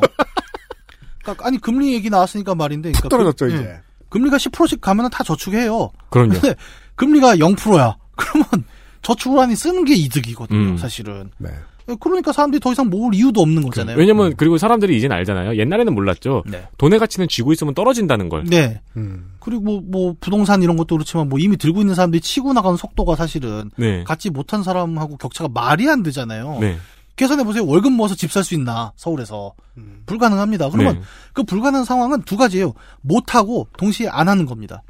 그러니까 1.23 1.45
아니 1.47 1.59
금리 1.59 1.93
얘기 1.93 2.09
나왔으니까 2.09 2.55
말인데 2.55 2.91
그러니까 2.91 3.09
떨어졌죠 3.09 3.45
금- 3.47 3.55
예. 3.55 3.59
이제. 3.59 3.79
금리가 4.09 4.37
10%씩 4.37 4.81
가면은 4.81 5.09
다 5.09 5.23
저축해요. 5.23 5.91
그럼요. 6.09 6.31
근데 6.33 6.55
금리가 6.95 7.37
0%야. 7.37 7.95
그러면 8.15 8.47
저축을 9.01 9.39
하니 9.39 9.55
쓰는 9.55 9.85
게 9.85 9.95
이득이거든요, 9.95 10.59
음. 10.71 10.77
사실은. 10.77 11.31
네. 11.37 11.49
그러니까 11.99 12.31
사람들이 12.31 12.59
더 12.61 12.71
이상 12.71 12.89
모을 12.89 13.13
이유도 13.13 13.41
없는 13.41 13.63
거잖아요. 13.63 13.97
왜냐면 13.97 14.35
그리고 14.37 14.57
사람들이 14.57 14.95
이제는 14.95 15.15
알잖아요. 15.17 15.57
옛날에는 15.57 15.93
몰랐죠. 15.93 16.43
네. 16.45 16.65
돈의 16.77 16.99
가치는 16.99 17.27
쥐고 17.27 17.51
있으면 17.51 17.73
떨어진다는 17.73 18.29
걸. 18.29 18.45
네. 18.45 18.79
음. 18.95 19.33
그리고 19.39 19.61
뭐, 19.61 19.81
뭐 19.83 20.15
부동산 20.21 20.61
이런 20.63 20.77
것도 20.77 20.95
그렇지만 20.95 21.27
뭐 21.27 21.39
이미 21.39 21.57
들고 21.57 21.81
있는 21.81 21.95
사람들이 21.95 22.21
치고 22.21 22.53
나가는 22.53 22.77
속도가 22.77 23.15
사실은 23.15 23.71
네. 23.75 24.03
갖지 24.05 24.29
못한 24.29 24.63
사람하고 24.63 25.17
격차가 25.17 25.49
말이 25.53 25.89
안 25.89 26.03
되잖아요. 26.03 26.59
네. 26.61 26.77
계산해 27.17 27.43
보세요. 27.43 27.65
월급 27.65 27.91
모아서 27.91 28.15
집 28.15 28.31
살 28.31 28.43
수 28.43 28.53
있나 28.53 28.93
서울에서 28.95 29.53
불가능합니다. 30.05 30.69
그러면 30.69 30.95
네. 30.95 31.01
그 31.33 31.43
불가능한 31.43 31.83
상황은 31.83 32.21
두 32.21 32.37
가지예요. 32.37 32.73
못 33.01 33.35
하고 33.35 33.67
동시에 33.77 34.07
안 34.07 34.29
하는 34.29 34.45
겁니다. 34.45 34.81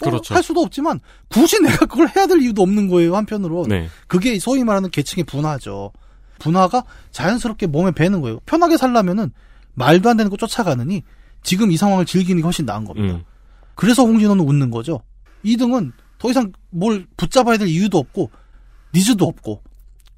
어, 0.00 0.04
그렇죠. 0.04 0.34
할 0.34 0.42
수도 0.42 0.60
없지만 0.60 1.00
굳이 1.28 1.60
내가 1.60 1.86
그걸 1.86 2.08
해야 2.16 2.26
될 2.26 2.40
이유도 2.40 2.62
없는 2.62 2.88
거예요. 2.88 3.16
한편으로 3.16 3.66
네. 3.68 3.88
그게 4.06 4.38
소위 4.38 4.64
말하는 4.64 4.90
계층의 4.90 5.24
분화죠. 5.24 5.92
분화가 6.38 6.84
자연스럽게 7.12 7.66
몸에 7.66 7.92
배는 7.92 8.20
거예요. 8.20 8.40
편하게 8.46 8.76
살려면은 8.76 9.32
말도 9.74 10.10
안 10.10 10.16
되는 10.16 10.30
거 10.30 10.36
쫓아가느니 10.36 11.02
지금 11.42 11.70
이 11.70 11.76
상황을 11.76 12.04
즐기는 12.04 12.40
게 12.40 12.44
훨씬 12.44 12.64
나은 12.64 12.84
겁니다. 12.84 13.14
음. 13.16 13.24
그래서 13.74 14.04
홍진호는 14.04 14.44
웃는 14.44 14.70
거죠. 14.70 15.00
2등은 15.44 15.92
더 16.18 16.30
이상 16.30 16.52
뭘 16.70 17.06
붙잡아야 17.16 17.58
될 17.58 17.68
이유도 17.68 17.98
없고 17.98 18.30
needs도 18.94 19.24
없고 19.26 19.62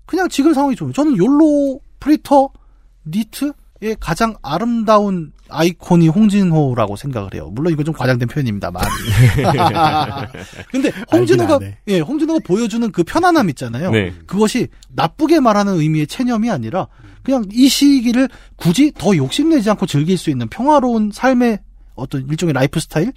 그냥 0.06 0.28
지금 0.28 0.54
상황이 0.54 0.76
좋아요. 0.76 0.92
저는 0.92 1.16
욜로 1.16 1.80
프리터 2.00 2.50
니트의 3.06 3.96
가장 4.00 4.34
아름다운 4.42 5.32
아이콘이 5.48 6.08
홍진호라고 6.08 6.96
생각을 6.96 7.34
해요. 7.34 7.50
물론 7.52 7.72
이건 7.72 7.84
좀 7.84 7.94
과장된 7.94 8.28
표현입니다만. 8.28 8.82
근데 10.70 10.90
홍진호가. 11.12 11.60
예, 11.88 12.00
홍진호가 12.00 12.40
보여주는 12.44 12.90
그 12.92 13.04
편안함 13.04 13.50
있잖아요. 13.50 13.90
네. 13.90 14.12
그것이 14.26 14.68
나쁘게 14.94 15.40
말하는 15.40 15.74
의미의 15.74 16.06
체념이 16.06 16.50
아니라 16.50 16.88
그냥 17.22 17.44
이 17.52 17.68
시기를 17.68 18.28
굳이 18.56 18.92
더 18.96 19.16
욕심내지 19.16 19.68
않고 19.70 19.86
즐길 19.86 20.16
수 20.18 20.30
있는 20.30 20.48
평화로운 20.48 21.10
삶의 21.12 21.58
어떤 21.94 22.26
일종의 22.28 22.52
라이프 22.52 22.80
스타일 22.80 23.12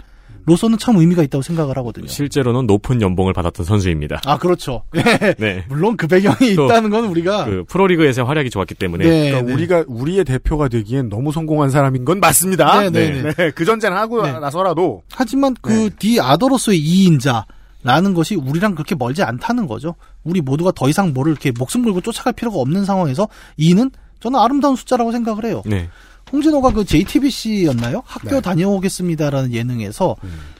로서는 0.47 0.77
참 0.77 0.95
의미가 0.95 1.23
있다고 1.23 1.41
생각을 1.41 1.77
하거든요. 1.77 2.07
실제로는 2.07 2.67
높은 2.67 3.01
연봉을 3.01 3.33
받았던 3.33 3.65
선수입니다. 3.65 4.21
아 4.25 4.37
그렇죠. 4.37 4.83
네. 5.37 5.65
물론 5.67 5.97
그 5.97 6.07
배경이 6.07 6.55
또 6.55 6.65
있다는 6.65 6.89
건 6.89 7.05
우리가 7.05 7.45
그 7.45 7.65
프로리그에서 7.67 8.23
활약이 8.23 8.49
좋았기 8.49 8.75
때문에 8.75 9.05
네, 9.05 9.29
그러니까 9.29 9.41
네. 9.45 9.53
우리가 9.53 9.83
우리의 9.87 10.23
대표가 10.23 10.69
되기엔 10.69 11.09
너무 11.09 11.33
성공한 11.33 11.69
사람인 11.69 12.05
건 12.05 12.21
맞습니다. 12.21 12.79
네, 12.79 12.89
네, 12.89 13.21
네. 13.21 13.33
네, 13.33 13.51
그 13.51 13.65
전제는 13.65 13.97
하고 13.97 14.23
네. 14.23 14.39
나서라도 14.39 15.03
하지만 15.11 15.53
그 15.61 15.71
네. 15.71 15.89
the 15.99 16.21
other로서의 16.21 16.79
이인자 16.79 17.45
라는 17.83 18.13
것이 18.13 18.35
우리랑 18.35 18.73
그렇게 18.73 18.95
멀지 18.95 19.23
않다는 19.23 19.67
거죠. 19.67 19.95
우리 20.23 20.39
모두가 20.39 20.71
더 20.71 20.87
이상 20.87 21.13
뭐를 21.13 21.33
이렇게 21.33 21.51
목숨 21.51 21.83
걸고 21.83 21.99
쫓아갈 21.99 22.31
필요가 22.31 22.57
없는 22.59 22.85
상황에서 22.85 23.27
이는 23.57 23.91
저는 24.21 24.39
아름다운 24.39 24.77
숫자라고 24.77 25.11
생각을 25.11 25.45
해요. 25.45 25.61
네. 25.65 25.89
홍진호가 26.31 26.71
그 26.71 26.85
JTBC였나요? 26.85 28.03
학교 28.05 28.29
네. 28.29 28.41
다녀오겠습니다라는 28.41 29.53
예능에서 29.53 30.15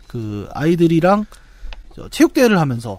그 0.08 0.48
아이들이랑 0.54 1.26
저 1.96 2.08
체육대회를 2.10 2.60
하면서 2.60 2.98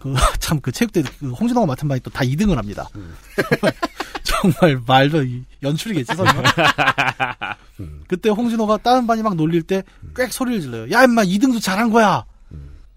그 0.00 0.14
참 0.40 0.60
그 0.60 0.72
체육대 0.72 1.02
그 1.20 1.30
홍진호가 1.30 1.66
맡은 1.66 1.86
바에 1.88 1.98
또다 2.00 2.20
2등을 2.24 2.56
합니다. 2.56 2.88
정말 4.24 4.80
말도 4.86 5.22
이- 5.24 5.44
연출이겠지 5.62 6.14
설마. 6.14 6.32
그때 8.08 8.28
홍진호가 8.30 8.78
다른 8.78 9.06
반이 9.06 9.22
막 9.22 9.34
놀릴 9.36 9.62
때 9.62 9.82
꽥 10.14 10.32
소리를 10.32 10.60
질러요. 10.62 10.90
야 10.90 11.04
임마 11.04 11.24
2등도 11.24 11.62
잘한 11.62 11.90
거야. 11.90 12.24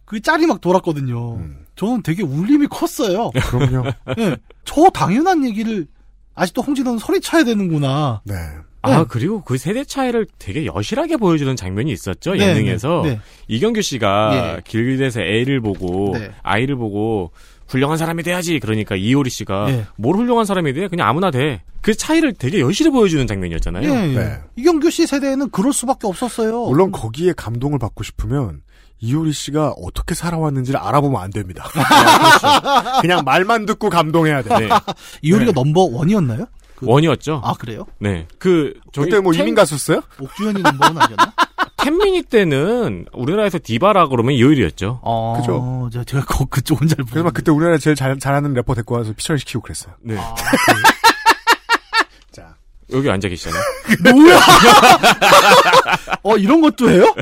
그 0.06 0.20
짤이 0.22 0.46
막 0.46 0.60
돌았거든요. 0.62 1.40
저는 1.76 2.04
되게 2.04 2.22
울림이 2.24 2.68
컸어요. 2.68 3.32
그럼요. 3.32 3.90
예, 4.20 4.36
저 4.66 4.90
당연한 4.90 5.46
얘기를 5.46 5.88
아직도 6.36 6.62
홍진호는 6.62 7.00
소리쳐야 7.00 7.44
되는구나. 7.44 8.22
네. 8.26 8.36
아 8.82 9.00
네. 9.00 9.06
그리고 9.08 9.42
그 9.44 9.58
세대 9.58 9.84
차이를 9.84 10.28
되게 10.40 10.66
여실하게 10.66 11.18
보여주는 11.18 11.56
장면이 11.56 11.92
있었죠 11.92 12.34
네, 12.34 12.48
예능에서 12.48 13.02
네, 13.04 13.10
네. 13.12 13.20
이경규 13.48 13.82
씨가 13.82 14.32
예. 14.34 14.62
길에서 14.66 15.22
애를 15.22 15.62
보고 15.62 16.18
네. 16.18 16.32
아이를 16.42 16.76
보고 16.76 17.32
훌륭한 17.68 17.98
사람이 17.98 18.24
돼야지 18.24 18.60
그러니까 18.60 18.96
이효리 18.96 19.30
씨가 19.30 19.70
예. 19.70 19.86
뭘 19.98 20.16
훌륭한 20.16 20.46
사람이 20.46 20.74
돼 20.74 20.88
그냥 20.88 21.08
아무나 21.08 21.32
돼 21.32 21.62
그 21.82 21.96
차이를 21.96 22.34
되게 22.34 22.60
여실히 22.62 22.92
보여주는 22.92 23.26
장면이었잖아요. 23.26 23.90
예, 23.90 24.10
예. 24.10 24.16
네. 24.16 24.40
이경규 24.56 24.92
씨 24.92 25.08
세대에는 25.08 25.50
그럴 25.50 25.74
수밖에 25.74 26.08
없었어요. 26.08 26.68
물론 26.68 26.92
거기에 26.92 27.34
감동을 27.36 27.80
받고 27.80 28.04
싶으면 28.04 28.62
이효리 29.00 29.34
씨가 29.34 29.74
어떻게 29.82 30.14
살아왔는지를 30.14 30.80
알아보면 30.80 31.20
안 31.20 31.32
됩니다. 31.32 31.68
그냥 33.02 33.24
말만 33.26 33.66
듣고 33.66 33.90
감동해야 33.90 34.44
돼. 34.44 34.60
네. 34.60 34.70
이효리가 35.24 35.52
네. 35.52 35.54
number 35.56 35.82
one이었나요? 35.92 36.46
그- 36.82 36.88
원이었죠. 36.92 37.42
아 37.44 37.54
그래요? 37.54 37.86
네. 38.00 38.28
그 38.40 38.74
저기 38.92 39.10
그때 39.10 39.22
뭐 39.22 39.32
ten- 39.32 39.42
이민 39.44 39.56
갔었어요? 39.56 40.02
옥주현이 40.20 40.62
number 40.62 40.86
one 40.86 40.98
아니었나? 40.98 41.34
Ten 41.78 41.92
Minutes 41.92 42.24
때는 42.24 43.06
우리나라에서 43.14 43.58
디바라 43.64 44.08
그러면 44.08 44.34
이효리였죠. 44.36 45.00
어, 45.04 45.38
그죠. 45.40 45.90
저- 45.94 46.04
제가 46.04 46.26
그, 46.26 46.46
그쪽은 46.46 46.88
잘 46.88 46.98
모르겠는데. 47.00 47.32
그때 47.34 47.52
우리나라 47.52 47.78
제일 47.78 47.96
잘, 47.96 48.18
잘하는 48.20 48.54
래퍼 48.54 48.76
데리고 48.76 48.96
와서 48.98 49.14
피처링 49.16 49.38
시키고 49.40 49.62
그랬어요. 49.62 49.94
네. 50.02 50.16
아, 50.18 50.36
자. 52.32 52.56
여기 52.94 53.10
앉아 53.10 53.28
계시잖아요. 53.30 53.62
뭐야? 54.14 54.40
어 56.24 56.38
이런 56.38 56.62
것도 56.62 56.90
해요? 56.90 57.14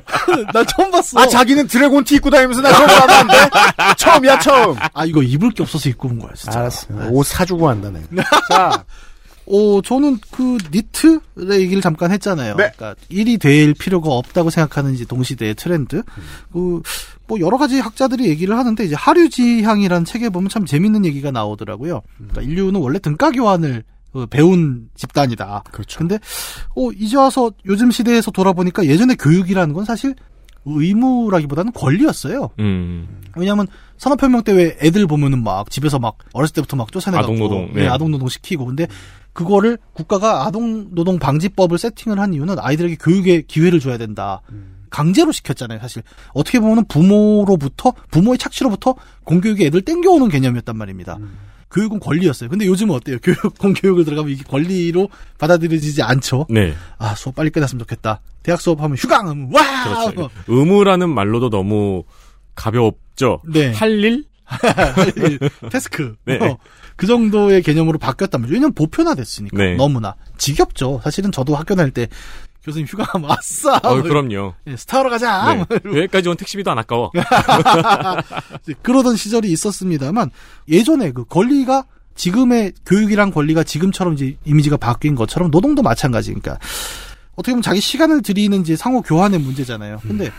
나 0.54 0.64
처음 0.66 0.92
봤어. 0.92 1.20
아, 1.22 1.28
자기는 1.28 1.68
드래곤 1.68 2.04
티 2.04 2.16
입고 2.16 2.30
다니면서 2.30 2.62
나안 2.62 3.28
돼? 3.28 3.34
처음이야, 3.98 4.40
처음. 4.40 4.76
아, 4.94 5.06
이거 5.06 5.22
입을 5.24 5.52
게 5.52 5.64
없어서 5.64 5.88
입고 5.90 6.10
온 6.10 6.20
거야 6.20 6.32
진짜. 6.36 6.60
알았어요. 6.60 7.10
옷 7.12 7.24
사주고 7.26 7.70
한다네. 7.70 8.02
자, 8.50 8.84
어, 9.50 9.82
저는 9.82 10.20
그 10.32 10.58
니트의 10.72 11.62
얘기를 11.62 11.82
잠깐 11.82 12.12
했잖아요. 12.12 12.56
네. 12.56 12.72
그러니까 12.76 12.96
일이 13.10 13.38
될 13.38 13.74
필요가 13.74 14.12
없다고 14.12 14.50
생각하는 14.52 14.94
이제 14.94 15.06
동시대의 15.06 15.56
트렌드. 15.56 16.04
그, 16.54 16.82
뭐 17.28 17.40
여러 17.40 17.58
가지 17.58 17.80
학자들이 17.80 18.28
얘기를 18.28 18.58
하는데 18.58 18.84
이제 18.84 18.96
하류지향이라는 18.96 20.06
책에 20.06 20.30
보면 20.30 20.50
참 20.50 20.66
재밌는 20.66 21.06
얘기가 21.06 21.32
나오더라고요. 21.32 22.02
그러니까 22.18 22.42
인류는 22.42 22.80
원래 22.80 23.00
등가 23.00 23.32
교환을 23.32 23.84
어, 24.14 24.26
배운 24.26 24.90
집단이다. 24.96 25.64
그렇죠. 25.72 26.00
근데 26.00 26.20
어 26.76 26.90
이제 26.92 27.16
와서 27.18 27.52
요즘 27.66 27.92
시대에서 27.92 28.32
돌아보니까 28.32 28.86
예전에 28.86 29.16
교육이라는 29.16 29.74
건 29.74 29.86
사실 29.86 30.16
의무라기보다는 30.66 31.72
권리였어요. 31.74 32.50
음. 32.60 33.22
왜냐하면 33.36 33.68
산업혁명 33.98 34.44
때 34.44 34.54
왜 34.54 34.78
애들 34.82 35.08
보면은 35.08 35.44
막 35.44 35.70
집에서 35.70 36.00
막 36.00 36.18
어렸을 36.34 36.54
때부터 36.56 36.76
막 36.78 36.92
쫓아내갖고 36.92 37.34
아동노동, 37.34 37.74
네, 37.74 37.82
네. 37.84 37.88
아동노동 37.88 38.30
시키고 38.30 38.66
근데 38.66 38.88
그거를 39.40 39.78
국가가 39.94 40.46
아동 40.46 40.94
노동 40.94 41.18
방지법을 41.18 41.78
세팅을 41.78 42.20
한 42.20 42.34
이유는 42.34 42.58
아이들에게 42.60 42.98
교육의 42.98 43.44
기회를 43.44 43.80
줘야 43.80 43.98
된다. 43.98 44.42
강제로 44.90 45.32
시켰잖아요, 45.32 45.80
사실. 45.80 46.04
어떻게 46.34 46.60
보면 46.60 46.84
부모로부터, 46.90 47.94
부모의 48.12 48.38
착취로부터 48.38 48.96
공교육에 49.24 49.68
애들 49.68 49.84
땡겨오는 49.84 50.28
개념이었단 50.28 50.76
말입니다. 50.76 51.18
교육은 51.72 52.02
권리였어요. 52.02 52.50
근데 52.50 52.66
요즘은 52.66 52.94
어때요? 52.94 53.18
교육, 53.24 53.58
공교육을 53.60 54.04
들어가면 54.04 54.30
이게 54.34 54.44
권리로 54.44 55.08
받아들여지지 55.38 56.02
않죠. 56.02 56.48
네. 56.50 56.74
아, 56.98 57.16
수업 57.16 57.36
빨리 57.36 57.50
끝났으면 57.50 57.80
좋겠다. 57.80 58.20
대학 58.44 58.60
수업하면 58.60 58.98
휴강! 58.98 59.30
하면 59.30 59.52
와! 59.54 60.12
그렇죠. 60.12 60.30
의무라는 60.48 61.10
말로도 61.10 61.50
너무 61.50 62.04
가볍죠. 62.56 63.42
네. 63.48 63.72
할 63.72 64.04
일? 64.04 64.26
태스크. 65.72 66.16
네. 66.26 66.38
어, 66.40 66.58
그 66.96 67.08
정도의 67.08 67.62
개념으로 67.62 67.98
바뀌었단 67.98 68.42
말이죠. 68.42 68.54
왜냐면 68.54 68.74
보편화됐으니까. 68.74 69.58
네. 69.58 69.76
너무나. 69.76 70.16
지겹죠. 70.38 71.02
사실은 71.04 71.32
저도 71.32 71.56
학교 71.56 71.76
다닐 71.76 71.92
때 71.92 72.08
교수님 72.64 72.88
휴가 72.88 73.04
하면 73.14 73.32
아싸! 73.32 73.78
어, 73.84 74.02
그럼요. 74.02 74.54
예, 74.68 74.76
스타로 74.76 75.10
가자! 75.10 75.54
네. 75.56 75.66
여기까지 75.86 76.30
온 76.30 76.38
택시비도 76.38 76.70
안 76.70 76.78
아까워. 76.78 77.12
그러던 78.84 79.16
시절이 79.16 79.50
있었습니다만 79.52 80.30
예전에 80.68 81.12
그 81.12 81.26
권리가 81.26 81.86
지금의 82.16 82.74
교육이란 82.86 83.32
권리가 83.32 83.64
지금처럼 83.64 84.14
이제 84.14 84.36
이미지가 84.44 84.76
바뀐 84.78 85.16
것처럼 85.16 85.52
노동도 85.52 85.82
마찬가지니까 85.82 86.60
어떻게 87.36 87.54
보면 87.54 87.62
자기 87.62 87.80
시간을 87.80 88.22
들이는 88.22 88.60
이제 88.60 88.76
상호 88.76 89.02
교환의 89.02 89.40
문제잖아요. 89.40 90.00
근데 90.02 90.30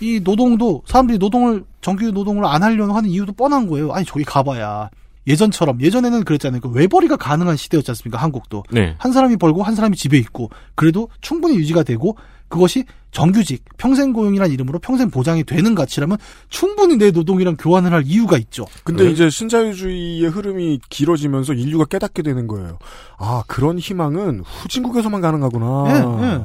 이 0.00 0.20
노동도 0.20 0.82
사람들이 0.86 1.18
노동을 1.18 1.64
정규 1.80 2.10
노동을 2.10 2.44
안 2.44 2.62
하려고 2.62 2.92
하는 2.92 3.10
이유도 3.10 3.32
뻔한 3.32 3.66
거예요. 3.66 3.92
아니 3.92 4.04
저기 4.04 4.24
가봐야 4.24 4.90
예전처럼 5.26 5.80
예전에는 5.80 6.24
그랬잖아요. 6.24 6.60
그 6.60 6.70
외벌이가 6.70 7.16
가능한 7.16 7.56
시대였지 7.56 7.90
않습니까? 7.90 8.18
한국도 8.18 8.64
네. 8.70 8.94
한 8.98 9.12
사람이 9.12 9.36
벌고 9.36 9.62
한 9.62 9.74
사람이 9.74 9.96
집에 9.96 10.18
있고 10.18 10.50
그래도 10.74 11.08
충분히 11.20 11.56
유지가 11.56 11.82
되고 11.82 12.16
그것이 12.48 12.84
정규직 13.12 13.64
평생 13.76 14.12
고용이라는 14.12 14.52
이름으로 14.52 14.78
평생 14.80 15.10
보장이 15.10 15.44
되는 15.44 15.74
가치라면 15.74 16.18
충분히 16.48 16.96
내 16.96 17.10
노동이랑 17.10 17.56
교환을 17.56 17.92
할 17.92 18.02
이유가 18.06 18.38
있죠. 18.38 18.66
근데 18.82 19.04
네. 19.04 19.10
이제 19.10 19.30
신자유주의의 19.30 20.28
흐름이 20.30 20.80
길어지면서 20.88 21.54
인류가 21.54 21.84
깨닫게 21.84 22.22
되는 22.22 22.46
거예요. 22.46 22.78
아, 23.18 23.44
그런 23.46 23.78
희망은 23.78 24.40
후진국에서만 24.44 25.20
가능하구나. 25.20 25.84
예, 25.88 26.26
예. 26.26 26.44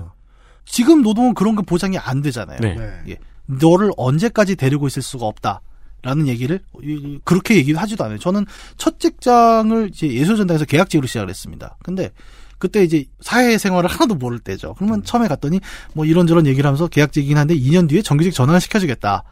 지금 0.66 1.02
노동은 1.02 1.34
그런 1.34 1.56
거 1.56 1.62
보장이 1.62 1.98
안 1.98 2.22
되잖아요. 2.22 2.60
네. 2.60 2.78
예. 3.10 3.18
너를 3.46 3.92
언제까지 3.98 4.56
데리고 4.56 4.88
있을 4.88 5.02
수가 5.02 5.26
없다. 5.26 5.62
라는 6.02 6.28
얘기를 6.28 6.60
이- 6.84 7.20
그렇게 7.24 7.56
얘기를 7.56 7.82
하지도 7.82 8.04
않아요. 8.04 8.20
저는 8.20 8.46
첫 8.78 9.00
직장을 9.00 9.90
이제 9.92 10.08
예술전당에서 10.08 10.66
계약직으로 10.66 11.08
시작을 11.08 11.30
했습니다. 11.30 11.78
근데 11.84 12.12
그때 12.60 12.84
이제 12.84 13.06
사회생활을 13.22 13.90
하나도 13.90 14.14
모를 14.16 14.38
때죠. 14.40 14.76
그러면 14.78 15.04
처음에 15.04 15.28
갔더니 15.28 15.60
뭐 15.94 16.06
이런저런 16.06 16.46
얘기를 16.46 16.68
하면서 16.68 16.88
계약직이긴 16.88 17.38
한데 17.38 17.56
2년 17.58 17.90
뒤에 17.90 18.02
정규직 18.04 18.34
전환을 18.36 18.62
시켜주겠다. 18.62 19.24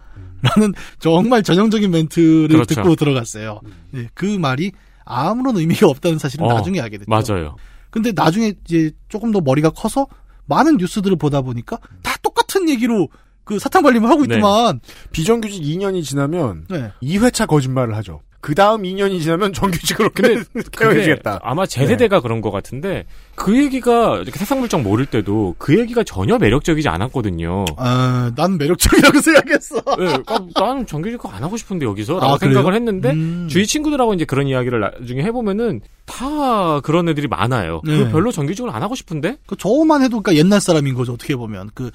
라는 0.42 0.74
정말 1.00 1.42
전형적인 1.44 1.90
멘트를 1.92 2.48
그렇죠. 2.50 2.76
듣고 2.76 2.96
들어갔어요. 2.96 3.62
예, 3.96 4.10
그 4.16 4.26
말이 4.26 4.72
아무런 5.06 5.56
의미가 5.58 5.88
없다는 5.88 6.18
사실은 6.18 6.46
어, 6.48 6.54
나중에 6.56 6.82
알게 6.82 6.98
됐죠. 6.98 7.10
맞아요. 7.10 7.56
근데 7.92 8.12
나중에 8.14 8.54
이제 8.66 8.92
조금 9.10 9.32
더 9.32 9.40
머리가 9.42 9.70
커서 9.70 10.08
많은 10.46 10.78
뉴스들을 10.78 11.16
보다 11.18 11.42
보니까 11.42 11.78
다 12.02 12.16
똑같은 12.24 12.68
얘기로 12.68 13.08
그 13.44 13.60
사탕 13.60 13.84
발림을 13.84 14.10
하고 14.10 14.26
네. 14.26 14.36
있더만. 14.36 14.80
비정규직 15.12 15.62
2년이 15.64 16.04
지나면 16.04 16.66
네. 16.70 16.92
2회차 17.02 17.48
거짓말을 17.48 17.96
하죠. 17.98 18.22
그 18.44 18.56
다음 18.56 18.82
2년이 18.84 19.22
지나면 19.22 19.54
정규직으로 19.54 20.10
근데 20.14 20.44
태워주겠다. 20.78 21.40
아마 21.44 21.66
제 21.66 21.88
세대가 21.88 22.20
그런 22.20 22.42
것 22.42 22.52
같은데 22.52 23.06
그 23.36 23.58
얘기가 23.58 24.18
이렇게 24.18 24.38
세상 24.38 24.60
물정 24.60 24.84
모를 24.84 25.06
때도 25.06 25.56
그 25.58 25.80
얘기가 25.80 26.04
전혀 26.04 26.38
매력적이지 26.38 26.90
않았거든요. 26.90 27.64
아, 27.78 28.34
난 28.36 28.58
매력적이라고 28.58 29.22
생각했어. 29.24 29.76
네, 29.98 30.18
아, 30.28 30.40
나는 30.60 30.86
정규직 30.86 31.22
안 31.26 31.42
하고 31.42 31.56
싶은데 31.56 31.86
여기서라고 31.86 32.34
아, 32.34 32.38
그래요? 32.38 32.56
생각을 32.56 32.76
했는데 32.76 33.12
음. 33.12 33.48
주위 33.50 33.66
친구들하고 33.66 34.14
이제 34.14 34.26
그런 34.26 34.50
이야기를 34.50 34.78
나중에 35.00 35.24
해보면은 35.24 35.80
다 36.06 36.82
그런 36.82 37.08
애들이 37.08 37.30
많아요. 37.30 37.80
네. 37.86 37.96
그 37.98 38.12
별로 38.12 38.34
정규직을 38.34 38.70
안 38.72 38.84
하고 38.84 38.94
싶은데 38.94 39.38
그 39.46 39.56
저만 39.56 40.02
해도 40.02 40.22
그러니까 40.22 40.36
옛날 40.36 40.60
사람인 40.60 40.96
거죠. 40.96 41.14
어떻게 41.14 41.38
보면 41.38 41.70
그 41.74 41.92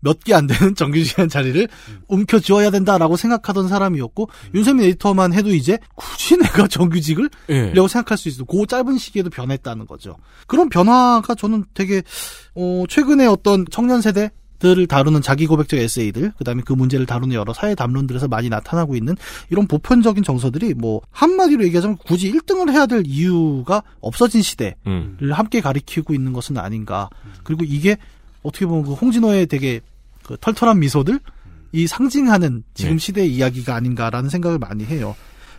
몇 0.00 0.20
개 0.24 0.34
안 0.34 0.46
되는 0.46 0.74
정규직한 0.76 1.28
자리를 1.28 1.68
움켜 2.08 2.38
쥐어야 2.38 2.70
된다라고 2.70 3.16
생각하던 3.16 3.68
사람이었고 3.68 4.28
윤세민 4.54 4.84
에디터만 4.86 5.32
해도 5.32 5.50
이제 5.50 5.78
굳이 5.94 6.36
내가 6.36 6.66
정규직을 6.68 7.28
예. 7.50 7.72
라고 7.72 7.88
생각할 7.88 8.16
수 8.18 8.28
있어. 8.28 8.44
그 8.44 8.66
짧은 8.66 8.98
시기에도 8.98 9.30
변했다는 9.30 9.86
거죠. 9.86 10.16
그런 10.46 10.68
변화가 10.68 11.34
저는 11.34 11.64
되게 11.74 12.02
어 12.54 12.84
최근에 12.88 13.26
어떤 13.26 13.64
청년 13.70 14.00
세대 14.00 14.30
들을 14.58 14.88
다루는 14.88 15.22
자기 15.22 15.46
고백적 15.46 15.78
에세이들, 15.78 16.32
그다음에 16.36 16.62
그 16.64 16.72
문제를 16.72 17.06
다루는 17.06 17.32
여러 17.32 17.52
사회 17.52 17.76
담론들에서 17.76 18.26
많이 18.26 18.48
나타나고 18.48 18.96
있는 18.96 19.14
이런 19.50 19.68
보편적인 19.68 20.24
정서들이 20.24 20.74
뭐 20.74 21.00
한마디로 21.12 21.62
얘기하자면 21.66 21.96
굳이 21.98 22.32
1등을 22.32 22.72
해야 22.72 22.86
될 22.86 23.04
이유가 23.06 23.84
없어진 24.00 24.42
시대를 24.42 24.74
음. 24.88 25.16
함께 25.30 25.60
가리키고 25.60 26.12
있는 26.12 26.32
것은 26.32 26.58
아닌가. 26.58 27.08
그리고 27.44 27.62
이게 27.64 27.96
어떻게 28.48 28.66
보면 28.66 28.84
그 28.84 28.92
홍진호의 28.94 29.46
되게 29.46 29.80
그 30.24 30.36
털털한 30.40 30.78
미소들 30.80 31.20
이 31.72 31.86
상징하는 31.86 32.64
지금 32.74 32.92
네. 32.92 32.98
시대의 32.98 33.34
이야기가 33.34 33.74
아닌가라는 33.74 34.30
생각을 34.30 34.58
많이 34.58 34.84
해요. 34.84 35.14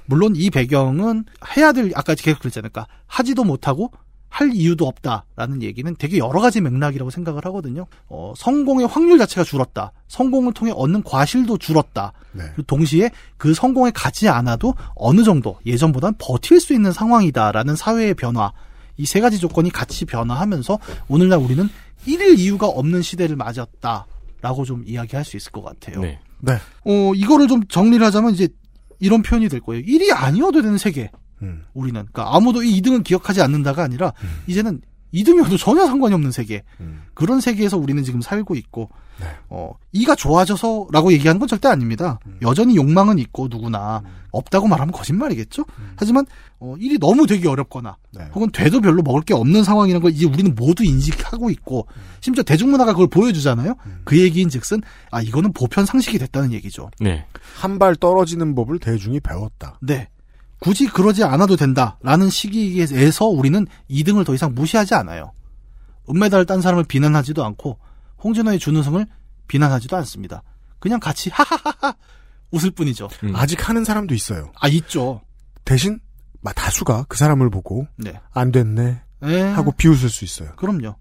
물론 0.05 0.33
이 0.35 0.49
배경은 0.49 1.25
해야 1.55 1.71
될 1.71 1.91
아까 1.95 2.15
계속 2.15 2.39
그랬잖아요. 2.39 2.69
그러니까 2.71 2.91
하지도 3.05 3.43
못하고 3.43 3.91
할 4.27 4.51
이유도 4.53 4.87
없다라는 4.87 5.63
얘기는 5.63 5.95
되게 5.97 6.19
여러 6.19 6.39
가지 6.39 6.61
맥락이라고 6.61 7.09
생각을 7.09 7.45
하거든요. 7.45 7.87
어, 8.07 8.33
성공의 8.37 8.87
확률 8.87 9.17
자체가 9.17 9.43
줄었다. 9.43 9.91
성공을 10.07 10.53
통해 10.53 10.71
얻는 10.75 11.03
과실도 11.03 11.57
줄었다. 11.57 12.13
네. 12.31 12.43
그리고 12.55 12.63
동시에 12.63 13.09
그 13.37 13.53
성공에 13.53 13.91
가지 13.91 14.29
않아도 14.29 14.75
어느 14.95 15.23
정도 15.23 15.57
예전보다는 15.65 16.15
버틸 16.19 16.59
수 16.59 16.73
있는 16.73 16.91
상황이다라는 16.91 17.75
사회의 17.75 18.13
변화. 18.13 18.51
이 18.97 19.05
세 19.05 19.21
가지 19.21 19.39
조건이 19.39 19.69
같이 19.71 20.05
변화하면서 20.05 20.77
오늘날 21.07 21.39
우리는 21.39 21.69
일일 22.05 22.39
이유가 22.39 22.67
없는 22.67 23.01
시대를 23.01 23.35
맞았다라고 23.35 24.65
좀 24.65 24.83
이야기할 24.85 25.25
수 25.25 25.37
있을 25.37 25.51
것 25.51 25.61
같아요. 25.61 26.01
네. 26.01 26.19
네. 26.39 26.53
어, 26.85 27.13
이거를 27.15 27.47
좀 27.47 27.65
정리를 27.67 28.05
하자면 28.05 28.33
이제 28.33 28.47
이런 28.99 29.21
표현이 29.21 29.49
될 29.49 29.59
거예요. 29.59 29.83
일이 29.85 30.11
아니어도 30.11 30.61
되는 30.61 30.77
세계. 30.77 31.11
음. 31.41 31.63
우리는. 31.73 32.05
그러니까 32.11 32.35
아무도 32.35 32.63
이 32.63 32.81
2등은 32.81 33.03
기억하지 33.03 33.41
않는다가 33.41 33.83
아니라 33.83 34.13
이제는 34.47 34.81
2등이어도 35.13 35.57
전혀 35.57 35.85
상관이 35.85 36.13
없는 36.13 36.31
세계. 36.31 36.63
음. 36.79 37.03
그런 37.13 37.41
세계에서 37.41 37.77
우리는 37.77 38.03
지금 38.03 38.21
살고 38.21 38.55
있고, 38.55 38.89
네. 39.19 39.25
어, 39.49 39.73
이가 39.91 40.15
좋아져서라고 40.15 41.11
얘기하는 41.13 41.39
건 41.39 41.47
절대 41.47 41.67
아닙니다. 41.67 42.19
음. 42.27 42.37
여전히 42.41 42.75
욕망은 42.75 43.19
있고 43.19 43.47
누구나 43.49 44.03
없다고 44.31 44.67
말하면 44.67 44.91
거짓말이겠죠. 44.91 45.65
하지만 45.95 46.25
어, 46.59 46.75
일이 46.79 46.97
너무 46.99 47.25
되기 47.27 47.47
어렵거나 47.47 47.97
네. 48.11 48.27
혹은 48.33 48.49
돼도 48.51 48.81
별로 48.81 49.01
먹을 49.01 49.21
게 49.21 49.33
없는 49.33 49.63
상황이라는 49.63 50.01
걸 50.01 50.11
이제 50.11 50.25
우리는 50.25 50.53
모두 50.55 50.83
인식하고 50.83 51.49
있고 51.51 51.87
심지어 52.21 52.43
대중문화가 52.43 52.93
그걸 52.93 53.07
보여주잖아요. 53.07 53.75
그 54.03 54.19
얘기인즉슨 54.19 54.81
아 55.11 55.21
이거는 55.21 55.53
보편 55.53 55.85
상식이 55.85 56.19
됐다는 56.19 56.53
얘기죠. 56.53 56.89
네. 56.99 57.25
한 57.55 57.79
발 57.79 57.95
떨어지는 57.95 58.55
법을 58.55 58.79
대중이 58.79 59.19
배웠다. 59.21 59.79
네. 59.81 60.09
굳이 60.59 60.87
그러지 60.87 61.23
않아도 61.23 61.55
된다라는 61.55 62.29
시기에서 62.29 63.25
우리는 63.27 63.65
2등을 63.89 64.25
더 64.25 64.33
이상 64.33 64.53
무시하지 64.53 64.93
않아요. 64.95 65.31
은메달을 66.09 66.45
딴 66.45 66.59
사람을 66.61 66.83
비난하지도 66.83 67.45
않고 67.45 67.77
홍진호의 68.23 68.59
준우승을 68.59 69.05
비난하지도 69.47 69.95
않습니다. 69.97 70.43
그냥 70.79 70.99
같이 70.99 71.29
하하하하 71.29 71.95
웃을 72.51 72.71
뿐이죠. 72.71 73.09
음. 73.23 73.35
아직 73.35 73.67
하는 73.69 73.83
사람도 73.83 74.13
있어요. 74.15 74.51
아 74.59 74.67
있죠. 74.69 75.21
대신 75.65 75.99
마- 76.41 76.53
다수가 76.53 77.05
그 77.07 77.17
사람을 77.17 77.49
보고 77.49 77.87
네. 77.97 78.13
안 78.31 78.51
됐네 78.51 79.01
에, 79.23 79.41
하고 79.41 79.71
비웃을 79.71 80.09
수 80.09 80.23
있어요. 80.25 80.49
그럼요. 80.55 80.95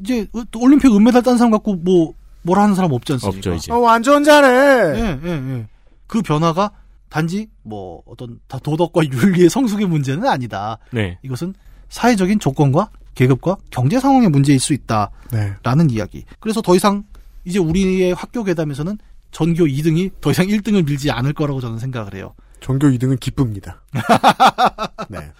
이제 0.00 0.26
또 0.50 0.60
올림픽 0.60 0.94
은메달 0.94 1.22
딴 1.22 1.36
사람 1.36 1.50
갖고 1.50 1.74
뭐 1.76 2.14
뭐라 2.42 2.62
하는 2.64 2.74
사람 2.74 2.92
없지 2.92 3.12
않습니까? 3.14 3.36
없죠 3.38 3.54
이제. 3.54 3.72
어, 3.72 3.78
완전 3.78 4.22
잘해. 4.24 4.98
예, 5.00 5.20
예, 5.24 5.30
예. 5.30 5.66
그 6.06 6.20
변화가 6.22 6.70
단지 7.08 7.48
뭐 7.62 8.02
어떤 8.06 8.38
다 8.48 8.58
도덕과 8.58 9.02
윤리의 9.04 9.48
성숙의 9.50 9.86
문제는 9.86 10.26
아니다. 10.26 10.78
네. 10.90 11.18
이것은 11.22 11.54
사회적인 11.88 12.40
조건과 12.40 12.90
계급과 13.14 13.56
경제 13.70 14.00
상황의 14.00 14.28
문제일 14.30 14.58
수 14.58 14.72
있다. 14.74 15.10
네. 15.30 15.54
라는 15.62 15.90
이야기. 15.90 16.24
그래서 16.40 16.60
더 16.60 16.74
이상 16.74 17.04
이제 17.44 17.58
우리의 17.58 18.14
학교 18.14 18.42
괴담에서는 18.42 18.98
전교 19.34 19.64
2등이 19.64 20.12
더 20.20 20.30
이상 20.30 20.46
1등을 20.46 20.86
밀지 20.86 21.10
않을 21.10 21.32
거라고 21.34 21.60
저는 21.60 21.78
생각을 21.78 22.14
해요. 22.14 22.34
전교 22.60 22.86
2등은 22.88 23.18
기쁩니다. 23.18 23.82
네. 25.10 25.32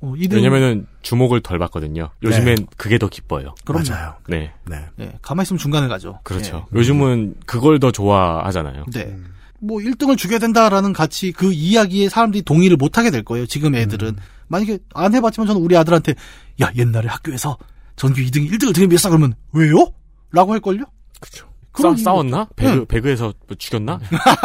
어, 0.00 0.12
2등 0.12 0.34
왜냐면은 0.34 0.86
주목을 1.02 1.40
덜 1.40 1.58
받거든요. 1.58 2.10
요즘엔 2.22 2.68
그게 2.76 2.98
더 2.98 3.08
기뻐요. 3.08 3.54
그럼요. 3.64 3.88
맞아요. 3.88 4.14
네. 4.28 4.52
네. 4.66 4.84
네, 4.96 5.18
가만히 5.22 5.44
있으면 5.44 5.58
중간에 5.58 5.88
가죠. 5.88 6.20
그렇죠. 6.22 6.68
요즘은 6.74 7.36
그걸 7.46 7.80
더 7.80 7.90
좋아하잖아요. 7.90 8.84
네. 8.92 9.06
네. 9.06 9.16
뭐 9.60 9.78
1등을 9.78 10.16
주게 10.16 10.38
된다라는 10.38 10.92
가치 10.92 11.32
그 11.32 11.50
이야기에 11.52 12.10
사람들이 12.10 12.42
동의를 12.42 12.76
못 12.76 12.96
하게 12.96 13.10
될 13.10 13.24
거예요. 13.24 13.46
지금 13.46 13.74
애들은. 13.74 14.16
만약에 14.46 14.78
안 14.94 15.14
해봤지만 15.14 15.46
저는 15.46 15.60
우리 15.60 15.76
아들한테 15.76 16.14
야 16.62 16.70
옛날에 16.76 17.08
학교에서 17.08 17.56
전교 17.96 18.20
2등이 18.20 18.50
1등을 18.52 18.74
등에비했어 18.74 19.08
그러면 19.08 19.34
왜요? 19.52 19.92
라고 20.30 20.52
할걸요? 20.52 20.84
그렇죠. 21.20 21.47
싸, 21.76 21.94
싸웠나? 21.96 22.48
배그, 22.56 22.78
네. 22.78 22.84
배그에서 22.86 23.32
뭐 23.46 23.56
죽였나? 23.56 24.00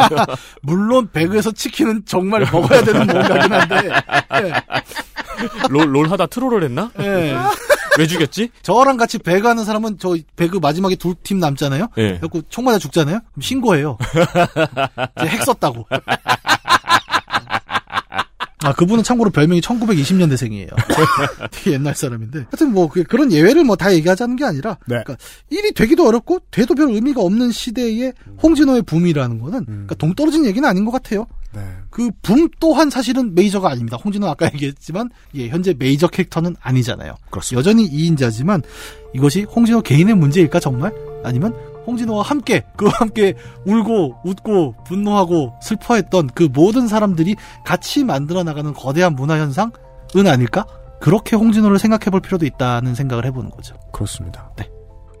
물론 0.62 1.08
배그에서 1.12 1.50
치킨은 1.52 2.02
정말 2.06 2.40
먹어야 2.52 2.82
되는 2.82 3.06
뭔가긴 3.06 3.52
한데 3.52 3.90
롤, 5.70 5.94
롤 5.94 6.10
하다 6.10 6.26
트롤을 6.26 6.62
했나? 6.64 6.90
예. 7.00 7.04
예. 7.04 7.36
왜 7.98 8.06
죽였지? 8.08 8.50
저랑 8.62 8.96
같이 8.96 9.18
배그 9.18 9.46
하는 9.46 9.64
사람은 9.64 9.98
저 10.00 10.16
배그 10.36 10.58
마지막에 10.58 10.96
둘 10.96 11.14
팀 11.22 11.38
남잖아요. 11.38 11.88
예. 11.96 12.08
그래갖고 12.08 12.42
총 12.48 12.64
맞아 12.64 12.78
죽잖아요. 12.78 13.20
그럼 13.32 13.40
신고해요. 13.42 13.98
핵 15.20 15.42
썼다고. 15.44 15.86
아 18.64 18.72
그분은 18.72 19.04
참고로 19.04 19.30
별명이 19.30 19.60
1920년대생이에요. 19.60 20.68
되게 21.52 21.72
옛날 21.72 21.94
사람인데. 21.94 22.38
하여튼 22.40 22.72
뭐 22.72 22.88
그- 22.88 23.04
그런 23.04 23.30
예외를 23.30 23.62
뭐 23.64 23.76
다 23.76 23.92
얘기하자는 23.94 24.36
게 24.36 24.44
아니라 24.44 24.78
네. 24.86 25.02
그러니까 25.04 25.16
일이 25.50 25.72
되기도 25.72 26.06
어렵고 26.08 26.38
돼도 26.50 26.74
별 26.74 26.90
의미가 26.90 27.20
없는 27.20 27.50
시대에 27.52 28.12
홍진호의 28.42 28.82
붐이라는 28.82 29.38
거는 29.38 29.64
그러니까 29.66 29.94
동떨어진 29.96 30.44
얘기는 30.46 30.66
아닌 30.68 30.84
것 30.84 30.90
같아요. 30.92 31.26
네. 31.52 31.60
그붐 31.90 32.48
또한 32.58 32.90
사실은 32.90 33.34
메이저가 33.34 33.70
아닙니다. 33.70 33.96
홍진호 34.02 34.26
아까 34.28 34.46
얘기했지만 34.54 35.10
예, 35.34 35.48
현재 35.48 35.74
메이저 35.78 36.08
캐릭터는 36.08 36.56
아니잖아요. 36.60 37.14
그렇습니다. 37.30 37.58
여전히 37.58 37.88
2인자지만 37.90 38.62
이것이 39.14 39.42
홍진호 39.44 39.82
개인의 39.82 40.14
문제일까 40.16 40.58
정말? 40.60 40.92
아니면 41.22 41.54
홍진호와 41.86 42.22
함께 42.22 42.64
그와 42.76 42.92
함께 42.94 43.34
울고 43.66 44.16
웃고 44.24 44.74
분노하고 44.86 45.54
슬퍼했던 45.62 46.30
그 46.34 46.48
모든 46.52 46.88
사람들이 46.88 47.36
같이 47.64 48.04
만들어 48.04 48.42
나가는 48.42 48.72
거대한 48.72 49.14
문화 49.14 49.38
현상은 49.38 49.72
아닐까? 50.26 50.66
그렇게 51.00 51.36
홍진호를 51.36 51.78
생각해 51.78 52.10
볼 52.10 52.20
필요도 52.20 52.46
있다는 52.46 52.94
생각을 52.94 53.26
해보는 53.26 53.50
거죠. 53.50 53.76
그렇습니다. 53.92 54.50
네. 54.56 54.70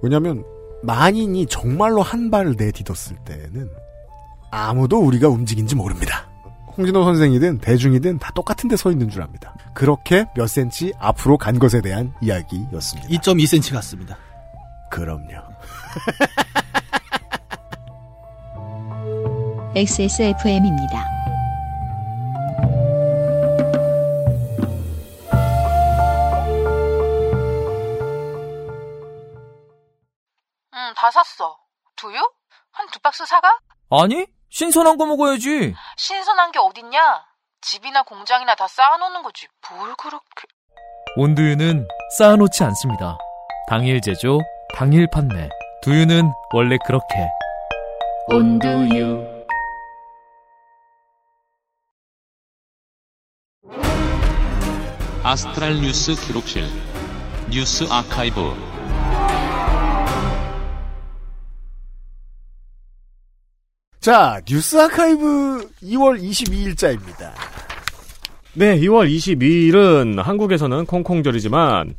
왜냐하면 0.02 0.42
만인이 0.82 1.46
정말로 1.46 2.02
한 2.02 2.30
발을 2.30 2.54
내딛었을 2.58 3.16
때는 3.24 3.68
아무도 4.50 4.98
우리가 5.00 5.28
움직인지 5.28 5.74
모릅니다. 5.74 6.28
홍진호 6.76 7.04
선생이든 7.04 7.58
대중이든 7.58 8.18
다 8.18 8.32
똑같은 8.34 8.68
데 8.68 8.76
서 8.76 8.90
있는 8.90 9.08
줄 9.08 9.22
압니다. 9.22 9.54
그렇게 9.74 10.24
몇 10.34 10.46
센치 10.48 10.92
앞으로 10.98 11.38
간 11.38 11.58
것에 11.58 11.80
대한 11.80 12.12
이야기였습니다. 12.20 13.08
2.2cm 13.10 13.74
같습니다. 13.74 14.16
그럼요. 14.90 15.43
XSFM입니다. 19.76 21.04
응, 30.74 30.94
다 30.96 31.10
샀어. 31.10 31.56
두유? 31.96 32.18
한 32.72 32.86
두 32.90 32.98
박스 33.00 33.24
사가? 33.24 33.58
아니, 33.90 34.26
신선한 34.50 34.96
거 34.96 35.06
먹어야지. 35.06 35.74
신선한 35.96 36.52
게 36.52 36.58
어딨냐? 36.58 37.24
집이나 37.60 38.02
공장이나 38.02 38.54
다 38.56 38.66
쌓아놓는 38.68 39.22
거지. 39.22 39.46
뭘 39.70 39.94
그렇게... 39.96 40.46
온두유는 41.16 41.86
쌓아놓지 42.18 42.64
않습니다. 42.64 43.16
당일 43.68 44.00
제조, 44.00 44.40
당일 44.74 45.08
판매. 45.10 45.48
두유는 45.84 46.32
원래 46.54 46.78
그렇게. 46.86 47.14
온두유 48.28 49.22
아스트랄 55.22 55.74
뉴스 55.82 56.14
기록실 56.14 56.64
뉴스 57.50 57.84
아카이브 57.90 58.54
자, 64.00 64.40
뉴스 64.46 64.80
아카이브 64.80 65.68
2월 65.82 66.18
22일자입니다. 66.22 67.32
네, 68.54 68.78
2월 68.80 69.14
22일은 69.14 70.22
한국에서는 70.22 70.86
콩콩절이지만 70.86 71.94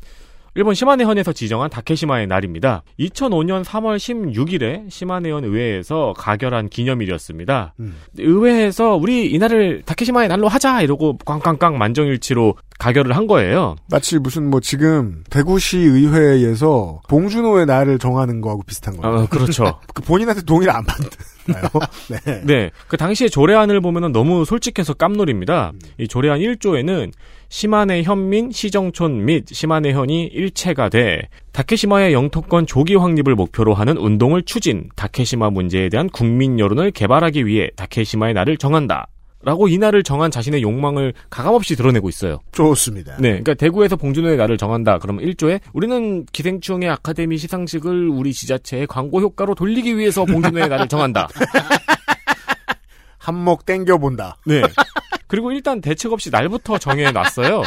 일본 0.58 0.74
시마네현에서 0.74 1.34
지정한 1.34 1.70
다케시마의 1.70 2.28
날입니다. 2.28 2.84
2005년 2.98 3.66
3월 3.66 3.98
16일에 3.98 4.90
시마네현 4.90 5.44
의회에서 5.44 6.14
가결한 6.18 6.70
기념일이었습니다. 6.70 7.74
음. 7.82 7.98
의회에서 8.18 8.96
우리 8.96 9.30
이날을 9.32 9.82
다케시마의 9.86 10.30
날로 10.30 10.48
하자 10.48 10.82
이러고 10.82 11.18
꽝꽝꽝 11.26 11.78
만정일치로 11.78 12.56
가결을 12.80 13.18
한 13.18 13.28
거예요. 13.28 13.76
마치 13.90 14.18
무슨 14.18 14.50
뭐 14.50 14.62
지금 14.62 15.26
대구시 15.30 15.78
의회에서 15.78 17.02
봉준호의 17.10 17.66
날을 17.66 18.00
정하는 18.00 18.40
거하고 18.40 18.64
비슷한 18.64 18.96
거예요. 18.96 19.24
어, 19.24 19.28
그렇죠. 19.28 19.80
그 19.94 20.02
본인한테 20.04 20.42
동의를 20.44 20.74
안 20.74 20.86
받나요? 20.86 21.70
네. 22.10 22.42
네. 22.46 22.72
그 22.88 22.96
당시에 22.96 23.28
조례안을 23.28 23.82
보면은 23.82 24.14
너무 24.14 24.46
솔직해서 24.46 24.94
깜놀입니다. 24.94 25.74
이 25.98 26.08
조례안 26.08 26.40
1조에는 26.40 27.12
시마네 27.56 28.04
현민 28.04 28.52
시정촌 28.52 29.24
및 29.24 29.46
시마네 29.50 29.94
현이 29.94 30.26
일체가 30.26 30.90
돼 30.90 31.30
다케시마의 31.54 32.12
영토권 32.12 32.68
조기 32.68 32.96
확립을 32.96 33.34
목표로 33.34 33.74
하는 33.74 33.96
운동을 33.96 34.44
추진, 34.44 34.90
다케시마 34.98 35.52
문제에 35.52 35.88
대한 35.88 36.10
국민 36.10 36.60
여론을 36.60 36.92
개발하기 36.92 37.46
위해 37.46 37.70
다케시마의 37.78 38.34
날을 38.34 38.58
정한다. 38.58 39.08
라고 39.42 39.70
이 39.70 39.78
날을 39.78 40.04
정한 40.04 40.32
자신의 40.32 40.64
욕망을 40.64 41.14
가감없이 41.30 41.78
드러내고 41.78 42.10
있어요. 42.10 42.42
좋습니다. 42.52 43.16
네, 43.20 43.30
그러니까 43.30 43.54
대구에서 43.54 43.96
봉준호의 43.96 44.36
날을 44.36 44.58
정한다. 44.58 45.00
그러면 45.00 45.24
1조에 45.24 45.62
우리는 45.72 46.26
기생충의 46.26 46.90
아카데미 46.90 47.38
시상식을 47.38 48.10
우리 48.10 48.34
지자체의 48.34 48.86
광고 48.88 49.22
효과로 49.22 49.56
돌리기 49.56 49.98
위해서 49.98 50.26
봉준호의 50.26 50.68
날을 50.68 50.90
정한다. 50.90 51.30
한몫 53.18 53.66
땡겨본다. 53.66 54.40
네. 54.46 54.62
그리고 55.36 55.52
일단 55.52 55.82
대책 55.82 56.14
없이 56.14 56.30
날부터 56.30 56.78
정해놨어요. 56.78 57.64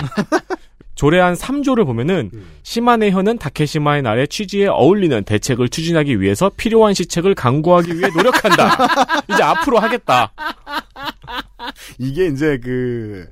조례안 0.95 1.35
3조를 1.35 1.85
보면은 1.85 2.31
시마네 2.63 3.11
현은 3.11 3.37
다케시마의 3.37 4.01
날의 4.01 4.29
취지에 4.29 4.69
어울리는 4.69 5.23
대책을 5.23 5.69
추진하기 5.69 6.19
위해서 6.23 6.51
필요한 6.57 6.95
시책을 6.95 7.35
강구하기 7.35 7.99
위해 7.99 8.09
노력한다. 8.09 8.75
이제 9.31 9.43
앞으로 9.43 9.81
하겠다. 9.81 10.33
이게 11.99 12.29
이제 12.29 12.59
그, 12.59 13.27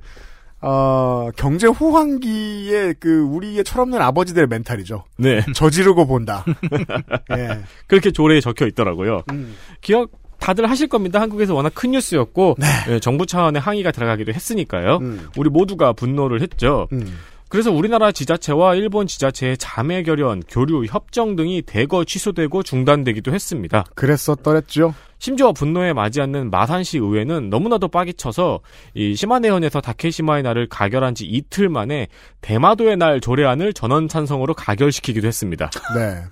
어, 0.61 1.29
경제 1.35 1.65
호황기에 1.65 2.93
그, 2.99 3.21
우리의 3.21 3.63
철없는 3.63 3.99
아버지들의 3.99 4.47
멘탈이죠. 4.49 5.03
네. 5.17 5.41
저지르고 5.55 6.05
본다. 6.05 6.45
예. 7.35 7.63
그렇게 7.87 8.11
조례에 8.11 8.39
적혀 8.39 8.67
있더라고요. 8.67 9.23
음. 9.31 9.55
기억 9.81 10.11
다들 10.47 10.69
하실 10.69 10.87
겁니다. 10.87 11.19
한국에서 11.19 11.53
워낙 11.53 11.73
큰 11.75 11.91
뉴스였고 11.91 12.55
예, 12.89 12.99
정부 12.99 13.25
차원의 13.25 13.59
항의가 13.59 13.91
들어가기도 13.91 14.31
했으니까요. 14.31 14.99
음. 15.01 15.27
우리 15.35 15.49
모두가 15.49 15.91
분노를 15.91 16.41
했죠. 16.41 16.87
음. 16.93 17.17
그래서 17.49 17.69
우리나라 17.69 18.13
지자체와 18.13 18.75
일본 18.75 19.07
지자체의 19.07 19.57
자매 19.57 20.03
결연, 20.03 20.43
교류, 20.47 20.85
협정 20.85 21.35
등이 21.35 21.63
대거 21.63 22.05
취소되고 22.05 22.63
중단되기도 22.63 23.33
했습니다. 23.33 23.83
그랬었더랬죠. 23.95 24.93
심지어 25.19 25.51
분노에 25.51 25.91
맞지 25.91 26.21
않는 26.21 26.49
마산시 26.49 26.97
의회는 26.97 27.49
너무나도 27.49 27.89
빠기쳐서 27.89 28.61
이 28.93 29.15
시마네현에서 29.15 29.81
다케시마의 29.81 30.43
날을 30.43 30.69
가결한 30.69 31.13
지 31.13 31.25
이틀 31.25 31.67
만에 31.67 32.07
대마도의 32.39 32.95
날 32.95 33.19
조례안을 33.19 33.73
전원 33.73 34.07
찬성으로 34.07 34.53
가결시키기도 34.53 35.27
했습니다. 35.27 35.69
네. 35.93 36.23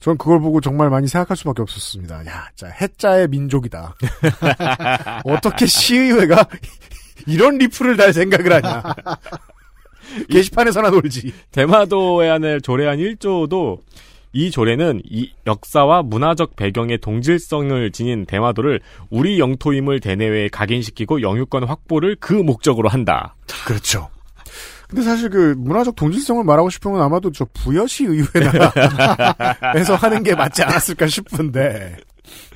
전 0.00 0.16
그걸 0.16 0.40
보고 0.40 0.60
정말 0.60 0.88
많이 0.88 1.06
생각할 1.06 1.36
수밖에 1.36 1.62
없었습니다. 1.62 2.26
야, 2.26 2.48
자, 2.56 2.68
해자의 2.68 3.28
민족이다. 3.28 3.94
어떻게 5.24 5.66
시의회가 5.66 6.48
이런 7.26 7.58
리플을 7.58 7.96
달 7.96 8.12
생각을 8.12 8.52
하냐. 8.54 8.82
게시판에서나 10.30 10.90
놀지. 10.90 11.32
대마도의 11.52 12.30
안을 12.30 12.60
조례안 12.62 12.98
1조도 12.98 13.80
이 14.32 14.50
조례는 14.50 15.02
이 15.04 15.32
역사와 15.46 16.02
문화적 16.02 16.56
배경의 16.56 16.98
동질성을 16.98 17.90
지닌 17.92 18.24
대마도를 18.26 18.80
우리 19.10 19.38
영토임을 19.38 20.00
대내외에 20.00 20.48
각인시키고 20.48 21.20
영유권 21.20 21.64
확보를 21.64 22.16
그 22.20 22.32
목적으로 22.32 22.88
한다. 22.88 23.34
그렇죠. 23.66 24.08
근데 24.90 25.02
사실 25.02 25.30
그 25.30 25.54
문화적 25.56 25.94
동질성을 25.94 26.42
말하고 26.42 26.68
싶으면 26.68 27.00
아마도 27.00 27.30
저 27.30 27.46
부여시 27.54 28.04
의회나에서 28.06 29.94
하는 29.96 30.22
게 30.24 30.34
맞지 30.34 30.64
않았을까 30.64 31.06
싶은데, 31.06 31.96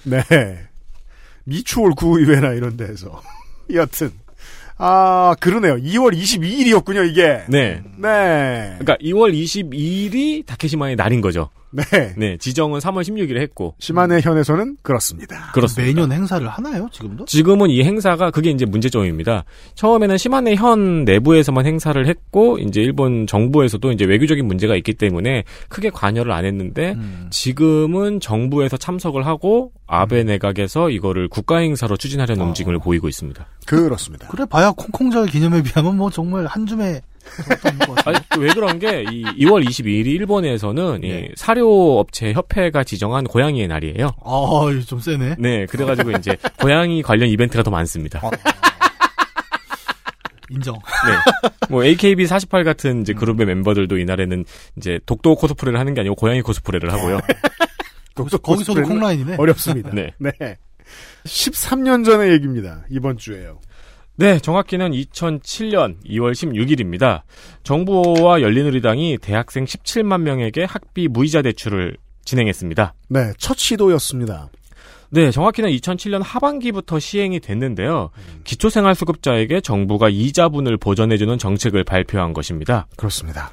네. 0.02 0.24
미추홀 1.44 1.92
구의회나 1.96 2.54
이런 2.54 2.76
데에서. 2.76 3.22
여튼. 3.72 4.10
아, 4.76 5.36
그러네요. 5.38 5.76
2월 5.76 6.12
22일이었군요, 6.16 7.08
이게. 7.08 7.44
네. 7.48 7.80
네. 7.96 8.76
그러니까 8.78 8.96
2월 8.96 9.32
22일이 9.32 10.44
다케시마의 10.44 10.96
날인 10.96 11.20
거죠. 11.20 11.50
네. 11.74 12.14
네, 12.16 12.36
지정은 12.38 12.78
3월 12.80 13.02
16일에 13.02 13.40
했고. 13.40 13.74
시마네 13.78 14.20
현에서는 14.20 14.76
그렇습니다. 14.82 15.50
그렇습니다. 15.52 15.86
매년 15.86 16.12
행사를 16.12 16.46
하나요, 16.46 16.88
지금도? 16.92 17.24
지금은 17.24 17.70
이 17.70 17.82
행사가 17.82 18.30
그게 18.30 18.50
이제 18.50 18.64
문제점입니다. 18.64 19.44
처음에는 19.74 20.16
시마네 20.16 20.54
현 20.54 21.04
내부에서만 21.04 21.66
행사를 21.66 22.06
했고 22.06 22.58
이제 22.58 22.80
일본 22.80 23.26
정부에서도 23.26 23.90
이제 23.92 24.04
외교적인 24.04 24.46
문제가 24.46 24.76
있기 24.76 24.94
때문에 24.94 25.44
크게 25.68 25.90
관여를 25.90 26.32
안 26.32 26.44
했는데 26.44 26.92
음. 26.92 27.26
지금은 27.30 28.20
정부에서 28.20 28.76
참석을 28.76 29.26
하고 29.26 29.72
아베 29.86 30.24
내각에서 30.24 30.90
이거를 30.90 31.28
국가 31.28 31.58
행사로 31.58 31.96
추진하려는 31.96 32.42
어. 32.42 32.46
움직임을 32.46 32.78
보이고 32.78 33.08
있습니다. 33.08 33.46
그렇습니다. 33.66 34.28
그래 34.28 34.44
봐야 34.44 34.70
콩콩절 34.70 35.26
기념에 35.26 35.62
비하면 35.62 35.96
뭐 35.96 36.10
정말 36.10 36.46
한 36.46 36.66
줌에 36.66 37.00
아니, 38.04 38.18
왜 38.38 38.48
그런 38.52 38.78
게, 38.78 39.02
이 39.10 39.24
2월 39.24 39.66
22일이 39.66 40.06
일본에서는 40.06 41.02
이 41.04 41.08
네. 41.08 41.28
사료업체 41.36 42.32
협회가 42.32 42.84
지정한 42.84 43.24
고양이의 43.24 43.68
날이에요. 43.68 44.10
아, 44.24 44.82
좀 44.86 45.00
세네. 45.00 45.36
네, 45.38 45.66
그래가지고 45.66 46.12
이제 46.12 46.36
고양이 46.60 47.02
관련 47.02 47.28
이벤트가 47.28 47.62
더 47.62 47.70
많습니다. 47.70 48.20
어. 48.22 48.30
인정. 50.50 50.74
네. 50.74 51.48
뭐 51.70 51.84
AKB 51.84 52.26
48 52.26 52.64
같은 52.64 53.00
이제 53.02 53.12
그룹의 53.12 53.46
멤버들도 53.46 53.98
이날에는 53.98 54.44
이제 54.76 55.00
독도 55.06 55.34
코스프레를 55.36 55.78
하는 55.78 55.94
게 55.94 56.00
아니고 56.00 56.14
고양이 56.14 56.42
코스프레를 56.42 56.92
하고요. 56.92 57.20
거기서 58.14 58.38
거기서도 58.38 58.82
콩라인이네. 58.82 59.36
어렵습니다. 59.38 59.90
네. 59.92 60.12
네. 60.18 60.32
13년 61.24 62.04
전의 62.04 62.32
얘기입니다. 62.32 62.84
이번 62.90 63.16
주에요. 63.16 63.58
네, 64.16 64.38
정확히는 64.38 64.92
2007년 64.92 65.96
2월 66.06 66.32
16일입니다. 66.32 67.22
정부와 67.64 68.42
열린우리당이 68.42 69.18
대학생 69.18 69.64
17만 69.64 70.20
명에게 70.20 70.64
학비 70.64 71.08
무이자 71.08 71.42
대출을 71.42 71.96
진행했습니다. 72.24 72.94
네, 73.08 73.32
첫 73.38 73.58
시도였습니다. 73.58 74.50
네, 75.10 75.32
정확히는 75.32 75.68
2007년 75.70 76.22
하반기부터 76.22 77.00
시행이 77.00 77.40
됐는데요. 77.40 78.10
기초생활수급자에게 78.44 79.60
정부가 79.60 80.08
이자분을 80.08 80.76
보전해주는 80.76 81.36
정책을 81.36 81.82
발표한 81.82 82.32
것입니다. 82.32 82.86
그렇습니다. 82.96 83.50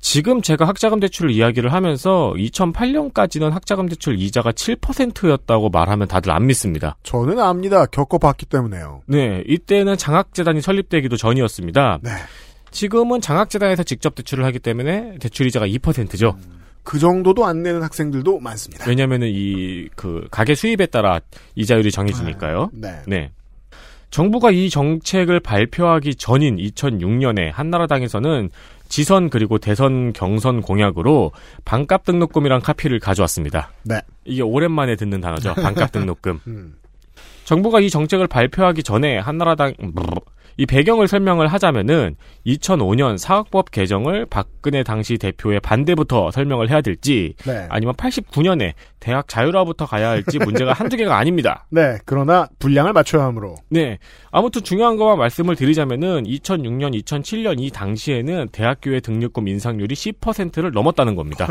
지금 0.00 0.40
제가 0.40 0.68
학자금 0.68 1.00
대출을 1.00 1.30
이야기를 1.30 1.72
하면서 1.72 2.32
2008년까지는 2.36 3.50
학자금 3.50 3.88
대출 3.88 4.20
이자가 4.20 4.52
7%였다고 4.52 5.70
말하면 5.70 6.06
다들 6.06 6.30
안 6.30 6.46
믿습니다. 6.46 6.96
저는 7.02 7.38
압니다. 7.40 7.86
겪어봤기 7.86 8.46
때문에요. 8.46 9.02
네, 9.06 9.42
이때는 9.46 9.96
장학재단이 9.96 10.60
설립되기도 10.60 11.16
전이었습니다. 11.16 11.98
네. 12.02 12.10
지금은 12.70 13.20
장학재단에서 13.20 13.82
직접 13.82 14.14
대출을 14.14 14.44
하기 14.44 14.58
때문에 14.58 15.16
대출 15.18 15.46
이자가 15.46 15.66
2%죠. 15.66 16.36
그 16.82 17.00
정도도 17.00 17.44
안 17.44 17.62
내는 17.62 17.82
학생들도 17.82 18.38
많습니다. 18.38 18.84
왜냐면은 18.88 19.28
이그 19.28 20.28
가계 20.30 20.54
수입에 20.54 20.86
따라 20.86 21.18
이자율이 21.56 21.90
정해지니까요. 21.90 22.70
네. 22.72 23.00
네. 23.08 23.30
정부가 24.10 24.52
이 24.52 24.70
정책을 24.70 25.40
발표하기 25.40 26.14
전인 26.14 26.56
2006년에 26.56 27.50
한나라당에서는 27.52 28.50
지선 28.88 29.30
그리고 29.30 29.58
대선 29.58 30.12
경선 30.12 30.62
공약으로 30.62 31.32
반값 31.64 32.04
등록금이란 32.04 32.60
카피를 32.60 32.98
가져왔습니다. 33.00 33.70
네. 33.84 34.00
이게 34.24 34.42
오랜만에 34.42 34.96
듣는 34.96 35.20
단어죠. 35.20 35.54
반값 35.54 35.90
등록금. 35.92 36.40
음. 36.46 36.76
정부가 37.44 37.80
이 37.80 37.90
정책을 37.90 38.26
발표하기 38.26 38.82
전에 38.82 39.18
한나라당 39.18 39.74
이 40.58 40.66
배경을 40.66 41.06
설명을 41.06 41.48
하자면은 41.48 42.16
2005년 42.46 43.18
사학법 43.18 43.70
개정을 43.70 44.26
박근혜 44.26 44.82
당시 44.82 45.18
대표의 45.18 45.60
반대부터 45.60 46.30
설명을 46.30 46.70
해야 46.70 46.80
될지 46.80 47.34
네. 47.44 47.66
아니면 47.68 47.94
89년에 47.94 48.72
대학 49.00 49.28
자율화부터 49.28 49.86
가야 49.86 50.08
할지 50.10 50.38
문제가 50.38 50.72
한두 50.72 50.96
개가 50.96 51.16
아닙니다. 51.16 51.66
네. 51.70 51.98
그러나 52.04 52.48
분량을 52.58 52.92
맞춰야 52.92 53.24
하므로. 53.24 53.56
네. 53.68 53.98
아무튼 54.30 54.62
중요한 54.62 54.96
것만 54.96 55.18
말씀을 55.18 55.56
드리자면은 55.56 56.24
2006년, 56.24 57.02
2007년 57.02 57.60
이 57.60 57.70
당시에는 57.70 58.48
대학교의 58.52 59.02
등록금 59.02 59.48
인상률이 59.48 59.94
10%를 59.94 60.72
넘었다는 60.72 61.14
겁니다. 61.16 61.46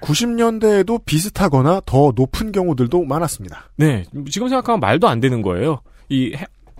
90년대에도 0.00 1.04
비슷하거나 1.04 1.82
더 1.86 2.12
높은 2.14 2.52
경우들도 2.52 3.04
많았습니다. 3.04 3.70
네. 3.76 4.04
지금 4.30 4.48
생각하면 4.48 4.80
말도 4.80 5.08
안 5.08 5.20
되는 5.20 5.42
거예요. 5.42 5.80
이 6.08 6.34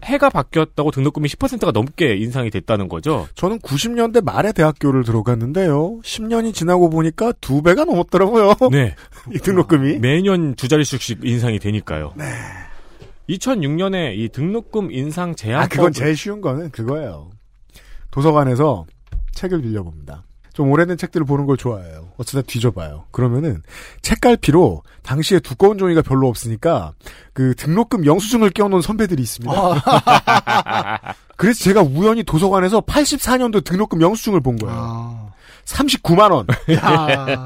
해, 0.04 0.12
해가 0.12 0.30
바뀌었다고 0.30 0.90
등록금이 0.90 1.28
10%가 1.28 1.70
넘게 1.70 2.16
인상이 2.16 2.50
됐다는 2.50 2.88
거죠. 2.88 3.28
저는 3.34 3.58
90년대 3.60 4.24
말에 4.24 4.52
대학교를 4.52 5.04
들어갔는데요. 5.04 6.00
10년이 6.02 6.54
지나고 6.54 6.90
보니까 6.90 7.32
두 7.40 7.62
배가 7.62 7.84
넘었더라고요. 7.84 8.54
네. 8.70 8.94
이 9.34 9.38
등록금이. 9.38 9.98
매년 9.98 10.54
두 10.54 10.68
자릿수씩 10.68 11.20
인상이 11.24 11.58
되니까요. 11.58 12.14
2006년에 13.28 14.16
이 14.16 14.28
등록금 14.30 14.90
인상 14.90 15.34
제한법 15.34 15.64
아, 15.64 15.68
그건 15.68 15.92
제일 15.92 16.16
쉬운 16.16 16.40
거는 16.40 16.70
그거예요. 16.70 17.30
도서관에서 18.10 18.86
책을 19.32 19.60
빌려봅니다. 19.62 20.24
좀 20.58 20.72
오래된 20.72 20.96
책들을 20.96 21.24
보는 21.24 21.46
걸 21.46 21.56
좋아해요. 21.56 22.08
어쩌다 22.16 22.44
뒤져봐요. 22.44 23.04
그러면은 23.12 23.62
책갈피로 24.02 24.82
당시에 25.04 25.38
두꺼운 25.38 25.78
종이가 25.78 26.02
별로 26.02 26.26
없으니까 26.26 26.94
그 27.32 27.54
등록금 27.54 28.04
영수증을 28.04 28.50
껴놓은 28.50 28.82
선배들이 28.82 29.22
있습니다. 29.22 29.54
그래서 31.38 31.62
제가 31.62 31.82
우연히 31.82 32.24
도서관에서 32.24 32.80
84년도 32.80 33.62
등록금 33.62 34.02
영수증을 34.02 34.40
본 34.40 34.56
거예요. 34.56 34.76
아. 34.76 35.30
39만 35.64 36.32
원. 36.32 36.44
야. 36.72 37.36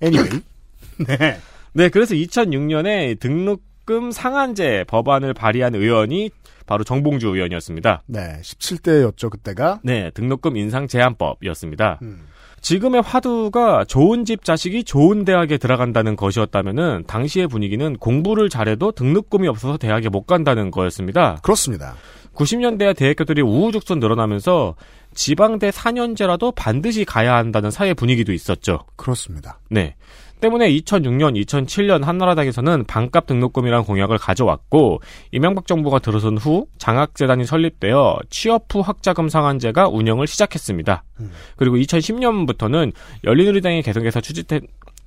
anyway. 0.00 0.40
네. 1.08 1.40
네, 1.72 1.88
그래서 1.88 2.14
2006년에 2.14 3.18
등록 3.18 3.64
금 3.86 4.10
상한제 4.10 4.84
법안을 4.88 5.32
발의한 5.32 5.74
의원이 5.74 6.30
바로 6.66 6.84
정봉주 6.84 7.28
의원이었습니다. 7.28 8.02
네. 8.06 8.40
17대였죠, 8.42 9.30
그때가. 9.30 9.80
네, 9.84 10.10
등록금 10.10 10.56
인상 10.56 10.88
제한법이었습니다. 10.88 12.00
음. 12.02 12.26
지금의 12.60 13.02
화두가 13.02 13.84
좋은 13.84 14.24
집 14.24 14.44
자식이 14.44 14.82
좋은 14.82 15.24
대학에 15.24 15.56
들어간다는 15.56 16.16
것이었다면은 16.16 17.04
당시의 17.06 17.46
분위기는 17.46 17.96
공부를 17.96 18.48
잘해도 18.48 18.90
등록금이 18.90 19.46
없어서 19.46 19.76
대학에 19.78 20.08
못 20.08 20.26
간다는 20.26 20.72
거였습니다. 20.72 21.38
그렇습니다. 21.42 21.94
90년대에 22.34 22.96
대학교들이 22.96 23.40
우후죽순 23.40 24.00
늘어나면서 24.00 24.74
지방대 25.14 25.70
4년제라도 25.70 26.52
반드시 26.54 27.04
가야 27.04 27.36
한다는 27.36 27.70
사회 27.70 27.94
분위기도 27.94 28.32
있었죠. 28.32 28.80
그렇습니다. 28.96 29.60
네. 29.70 29.94
때문에 30.40 30.70
2006년, 30.70 31.42
2007년 31.44 32.04
한나라당에서는 32.04 32.84
반값 32.84 33.26
등록금이란 33.26 33.84
공약을 33.84 34.18
가져왔고 34.18 35.00
이명박 35.32 35.66
정부가 35.66 35.98
들어선 35.98 36.38
후 36.38 36.66
장학재단이 36.78 37.44
설립되어 37.44 38.18
취업 38.30 38.72
후 38.72 38.80
학자금 38.80 39.28
상한제가 39.28 39.88
운영을 39.88 40.26
시작했습니다. 40.26 41.04
음. 41.20 41.30
그리고 41.56 41.76
2010년부터는 41.76 42.92
열린우리당이 43.24 43.82
계속해서 43.82 44.20
추진했 44.20 44.62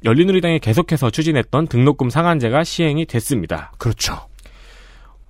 열린우리당이 0.05 0.59
계속해서 0.59 1.09
추진했던 1.09 1.67
등록금 1.67 2.09
상한제가 2.09 2.63
시행이 2.63 3.05
됐습니다. 3.05 3.73
그렇죠. 3.77 4.28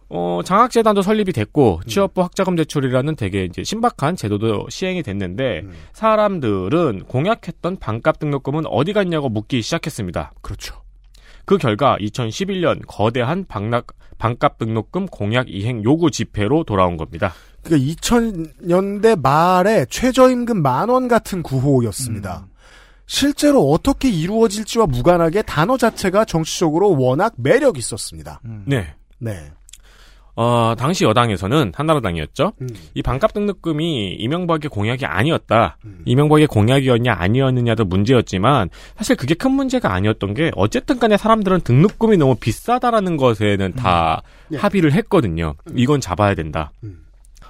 어, 0.10 0.41
장학재단도 0.43 1.01
설립이 1.03 1.32
됐고, 1.34 1.82
취업부 1.86 2.24
학자금 2.24 2.55
대출이라는 2.55 3.16
되게 3.16 3.45
이제 3.45 3.64
신박한 3.64 4.16
제도도 4.16 4.68
시행이 4.70 5.03
됐는데, 5.03 5.62
음. 5.64 5.74
사람들은 5.93 7.03
공약했던 7.07 7.78
반값 7.78 8.20
등록금은 8.20 8.66
어디 8.66 8.93
갔냐고 8.93 9.30
묻기 9.30 9.62
시작했습니다. 9.62 10.34
그렇죠. 10.41 10.82
그 11.45 11.57
결과 11.57 11.97
2011년 11.99 12.82
거대한 12.88 13.45
반납, 13.47 13.88
반값 14.18 14.57
등록금 14.57 15.07
공약 15.07 15.49
이행 15.49 15.84
요구 15.84 16.12
집회로 16.12 16.64
돌아온 16.64 16.97
겁니다. 16.97 17.34
그러니까 17.64 17.93
2000년대 17.93 19.22
말에 19.22 19.86
최저임금 19.89 20.62
만원 20.62 21.07
같은 21.07 21.43
구호였습니다. 21.43 22.47
실제로 23.05 23.72
어떻게 23.72 24.10
이루어질지와 24.10 24.86
무관하게 24.86 25.41
단어 25.41 25.78
자체가 25.78 26.26
정치적으로 26.26 26.95
워낙 26.95 27.34
매력 27.38 27.78
있었습니다. 27.78 28.39
네. 28.66 28.93
네. 29.18 29.51
어, 30.36 30.74
당시 30.78 31.04
여당에서는 31.04 31.74
한나라당이었죠. 31.76 32.54
음. 32.62 32.68
이 32.94 33.02
반값 33.02 33.34
등록금이 33.34 34.16
이명박의 34.20 34.70
공약이 34.70 35.06
아니었다. 35.06 35.78
음. 35.86 36.02
이명박의 36.06 36.48
공약이었냐 36.48 37.14
아니었느냐도 37.14 37.86
문제였지만 37.86 38.70
사실 38.96 39.16
그게 39.16 39.34
큰 39.34 39.52
문제가 39.52 39.94
아니었던 39.94 40.34
게 40.34 40.52
어쨌든 40.56 41.00
간에 41.00 41.18
사람들은 41.18 41.62
등록금이 41.62 42.18
너무 42.18 42.36
비싸다라는 42.36 43.18
것에는 43.18 43.74
다 43.74 44.22
예. 44.52 44.58
합의를 44.58 44.94
했거든요. 44.94 45.56
이건 45.76 46.00
잡아야 46.02 46.36
된다. 46.36 46.72
음. 46.84 47.06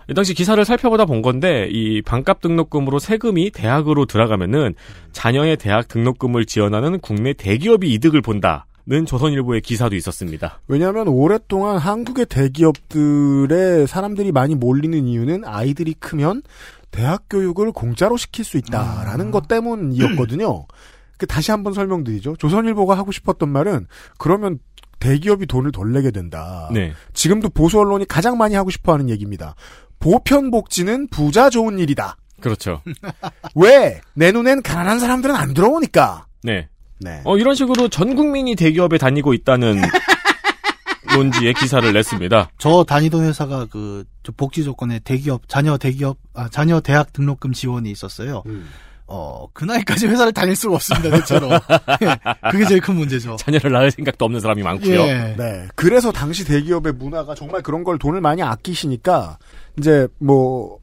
이 0.09 0.13
당시 0.15 0.33
기사를 0.33 0.63
살펴보다 0.65 1.05
본 1.05 1.21
건데 1.21 1.67
이 1.71 2.01
반값 2.01 2.41
등록금으로 2.41 2.97
세금이 2.97 3.51
대학으로 3.51 4.05
들어가면은 4.05 4.73
자녀의 5.11 5.57
대학 5.57 5.87
등록금을 5.87 6.45
지원하는 6.45 6.99
국내 6.99 7.33
대기업이 7.33 7.93
이득을 7.93 8.21
본다 8.21 8.65
는 8.89 9.05
조선일보의 9.05 9.61
기사도 9.61 9.95
있었습니다. 9.95 10.61
왜냐하면 10.67 11.07
오랫동안 11.09 11.77
한국의 11.77 12.25
대기업들의 12.25 13.85
사람들이 13.85 14.31
많이 14.31 14.55
몰리는 14.55 15.05
이유는 15.05 15.45
아이들이 15.45 15.93
크면 15.93 16.41
대학 16.89 17.25
교육을 17.29 17.71
공짜로 17.71 18.17
시킬 18.17 18.43
수 18.43 18.57
있다라는 18.57 19.29
것 19.29 19.47
때문이었거든요. 19.47 20.65
그 21.19 21.27
다시 21.27 21.51
한번 21.51 21.73
설명드리죠. 21.73 22.37
조선일보가 22.37 22.97
하고 22.97 23.11
싶었던 23.11 23.47
말은 23.47 23.85
그러면 24.17 24.57
대기업이 24.97 25.45
돈을 25.45 25.71
덜 25.71 25.91
내게 25.91 26.09
된다. 26.09 26.67
네. 26.73 26.93
지금도 27.13 27.49
보수 27.49 27.79
언론이 27.79 28.07
가장 28.07 28.39
많이 28.39 28.55
하고 28.55 28.71
싶어하는 28.71 29.11
얘기입니다. 29.11 29.53
보편 29.99 30.49
복지는 30.49 31.07
부자 31.09 31.51
좋은 31.51 31.77
일이다. 31.77 32.17
그렇죠. 32.41 32.81
왜? 33.53 34.01
내 34.15 34.31
눈엔 34.31 34.63
가난한 34.63 34.99
사람들은 34.99 35.35
안 35.35 35.53
들어오니까. 35.53 36.25
네. 36.41 36.69
네. 36.99 37.21
어, 37.23 37.37
이런 37.37 37.55
식으로 37.55 37.87
전 37.89 38.15
국민이 38.15 38.55
대기업에 38.55 38.97
다니고 38.97 39.33
있다는 39.33 39.81
논지에 41.15 41.53
기사를 41.53 41.91
냈습니다. 41.91 42.51
저 42.57 42.83
다니던 42.83 43.25
회사가 43.25 43.65
그, 43.69 44.05
저 44.23 44.31
복지 44.31 44.63
조건에 44.63 44.99
대기업, 44.99 45.47
자녀 45.47 45.77
대기업, 45.77 46.17
아, 46.33 46.49
자녀 46.49 46.79
대학 46.79 47.11
등록금 47.13 47.53
지원이 47.53 47.89
있었어요. 47.89 48.43
음. 48.45 48.69
어, 49.11 49.47
그 49.53 49.65
나이까지 49.65 50.05
회사를 50.07 50.31
다닐 50.31 50.55
수가 50.55 50.75
없습니다, 50.75 51.09
대체로. 51.09 51.49
예, 52.03 52.15
그게 52.51 52.63
제일 52.65 52.79
큰 52.79 52.95
문제죠. 52.95 53.37
자녀를 53.37 53.71
낳을 53.71 53.89
생각도 53.89 54.23
없는 54.23 54.39
사람이 54.39 54.61
많고요. 54.61 54.99
예. 55.01 55.35
네. 55.35 55.67
그래서 55.73 56.11
당시 56.11 56.45
대기업의 56.45 56.93
문화가 56.93 57.33
정말 57.33 57.63
그런 57.63 57.83
걸 57.83 57.97
돈을 57.97 58.21
많이 58.21 58.43
아끼시니까 58.43 59.39
이제 59.79 60.07
뭐 60.19 60.77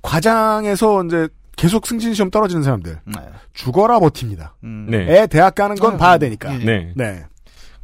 과장에서 0.00 1.04
이제 1.06 1.28
계속 1.56 1.86
승진 1.86 2.14
시험 2.14 2.30
떨어지는 2.30 2.62
사람들 2.62 3.00
네. 3.04 3.14
죽어라 3.52 4.00
버팁니다. 4.00 4.56
음. 4.64 4.86
네. 4.88 5.06
애 5.08 5.26
대학 5.26 5.54
가는 5.54 5.76
건 5.76 5.94
아, 5.94 5.96
봐야 5.96 6.18
되니까. 6.18 6.54
예. 6.54 6.64
네. 6.64 6.92
네. 6.96 7.24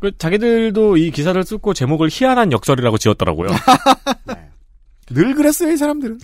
그 0.00 0.16
자기들도 0.16 0.96
이 0.96 1.10
기사를 1.10 1.42
쓰고 1.42 1.74
제목을 1.74 2.08
희한한 2.10 2.52
역설이라고 2.52 2.98
지었더라고요. 2.98 3.48
늘 5.10 5.34
그랬어요, 5.34 5.72
이 5.72 5.76
사람들은. 5.76 6.18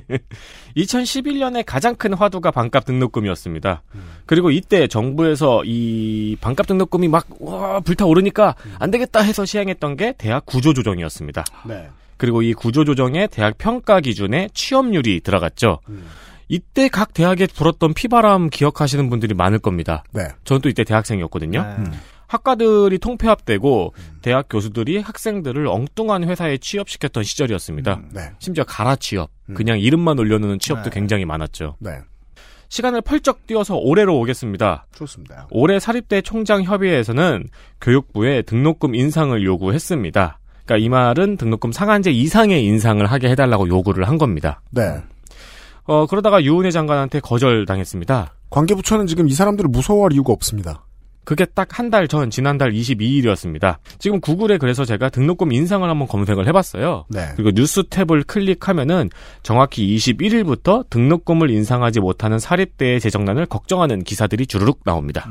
2011년에 0.76 1.62
가장 1.66 1.94
큰 1.94 2.14
화두가 2.14 2.50
반값 2.50 2.86
등록금이었습니다. 2.86 3.82
그리고 4.24 4.50
이때 4.50 4.86
정부에서 4.86 5.62
이 5.64 6.36
반값 6.40 6.66
등록금이 6.66 7.08
막 7.08 7.26
와, 7.40 7.80
불타오르니까 7.80 8.54
안 8.78 8.90
되겠다 8.90 9.20
해서 9.20 9.44
시행했던 9.44 9.96
게 9.96 10.14
대학 10.16 10.46
구조 10.46 10.72
조정이었습니다. 10.72 11.44
네. 11.66 11.88
그리고 12.16 12.42
이 12.42 12.54
구조 12.54 12.84
조정에 12.84 13.26
대학 13.28 13.58
평가 13.58 14.00
기준에 14.00 14.48
취업률이 14.54 15.20
들어갔죠. 15.20 15.80
음. 15.88 16.06
이때 16.48 16.88
각 16.88 17.12
대학에 17.12 17.46
불었던 17.46 17.94
피바람 17.94 18.50
기억하시는 18.50 19.08
분들이 19.10 19.34
많을 19.34 19.58
겁니다. 19.58 20.02
네. 20.12 20.28
저는 20.44 20.62
또 20.62 20.68
이때 20.68 20.84
대학생이었거든요. 20.84 21.62
네. 21.62 21.68
음. 21.78 21.92
학과들이 22.26 22.98
통폐합되고 22.98 23.94
대학 24.20 24.46
교수들이 24.50 24.98
학생들을 24.98 25.66
엉뚱한 25.66 26.24
회사에 26.24 26.58
취업시켰던 26.58 27.24
시절이었습니다. 27.24 28.00
네. 28.12 28.30
심지어 28.38 28.64
가라 28.64 28.96
취업, 28.96 29.30
음. 29.48 29.54
그냥 29.54 29.80
이름만 29.80 30.18
올려놓는 30.18 30.58
취업도 30.58 30.90
네. 30.90 30.94
굉장히 30.94 31.24
많았죠. 31.24 31.76
네. 31.78 31.98
시간을 32.68 33.00
펄쩍 33.00 33.46
뛰어서 33.46 33.76
올해로 33.76 34.18
오겠습니다. 34.18 34.86
좋습니다. 34.94 35.48
올해 35.50 35.80
사립대 35.80 36.20
총장 36.20 36.62
협의회에서는 36.62 37.48
교육부에 37.80 38.42
등록금 38.42 38.94
인상을 38.94 39.42
요구했습니다. 39.42 40.38
그러니까 40.66 40.84
이 40.84 40.88
말은 40.90 41.38
등록금 41.38 41.72
상한제 41.72 42.10
이상의 42.10 42.62
인상을 42.66 43.04
하게 43.06 43.30
해달라고 43.30 43.68
요구를 43.68 44.06
한 44.06 44.18
겁니다. 44.18 44.60
네. 44.70 44.98
어, 45.88 46.06
그러다가 46.06 46.42
유은혜 46.44 46.70
장관한테 46.70 47.18
거절당했습니다. 47.20 48.34
관계부처는 48.50 49.06
지금 49.06 49.26
이 49.28 49.32
사람들을 49.32 49.68
무서워할 49.70 50.12
이유가 50.12 50.32
없습니다. 50.32 50.84
그게 51.24 51.44
딱 51.44 51.78
한 51.78 51.90
달 51.90 52.08
전, 52.08 52.30
지난달 52.30 52.72
22일이었습니다. 52.72 53.76
지금 53.98 54.18
구글에 54.20 54.56
그래서 54.56 54.84
제가 54.86 55.10
등록금 55.10 55.52
인상을 55.52 55.86
한번 55.88 56.08
검색을 56.08 56.46
해봤어요. 56.46 57.04
네. 57.10 57.28
그리고 57.36 57.50
뉴스 57.52 57.82
탭을 57.82 58.26
클릭하면은 58.26 59.10
정확히 59.42 59.94
21일부터 59.96 60.88
등록금을 60.88 61.50
인상하지 61.50 62.00
못하는 62.00 62.38
사립대의 62.38 63.00
재정난을 63.00 63.44
걱정하는 63.46 64.04
기사들이 64.04 64.46
주르륵 64.46 64.80
나옵니다. 64.86 65.28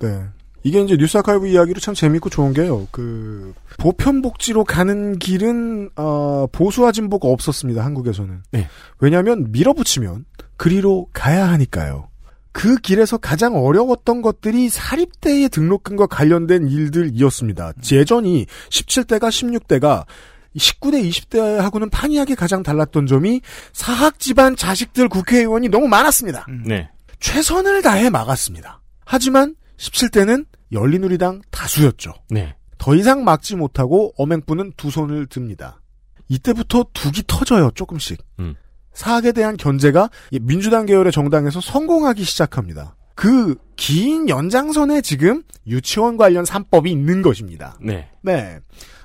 네. 0.00 0.22
이게 0.64 0.80
이제 0.80 0.96
뉴스 0.96 1.18
아카이브 1.18 1.46
이야기로 1.46 1.78
참 1.78 1.94
재밌고 1.94 2.30
좋은 2.30 2.54
게요. 2.54 2.88
그 2.90 3.52
보편복지로 3.78 4.64
가는 4.64 5.18
길은 5.18 5.90
어, 5.94 6.46
보수와 6.50 6.90
진보가 6.90 7.28
없었습니다. 7.28 7.84
한국에서는. 7.84 8.42
네. 8.50 8.68
왜냐하면 8.98 9.52
밀어붙이면 9.52 10.24
그리로 10.56 11.08
가야 11.12 11.48
하니까요. 11.50 12.08
그 12.52 12.76
길에서 12.76 13.18
가장 13.18 13.56
어려웠던 13.56 14.22
것들이 14.22 14.70
사립대의 14.70 15.50
등록금과 15.50 16.06
관련된 16.06 16.68
일들이었습니다. 16.68 17.72
예전이 17.92 18.46
17대가 18.70 19.28
16대가 19.28 20.06
19대, 20.56 21.06
20대하고는 21.10 21.90
판이하게 21.90 22.36
가장 22.36 22.62
달랐던 22.62 23.06
점이 23.06 23.42
사학 23.72 24.18
집안 24.18 24.56
자식들 24.56 25.08
국회의원이 25.08 25.68
너무 25.68 25.88
많았습니다. 25.88 26.46
네. 26.64 26.88
최선을 27.18 27.82
다해 27.82 28.08
막았습니다. 28.08 28.80
하지만 29.04 29.56
17대는 29.78 30.46
열린우리당 30.74 31.40
다수였죠. 31.50 32.12
네. 32.28 32.54
더 32.76 32.94
이상 32.94 33.24
막지 33.24 33.56
못하고 33.56 34.12
어맹부는 34.18 34.74
두 34.76 34.90
손을 34.90 35.26
듭니다. 35.26 35.80
이때부터 36.28 36.84
둑이 36.92 37.22
터져요, 37.26 37.70
조금씩. 37.74 38.22
음. 38.40 38.54
사학에 38.92 39.32
대한 39.32 39.56
견제가 39.56 40.10
이 40.30 40.38
민주당 40.38 40.84
계열의 40.84 41.12
정당에서 41.12 41.60
성공하기 41.60 42.22
시작합니다. 42.24 42.96
그 43.14 43.54
긴 43.76 44.28
연장선에 44.28 45.00
지금 45.00 45.42
유치원 45.66 46.16
관련 46.16 46.44
3법이 46.44 46.88
있는 46.88 47.22
것입니다. 47.22 47.76
네. 47.80 48.08
네. 48.22 48.58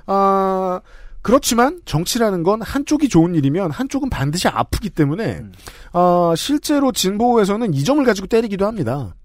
아, 0.05 0.81
그렇지만 1.21 1.81
정치라는 1.85 2.43
건 2.43 2.61
한쪽이 2.61 3.09
좋은 3.09 3.35
일이면 3.35 3.71
한쪽은 3.71 4.09
반드시 4.09 4.47
아프기 4.47 4.89
때문에 4.89 5.43
아, 5.91 6.33
실제로 6.37 6.91
진보에서는 6.91 7.73
이 7.73 7.83
점을 7.83 8.03
가지고 8.03 8.27
때리기도 8.27 8.65
합니다. 8.65 9.15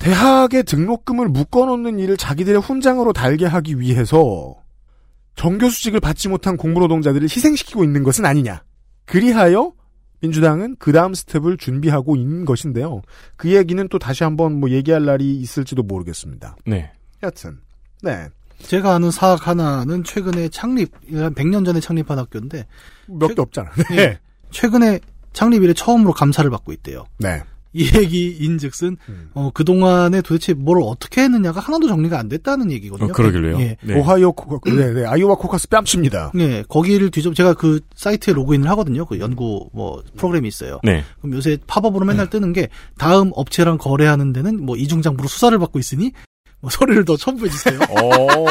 대학의 0.00 0.64
등록금을 0.64 1.28
묶어놓는 1.28 1.98
일을 2.00 2.16
자기들의 2.16 2.60
훈장으로 2.60 3.12
달게 3.12 3.44
하기 3.46 3.78
위해서 3.78 4.56
정교수직을 5.36 6.00
받지 6.00 6.28
못한 6.28 6.56
공부노동자들을 6.56 7.24
희생시키고 7.24 7.84
있는 7.84 8.02
것은 8.02 8.24
아니냐. 8.26 8.62
그리하여 9.04 9.72
민주당은 10.20 10.76
그 10.78 10.92
다음 10.92 11.14
스텝을 11.14 11.58
준비하고 11.58 12.16
있는 12.16 12.44
것인데요. 12.44 13.02
그 13.36 13.54
얘기는 13.54 13.86
또 13.88 13.98
다시 13.98 14.24
한번 14.24 14.58
뭐 14.58 14.70
얘기할 14.70 15.04
날이 15.04 15.36
있을지도 15.36 15.82
모르겠습니다. 15.82 16.56
네. 16.66 16.90
여튼, 17.22 17.58
네. 18.02 18.28
제가 18.58 18.94
아는 18.94 19.10
사학 19.10 19.46
하나는 19.48 20.02
최근에 20.04 20.48
창립, 20.48 20.92
한 21.12 21.34
100년 21.34 21.64
전에 21.64 21.80
창립한 21.80 22.18
학교인데, 22.18 22.66
몇개 23.06 23.34
최- 23.34 23.40
없잖아. 23.42 23.70
네. 23.90 24.18
최근에 24.50 25.00
창립 25.32 25.62
이래 25.62 25.72
처음으로 25.72 26.12
감사를 26.12 26.50
받고 26.50 26.72
있대요. 26.72 27.04
네. 27.18 27.42
이 27.72 27.84
얘기인 27.96 28.58
즉슨, 28.58 28.96
음. 29.08 29.30
어, 29.34 29.50
그 29.54 29.64
동안에 29.64 30.22
도대체 30.22 30.54
뭘 30.54 30.80
어떻게 30.82 31.22
했느냐가 31.22 31.60
하나도 31.60 31.86
정리가 31.86 32.18
안 32.18 32.28
됐다는 32.28 32.72
얘기거든요. 32.72 33.10
어, 33.10 33.12
그러길래요. 33.12 33.60
예. 33.60 33.76
네. 33.82 33.94
오하이오 33.98 34.32
코카, 34.32 34.70
네, 34.74 34.92
네, 34.92 35.04
아이오와 35.06 35.36
코카스 35.36 35.68
뺨칩니다. 35.68 36.32
네, 36.34 36.64
거기를 36.68 37.10
뒤져, 37.10 37.32
제가 37.32 37.54
그 37.54 37.80
사이트에 37.94 38.34
로그인을 38.34 38.68
하거든요. 38.70 39.06
그 39.06 39.20
연구 39.20 39.68
뭐 39.72 40.02
프로그램이 40.16 40.48
있어요. 40.48 40.80
네. 40.82 41.04
그럼 41.20 41.36
요새 41.36 41.58
팝업으로 41.68 42.04
맨날 42.04 42.28
뜨는 42.28 42.52
게 42.52 42.68
다음 42.98 43.30
업체랑 43.34 43.78
거래하는 43.78 44.32
데는 44.32 44.64
뭐 44.66 44.76
이중장부로 44.76 45.28
수사를 45.28 45.56
받고 45.58 45.78
있으니 45.78 46.10
뭐 46.62 46.70
서류를 46.70 47.04
더 47.04 47.16
첨부해 47.16 47.48
주세요. 47.50 47.78
오. 48.02 48.46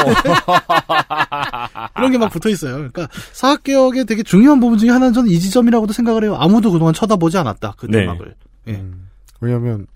이런 1.98 2.10
게 2.12 2.18
막 2.18 2.30
붙어 2.30 2.48
있어요. 2.48 2.74
그러니까 2.74 3.08
사학 3.32 3.62
개혁의 3.64 4.04
되게 4.06 4.22
중요한 4.22 4.60
부분 4.60 4.78
중에 4.78 4.90
하나는 4.90 5.12
저는 5.12 5.30
이 5.30 5.38
지점이라고도 5.38 5.92
생각을 5.92 6.24
해요. 6.24 6.36
아무도 6.38 6.72
그동안 6.72 6.94
쳐다보지 6.94 7.38
않았다. 7.38 7.74
그 7.76 7.86
네. 7.86 8.00
내막을. 8.00 8.34
예. 8.68 8.72
음, 8.72 9.08
왜냐면, 9.40 9.86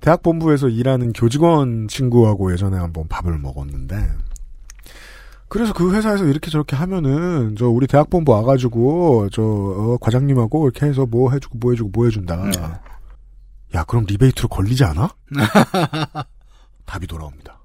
대학 0.00 0.22
본부에서 0.22 0.68
일하는 0.68 1.12
교직원 1.12 1.88
친구하고 1.88 2.52
예전에 2.52 2.76
한번 2.76 3.08
밥을 3.08 3.38
먹었는데, 3.38 3.96
그래서 5.48 5.72
그 5.72 5.94
회사에서 5.94 6.24
이렇게 6.24 6.50
저렇게 6.50 6.74
하면은, 6.76 7.54
저, 7.56 7.68
우리 7.68 7.86
대학 7.86 8.10
본부 8.10 8.32
와가지고, 8.32 9.28
저, 9.30 9.42
어, 9.42 9.98
과장님하고 10.00 10.64
이렇게 10.64 10.86
해서 10.86 11.06
뭐 11.06 11.30
해주고, 11.30 11.58
뭐 11.58 11.72
해주고, 11.72 11.90
뭐 11.92 12.06
해준다. 12.06 12.36
네. 12.36 12.50
야, 13.74 13.84
그럼 13.84 14.04
리베이트로 14.06 14.48
걸리지 14.48 14.84
않아? 14.84 15.08
답이 16.86 17.06
돌아옵니다. 17.06 17.58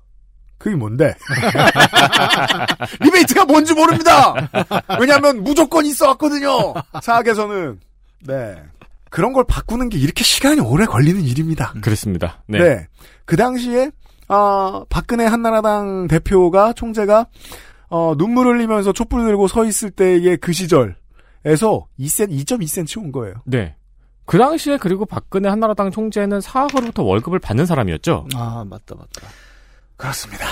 그게 0.58 0.76
뭔데? 0.76 1.16
리베이트가 3.00 3.46
뭔지 3.46 3.74
모릅니다! 3.74 4.34
왜냐면 5.00 5.44
무조건 5.44 5.86
있어 5.86 6.10
왔거든요! 6.10 6.74
사학에서는. 7.02 7.80
네. 8.28 8.62
그런 9.10 9.34
걸 9.34 9.44
바꾸는 9.48 9.90
게 9.90 9.98
이렇게 9.98 10.24
시간이 10.24 10.62
오래 10.62 10.86
걸리는 10.86 11.22
일입니다. 11.22 11.74
그렇습니다. 11.82 12.44
네. 12.48 12.60
네. 12.60 12.88
그 13.26 13.36
당시에, 13.36 13.92
아, 14.28 14.84
박근혜 14.90 15.26
한나라당 15.26 16.08
대표가, 16.08 16.74
총재가, 16.74 17.28
어, 17.90 18.16
눈물 18.18 18.48
흘리면서 18.48 18.94
촛불 18.94 19.26
들고 19.26 19.48
서 19.48 19.66
있을 19.66 19.92
때의 19.92 20.38
그 20.38 20.54
시절에서 20.54 21.88
2cm, 22.00 22.46
2.2cm 22.46 23.04
온 23.04 23.12
거예요. 23.12 23.36
네. 23.46 23.76
그 24.26 24.38
당시에 24.38 24.78
그리고 24.78 25.08
박근혜 25.08 25.50
한나라당 25.50 25.90
총재는 25.90 26.40
사학으로부터 26.40 27.02
월급을 27.02 27.40
받는 27.40 27.66
사람이었죠. 27.66 28.28
아, 28.36 28.64
맞다, 28.70 28.94
맞다. 28.96 29.28
그렇습니다. 29.98 30.46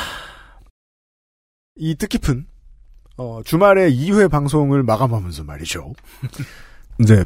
이 1.76 1.94
뜻깊은 1.94 2.48
어, 3.18 3.42
주말에 3.46 3.92
2회 3.92 4.30
방송을 4.30 4.82
마감하면서 4.82 5.44
말이죠. 5.44 5.94
이제 7.00 7.24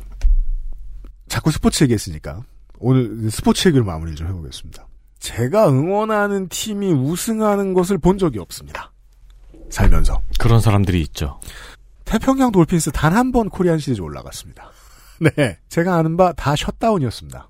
자꾸 1.32 1.50
스포츠 1.50 1.84
얘기했으니까 1.86 2.44
오늘 2.80 3.32
스포츠 3.32 3.66
얘기를 3.70 3.86
마무리 3.86 4.16
좀 4.16 4.28
해보겠습니다. 4.28 4.86
제가 5.20 5.70
응원하는 5.70 6.50
팀이 6.50 6.92
우승하는 6.92 7.74
것을 7.74 7.98
본 7.98 8.18
적이 8.18 8.40
없습니다. 8.40 8.92
살면서 9.70 10.22
그런 10.40 10.60
사람들이 10.60 11.00
있죠. 11.04 11.40
태평양 12.04 12.52
돌핀스 12.52 12.92
단 12.92 13.14
한 13.14 13.32
번 13.32 13.50
코리안 13.50 13.80
시리즈 13.80 14.02
올라갔습니다. 14.02 14.70
네, 15.38 15.58
제가 15.70 15.96
아는 15.96 16.18
바 16.18 16.34
다 16.34 16.54
셧다운이었습니다. 16.58 17.50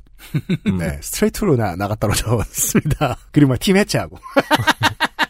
음. 0.68 0.78
네, 0.78 1.00
스트레이트로 1.02 1.56
나, 1.56 1.76
나가 1.76 1.96
떨어졌습니다. 1.96 3.18
그리고 3.34 3.50
막 3.50 3.60
팀 3.60 3.78
해체하고. 3.78 4.20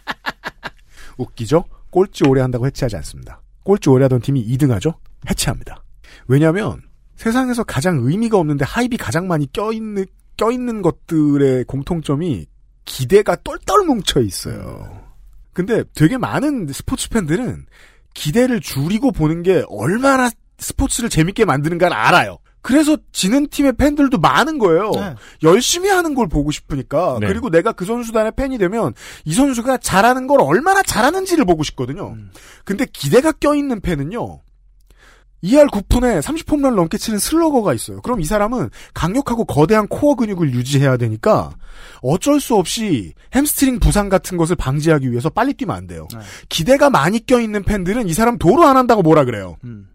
웃기죠? 1.17 1.63
꼴찌 1.89 2.25
오래 2.27 2.41
한다고 2.41 2.65
해체하지 2.65 2.97
않습니다. 2.97 3.39
꼴찌 3.63 3.89
오래 3.89 4.03
하던 4.05 4.19
팀이 4.19 4.45
2등 4.57 4.71
하죠? 4.71 4.95
해체합니다. 5.29 5.81
왜냐면, 6.27 6.81
세상에서 7.21 7.63
가장 7.63 7.99
의미가 8.01 8.39
없는데 8.39 8.65
하입이 8.65 8.97
가장 8.97 9.27
많이 9.27 9.45
껴있는, 9.53 10.07
껴있는 10.37 10.81
것들의 10.81 11.65
공통점이 11.65 12.47
기대가 12.83 13.35
똘똘 13.35 13.85
뭉쳐 13.85 14.21
있어요. 14.21 15.03
근데 15.53 15.83
되게 15.93 16.17
많은 16.17 16.67
스포츠 16.73 17.09
팬들은 17.09 17.67
기대를 18.15 18.59
줄이고 18.59 19.11
보는 19.11 19.43
게 19.43 19.63
얼마나 19.69 20.31
스포츠를 20.57 21.11
재밌게 21.11 21.45
만드는가를 21.45 21.95
알아요. 21.95 22.39
그래서 22.63 22.97
지는 23.11 23.47
팀의 23.49 23.73
팬들도 23.73 24.17
많은 24.17 24.57
거예요. 24.57 24.89
네. 24.95 25.15
열심히 25.43 25.89
하는 25.89 26.15
걸 26.15 26.27
보고 26.27 26.49
싶으니까. 26.49 27.19
네. 27.21 27.27
그리고 27.27 27.51
내가 27.51 27.71
그 27.71 27.85
선수단의 27.85 28.31
팬이 28.35 28.57
되면 28.57 28.95
이 29.25 29.33
선수가 29.33 29.77
잘하는 29.77 30.25
걸 30.25 30.41
얼마나 30.41 30.81
잘하는지를 30.81 31.45
보고 31.45 31.61
싶거든요. 31.61 32.13
음. 32.13 32.31
근데 32.65 32.87
기대가 32.91 33.31
껴있는 33.31 33.81
팬은요. 33.81 34.41
2할 35.43 35.69
9푼에 35.71 36.21
30홈런 36.21 36.75
넘게 36.75 36.97
치는 36.97 37.17
슬러거가 37.19 37.73
있어요. 37.73 37.99
그럼 38.01 38.19
이 38.21 38.25
사람은 38.25 38.69
강력하고 38.93 39.45
거대한 39.45 39.87
코어 39.87 40.15
근육을 40.15 40.53
유지해야 40.53 40.97
되니까 40.97 41.55
어쩔 42.01 42.39
수 42.39 42.55
없이 42.55 43.13
햄스트링 43.33 43.79
부상 43.79 44.09
같은 44.09 44.37
것을 44.37 44.55
방지하기 44.55 45.09
위해서 45.11 45.29
빨리 45.29 45.53
뛰면 45.53 45.75
안 45.75 45.87
돼요. 45.87 46.07
네. 46.13 46.19
기대가 46.49 46.89
많이 46.89 47.25
껴있는 47.25 47.63
팬들은 47.63 48.07
이 48.07 48.13
사람 48.13 48.37
도루 48.37 48.65
안 48.65 48.77
한다고 48.77 49.01
뭐라 49.01 49.25
그래요. 49.25 49.57
음. 49.63 49.87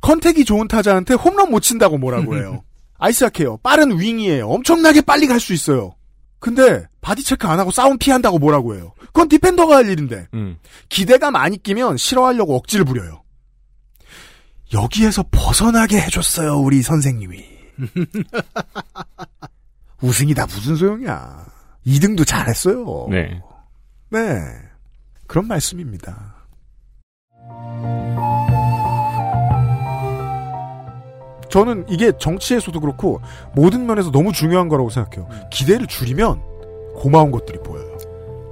contact이 0.00 0.44
좋은 0.44 0.68
타자한테 0.68 1.14
홈런 1.14 1.50
못 1.50 1.60
친다고 1.60 1.98
뭐라고 1.98 2.36
해요. 2.36 2.62
아이스하키예요. 2.98 3.56
빠른 3.58 3.98
윙이에요. 3.98 4.48
엄청나게 4.48 5.00
빨리 5.00 5.26
갈 5.26 5.40
수 5.40 5.52
있어요. 5.52 5.94
근데 6.38 6.84
body 7.00 7.24
check 7.24 7.48
안 7.48 7.58
하고 7.58 7.70
싸움 7.70 7.98
피한다고 7.98 8.38
뭐라고 8.38 8.74
해요. 8.76 8.92
그건 9.06 9.28
defender가 9.28 9.76
할 9.76 9.88
일인데 9.88 10.28
음. 10.34 10.58
기대가 10.88 11.30
많이 11.30 11.60
끼면 11.60 11.96
싫어하려고 11.96 12.54
억지를 12.56 12.84
부려요. 12.84 13.23
여기에서 14.74 15.24
벗어나게 15.30 16.00
해줬어요 16.00 16.58
우리 16.58 16.82
선생님이. 16.82 17.44
우승이다 20.02 20.46
무슨 20.46 20.76
소용이야. 20.76 21.46
2등도 21.86 22.26
잘했어요. 22.26 23.06
네. 23.10 23.40
네. 24.10 24.18
그런 25.26 25.46
말씀입니다. 25.46 26.34
저는 31.50 31.86
이게 31.88 32.12
정치에서도 32.18 32.78
그렇고 32.80 33.20
모든 33.54 33.86
면에서 33.86 34.10
너무 34.10 34.32
중요한 34.32 34.68
거라고 34.68 34.90
생각해요. 34.90 35.28
기대를 35.50 35.86
줄이면 35.86 36.40
고마운 36.96 37.30
것들이 37.30 37.58
보여요. 37.62 37.96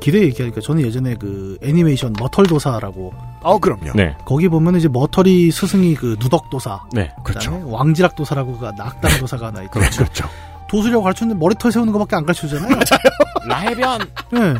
기대 0.00 0.22
얘기하니까 0.22 0.60
저는 0.60 0.82
예전에 0.82 1.16
그 1.16 1.58
애니메이션 1.62 2.12
머털도사라고 2.18 3.12
아, 3.44 3.58
그럼요. 3.58 3.92
네. 3.94 4.16
거기 4.24 4.48
보면 4.48 4.76
이제 4.76 4.88
머털이 4.88 5.50
스승이 5.50 5.94
그 5.94 6.16
누덕도사 6.20 6.80
네. 6.92 7.10
그렇죠. 7.24 7.50
그다음에 7.50 7.72
왕지락도사라고가 7.72 8.72
낙당도사가 8.76 9.46
하나 9.48 9.62
있고 9.62 9.80
그렇죠. 9.80 10.04
그렇죠. 10.04 10.28
도수려고 10.68 11.04
가르쳤는데 11.04 11.38
머리털 11.38 11.70
세우는 11.70 11.92
것밖에 11.92 12.16
안 12.16 12.24
가르쳐주잖아요. 12.24 12.78
라해변. 13.46 14.00
네. 14.32 14.54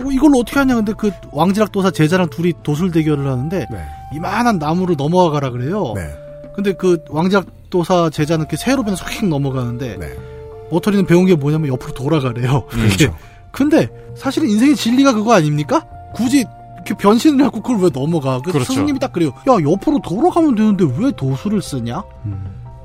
어, 0.00 0.10
이걸로 0.10 0.38
어떻게 0.38 0.58
하냐 0.58 0.74
근데 0.74 0.92
그 0.96 1.10
왕지락도사 1.30 1.90
제자랑 1.90 2.30
둘이 2.30 2.54
도술 2.62 2.90
대결을 2.90 3.26
하는데 3.26 3.66
네. 3.70 3.84
이만한 4.14 4.58
나무를 4.58 4.96
넘어가 4.96 5.30
가라 5.30 5.50
그래요. 5.50 5.92
네. 5.94 6.02
근데 6.54 6.72
그 6.72 7.04
왕지락도사 7.08 8.10
제자는 8.10 8.44
이렇게 8.44 8.56
세로 8.56 8.82
변쏙 8.82 9.26
넘어가는데 9.26 9.96
네. 9.98 10.06
머털이는 10.70 11.06
배운 11.06 11.26
게 11.26 11.34
뭐냐면 11.34 11.68
옆으로 11.68 11.92
돌아가래요. 11.92 12.66
이게. 12.72 13.06
그렇죠. 13.06 13.16
근데 13.52 13.88
사실은 14.16 14.48
인생의 14.48 14.74
진리가 14.74 15.12
그거 15.12 15.34
아닙니까? 15.34 15.84
굳이 16.14 16.44
이렇게 16.84 16.94
변신을 16.94 17.44
하고 17.44 17.60
그걸 17.60 17.82
왜 17.82 17.90
넘어가? 17.92 18.40
그 18.40 18.52
그렇죠. 18.52 18.72
스승님이 18.72 18.98
딱 18.98 19.12
그래요. 19.12 19.32
야 19.48 19.52
옆으로 19.62 20.00
돌아가면 20.00 20.54
되는데 20.54 20.84
왜 20.98 21.12
도수를 21.12 21.62
쓰냐? 21.62 22.02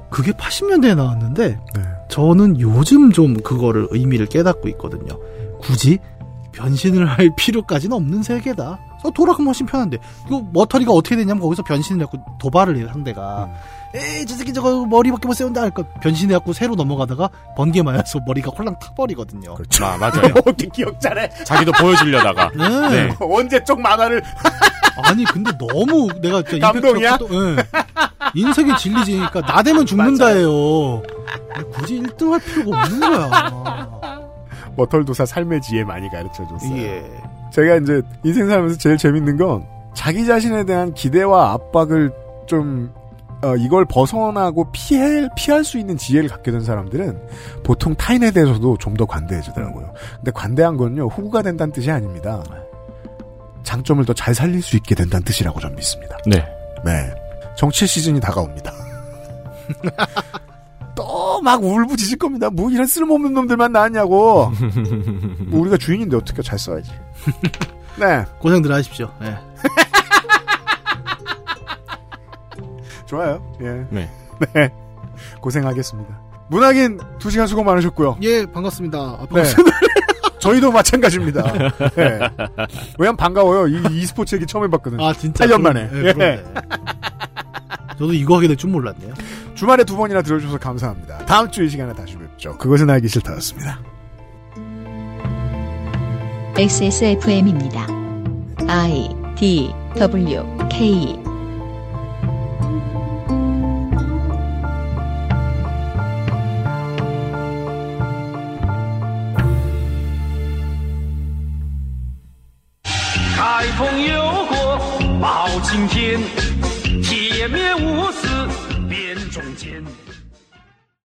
그게 0.10 0.32
80년대에 0.32 0.96
나왔는데 0.96 1.60
네. 1.76 1.82
저는 2.10 2.60
요즘 2.62 3.12
좀 3.12 3.36
그거를 3.42 3.88
의미를 3.92 4.26
깨닫고 4.28 4.70
있거든요. 4.70 5.20
굳이 5.60 6.00
변신을 6.54 7.06
할 7.06 7.30
필요까지는 7.36 7.96
없는 7.96 8.24
세계다. 8.24 8.80
어, 9.08 9.12
돌아가면 9.12 9.48
훨씬 9.48 9.66
편한데. 9.66 9.98
이거 10.28 10.44
머터리가 10.54 10.92
어떻게 10.92 11.16
되냐면 11.16 11.42
거기서 11.42 11.64
변신을 11.64 12.02
해갖고 12.06 12.38
도발을 12.40 12.78
해요, 12.78 12.88
상대가. 12.92 13.50
에이, 13.96 14.26
저 14.26 14.36
새끼 14.36 14.54
저거 14.54 14.86
머리밖에 14.86 15.28
못 15.28 15.34
세운다. 15.34 15.62
할까 15.62 15.84
변신해갖고 16.02 16.54
새로 16.54 16.76
넘어가다가 16.76 17.30
번개 17.56 17.82
맞아서 17.82 18.20
머리가 18.28 18.52
홀랑 18.52 18.78
타버리거든요. 18.80 19.56
그렇죠. 19.56 19.86
아, 19.86 19.98
맞아요. 19.98 20.34
어떻게 20.46 20.68
기억 20.68 21.00
잘해? 21.00 21.30
자기도 21.46 21.72
보여주려다가. 21.72 22.52
네. 22.58 22.90
네. 23.08 23.16
언제 23.20 23.64
쪽 23.64 23.80
만화를 23.80 24.22
아니, 25.04 25.24
근데 25.26 25.52
너무 25.58 26.10
내가 26.22 26.42
진짜 26.42 26.72
감동이야? 26.72 27.12
임팩트가 27.12 27.28
커- 27.28 27.36
예. 27.36 27.56
인생의 28.36 28.78
진리지. 28.78 29.12
그러니까 29.14 29.42
나대면 29.42 29.86
죽는다예요. 29.86 31.02
굳이 31.74 32.02
1등 32.02 32.32
할 32.32 32.40
필요가 32.42 32.82
없는 32.82 33.00
거야. 33.00 34.20
머털도사 34.76 35.26
삶의 35.26 35.62
지혜 35.62 35.84
많이 35.84 36.10
가르쳐 36.10 36.46
줬어요. 36.48 36.78
예. 36.78 37.04
제가 37.52 37.76
이제 37.78 38.02
인생 38.24 38.48
살면서 38.48 38.78
제일 38.78 38.98
재밌는 38.98 39.38
건 39.38 39.66
자기 39.96 40.26
자신에 40.26 40.64
대한 40.66 40.94
기대와 40.94 41.54
압박을 41.54 42.12
좀 42.46 42.92
어, 43.44 43.56
이걸 43.56 43.86
벗어나고 43.86 44.72
피해 44.72 45.28
피할 45.36 45.64
수 45.64 45.78
있는 45.78 45.96
지혜를 45.98 46.28
갖게 46.30 46.52
된 46.52 46.62
사람들은 46.62 47.20
보통 47.64 47.94
타인에 47.96 48.32
대해서도 48.32 48.78
좀 48.80 48.96
더 48.98 49.06
관대해지더라고요. 49.06 49.94
근데 50.16 50.32
관대한 50.32 50.76
건요 50.78 51.08
후구가 51.08 51.44
된다는 51.44 51.72
뜻이 51.72 51.92
아닙니다. 51.92 52.44
장점을 53.64 54.04
더 54.06 54.14
잘 54.14 54.34
살릴 54.34 54.62
수 54.64 54.76
있게 54.78 54.96
된다는 54.96 55.24
뜻이라고 55.24 55.60
저는 55.60 55.76
믿습니다. 55.76 56.18
네. 56.26 56.44
네. 56.84 57.14
정치 57.56 57.86
시즌이 57.86 58.20
다가옵니다. 58.20 58.72
또 60.96 61.28
막 61.44 61.64
울부짖을 61.64 62.18
겁니다. 62.18 62.50
뭐 62.50 62.72
이런 62.72 62.88
쓸모없는 62.88 63.34
놈들만 63.34 63.72
나왔냐고. 63.72 64.52
뭐 65.48 65.62
우리가 65.62 65.78
주인인데 65.78 66.18
어떻게 66.18 66.42
잘 66.42 66.58
써야지. 66.58 66.92
네. 68.00 68.24
고생들 68.40 68.72
하십시오. 68.72 69.12
예. 69.24 69.38
좋아요. 73.06 73.42
예. 73.62 73.86
네. 73.90 74.10
네. 74.54 74.70
고생하겠습니다. 75.42 76.20
문학인 76.50 77.00
두 77.20 77.30
시간 77.30 77.48
수고 77.48 77.64
많으셨고요. 77.64 78.18
예, 78.22 78.46
반갑습니다. 78.46 78.98
아, 78.98 79.18
네. 79.22 79.28
반갑습니다. 79.28 79.78
저희도 80.40 80.72
마찬가지입니다. 80.72 81.42
네. 81.96 82.20
왜냐면 83.00 83.18
반가워요. 83.18 83.68
이 83.68 83.82
e스포츠 84.02 84.36
얘기 84.36 84.46
처음 84.46 84.64
해봤거든요. 84.66 85.04
아, 85.04 85.14
진짜. 85.14 85.46
8년 85.46 85.62
만에. 85.62 85.90
예, 85.92 85.98
예. 85.98 86.14
그러네. 86.14 86.44
저도 87.98 88.14
이거 88.14 88.38
하게 88.38 88.48
될 88.48 88.56
줄 88.56 88.70
몰랐네요. 88.70 89.14
주말에 89.56 89.84
두 89.84 89.98
번이나 89.98 90.22
들어주셔서 90.22 90.60
감사합니다. 90.60 91.26
다음 91.26 91.50
주 91.50 91.64
이 91.64 91.70
시간에 91.70 91.92
다시 91.94 92.16
뵙죠. 92.18 92.56
그것은 92.58 92.90
알기 92.90 93.08
싫다였습니다. 93.08 93.80
XSFM입니다. 96.58 97.86
I 98.68 99.10
D 99.38 99.72
W 99.96 100.44
K“ 100.72 101.20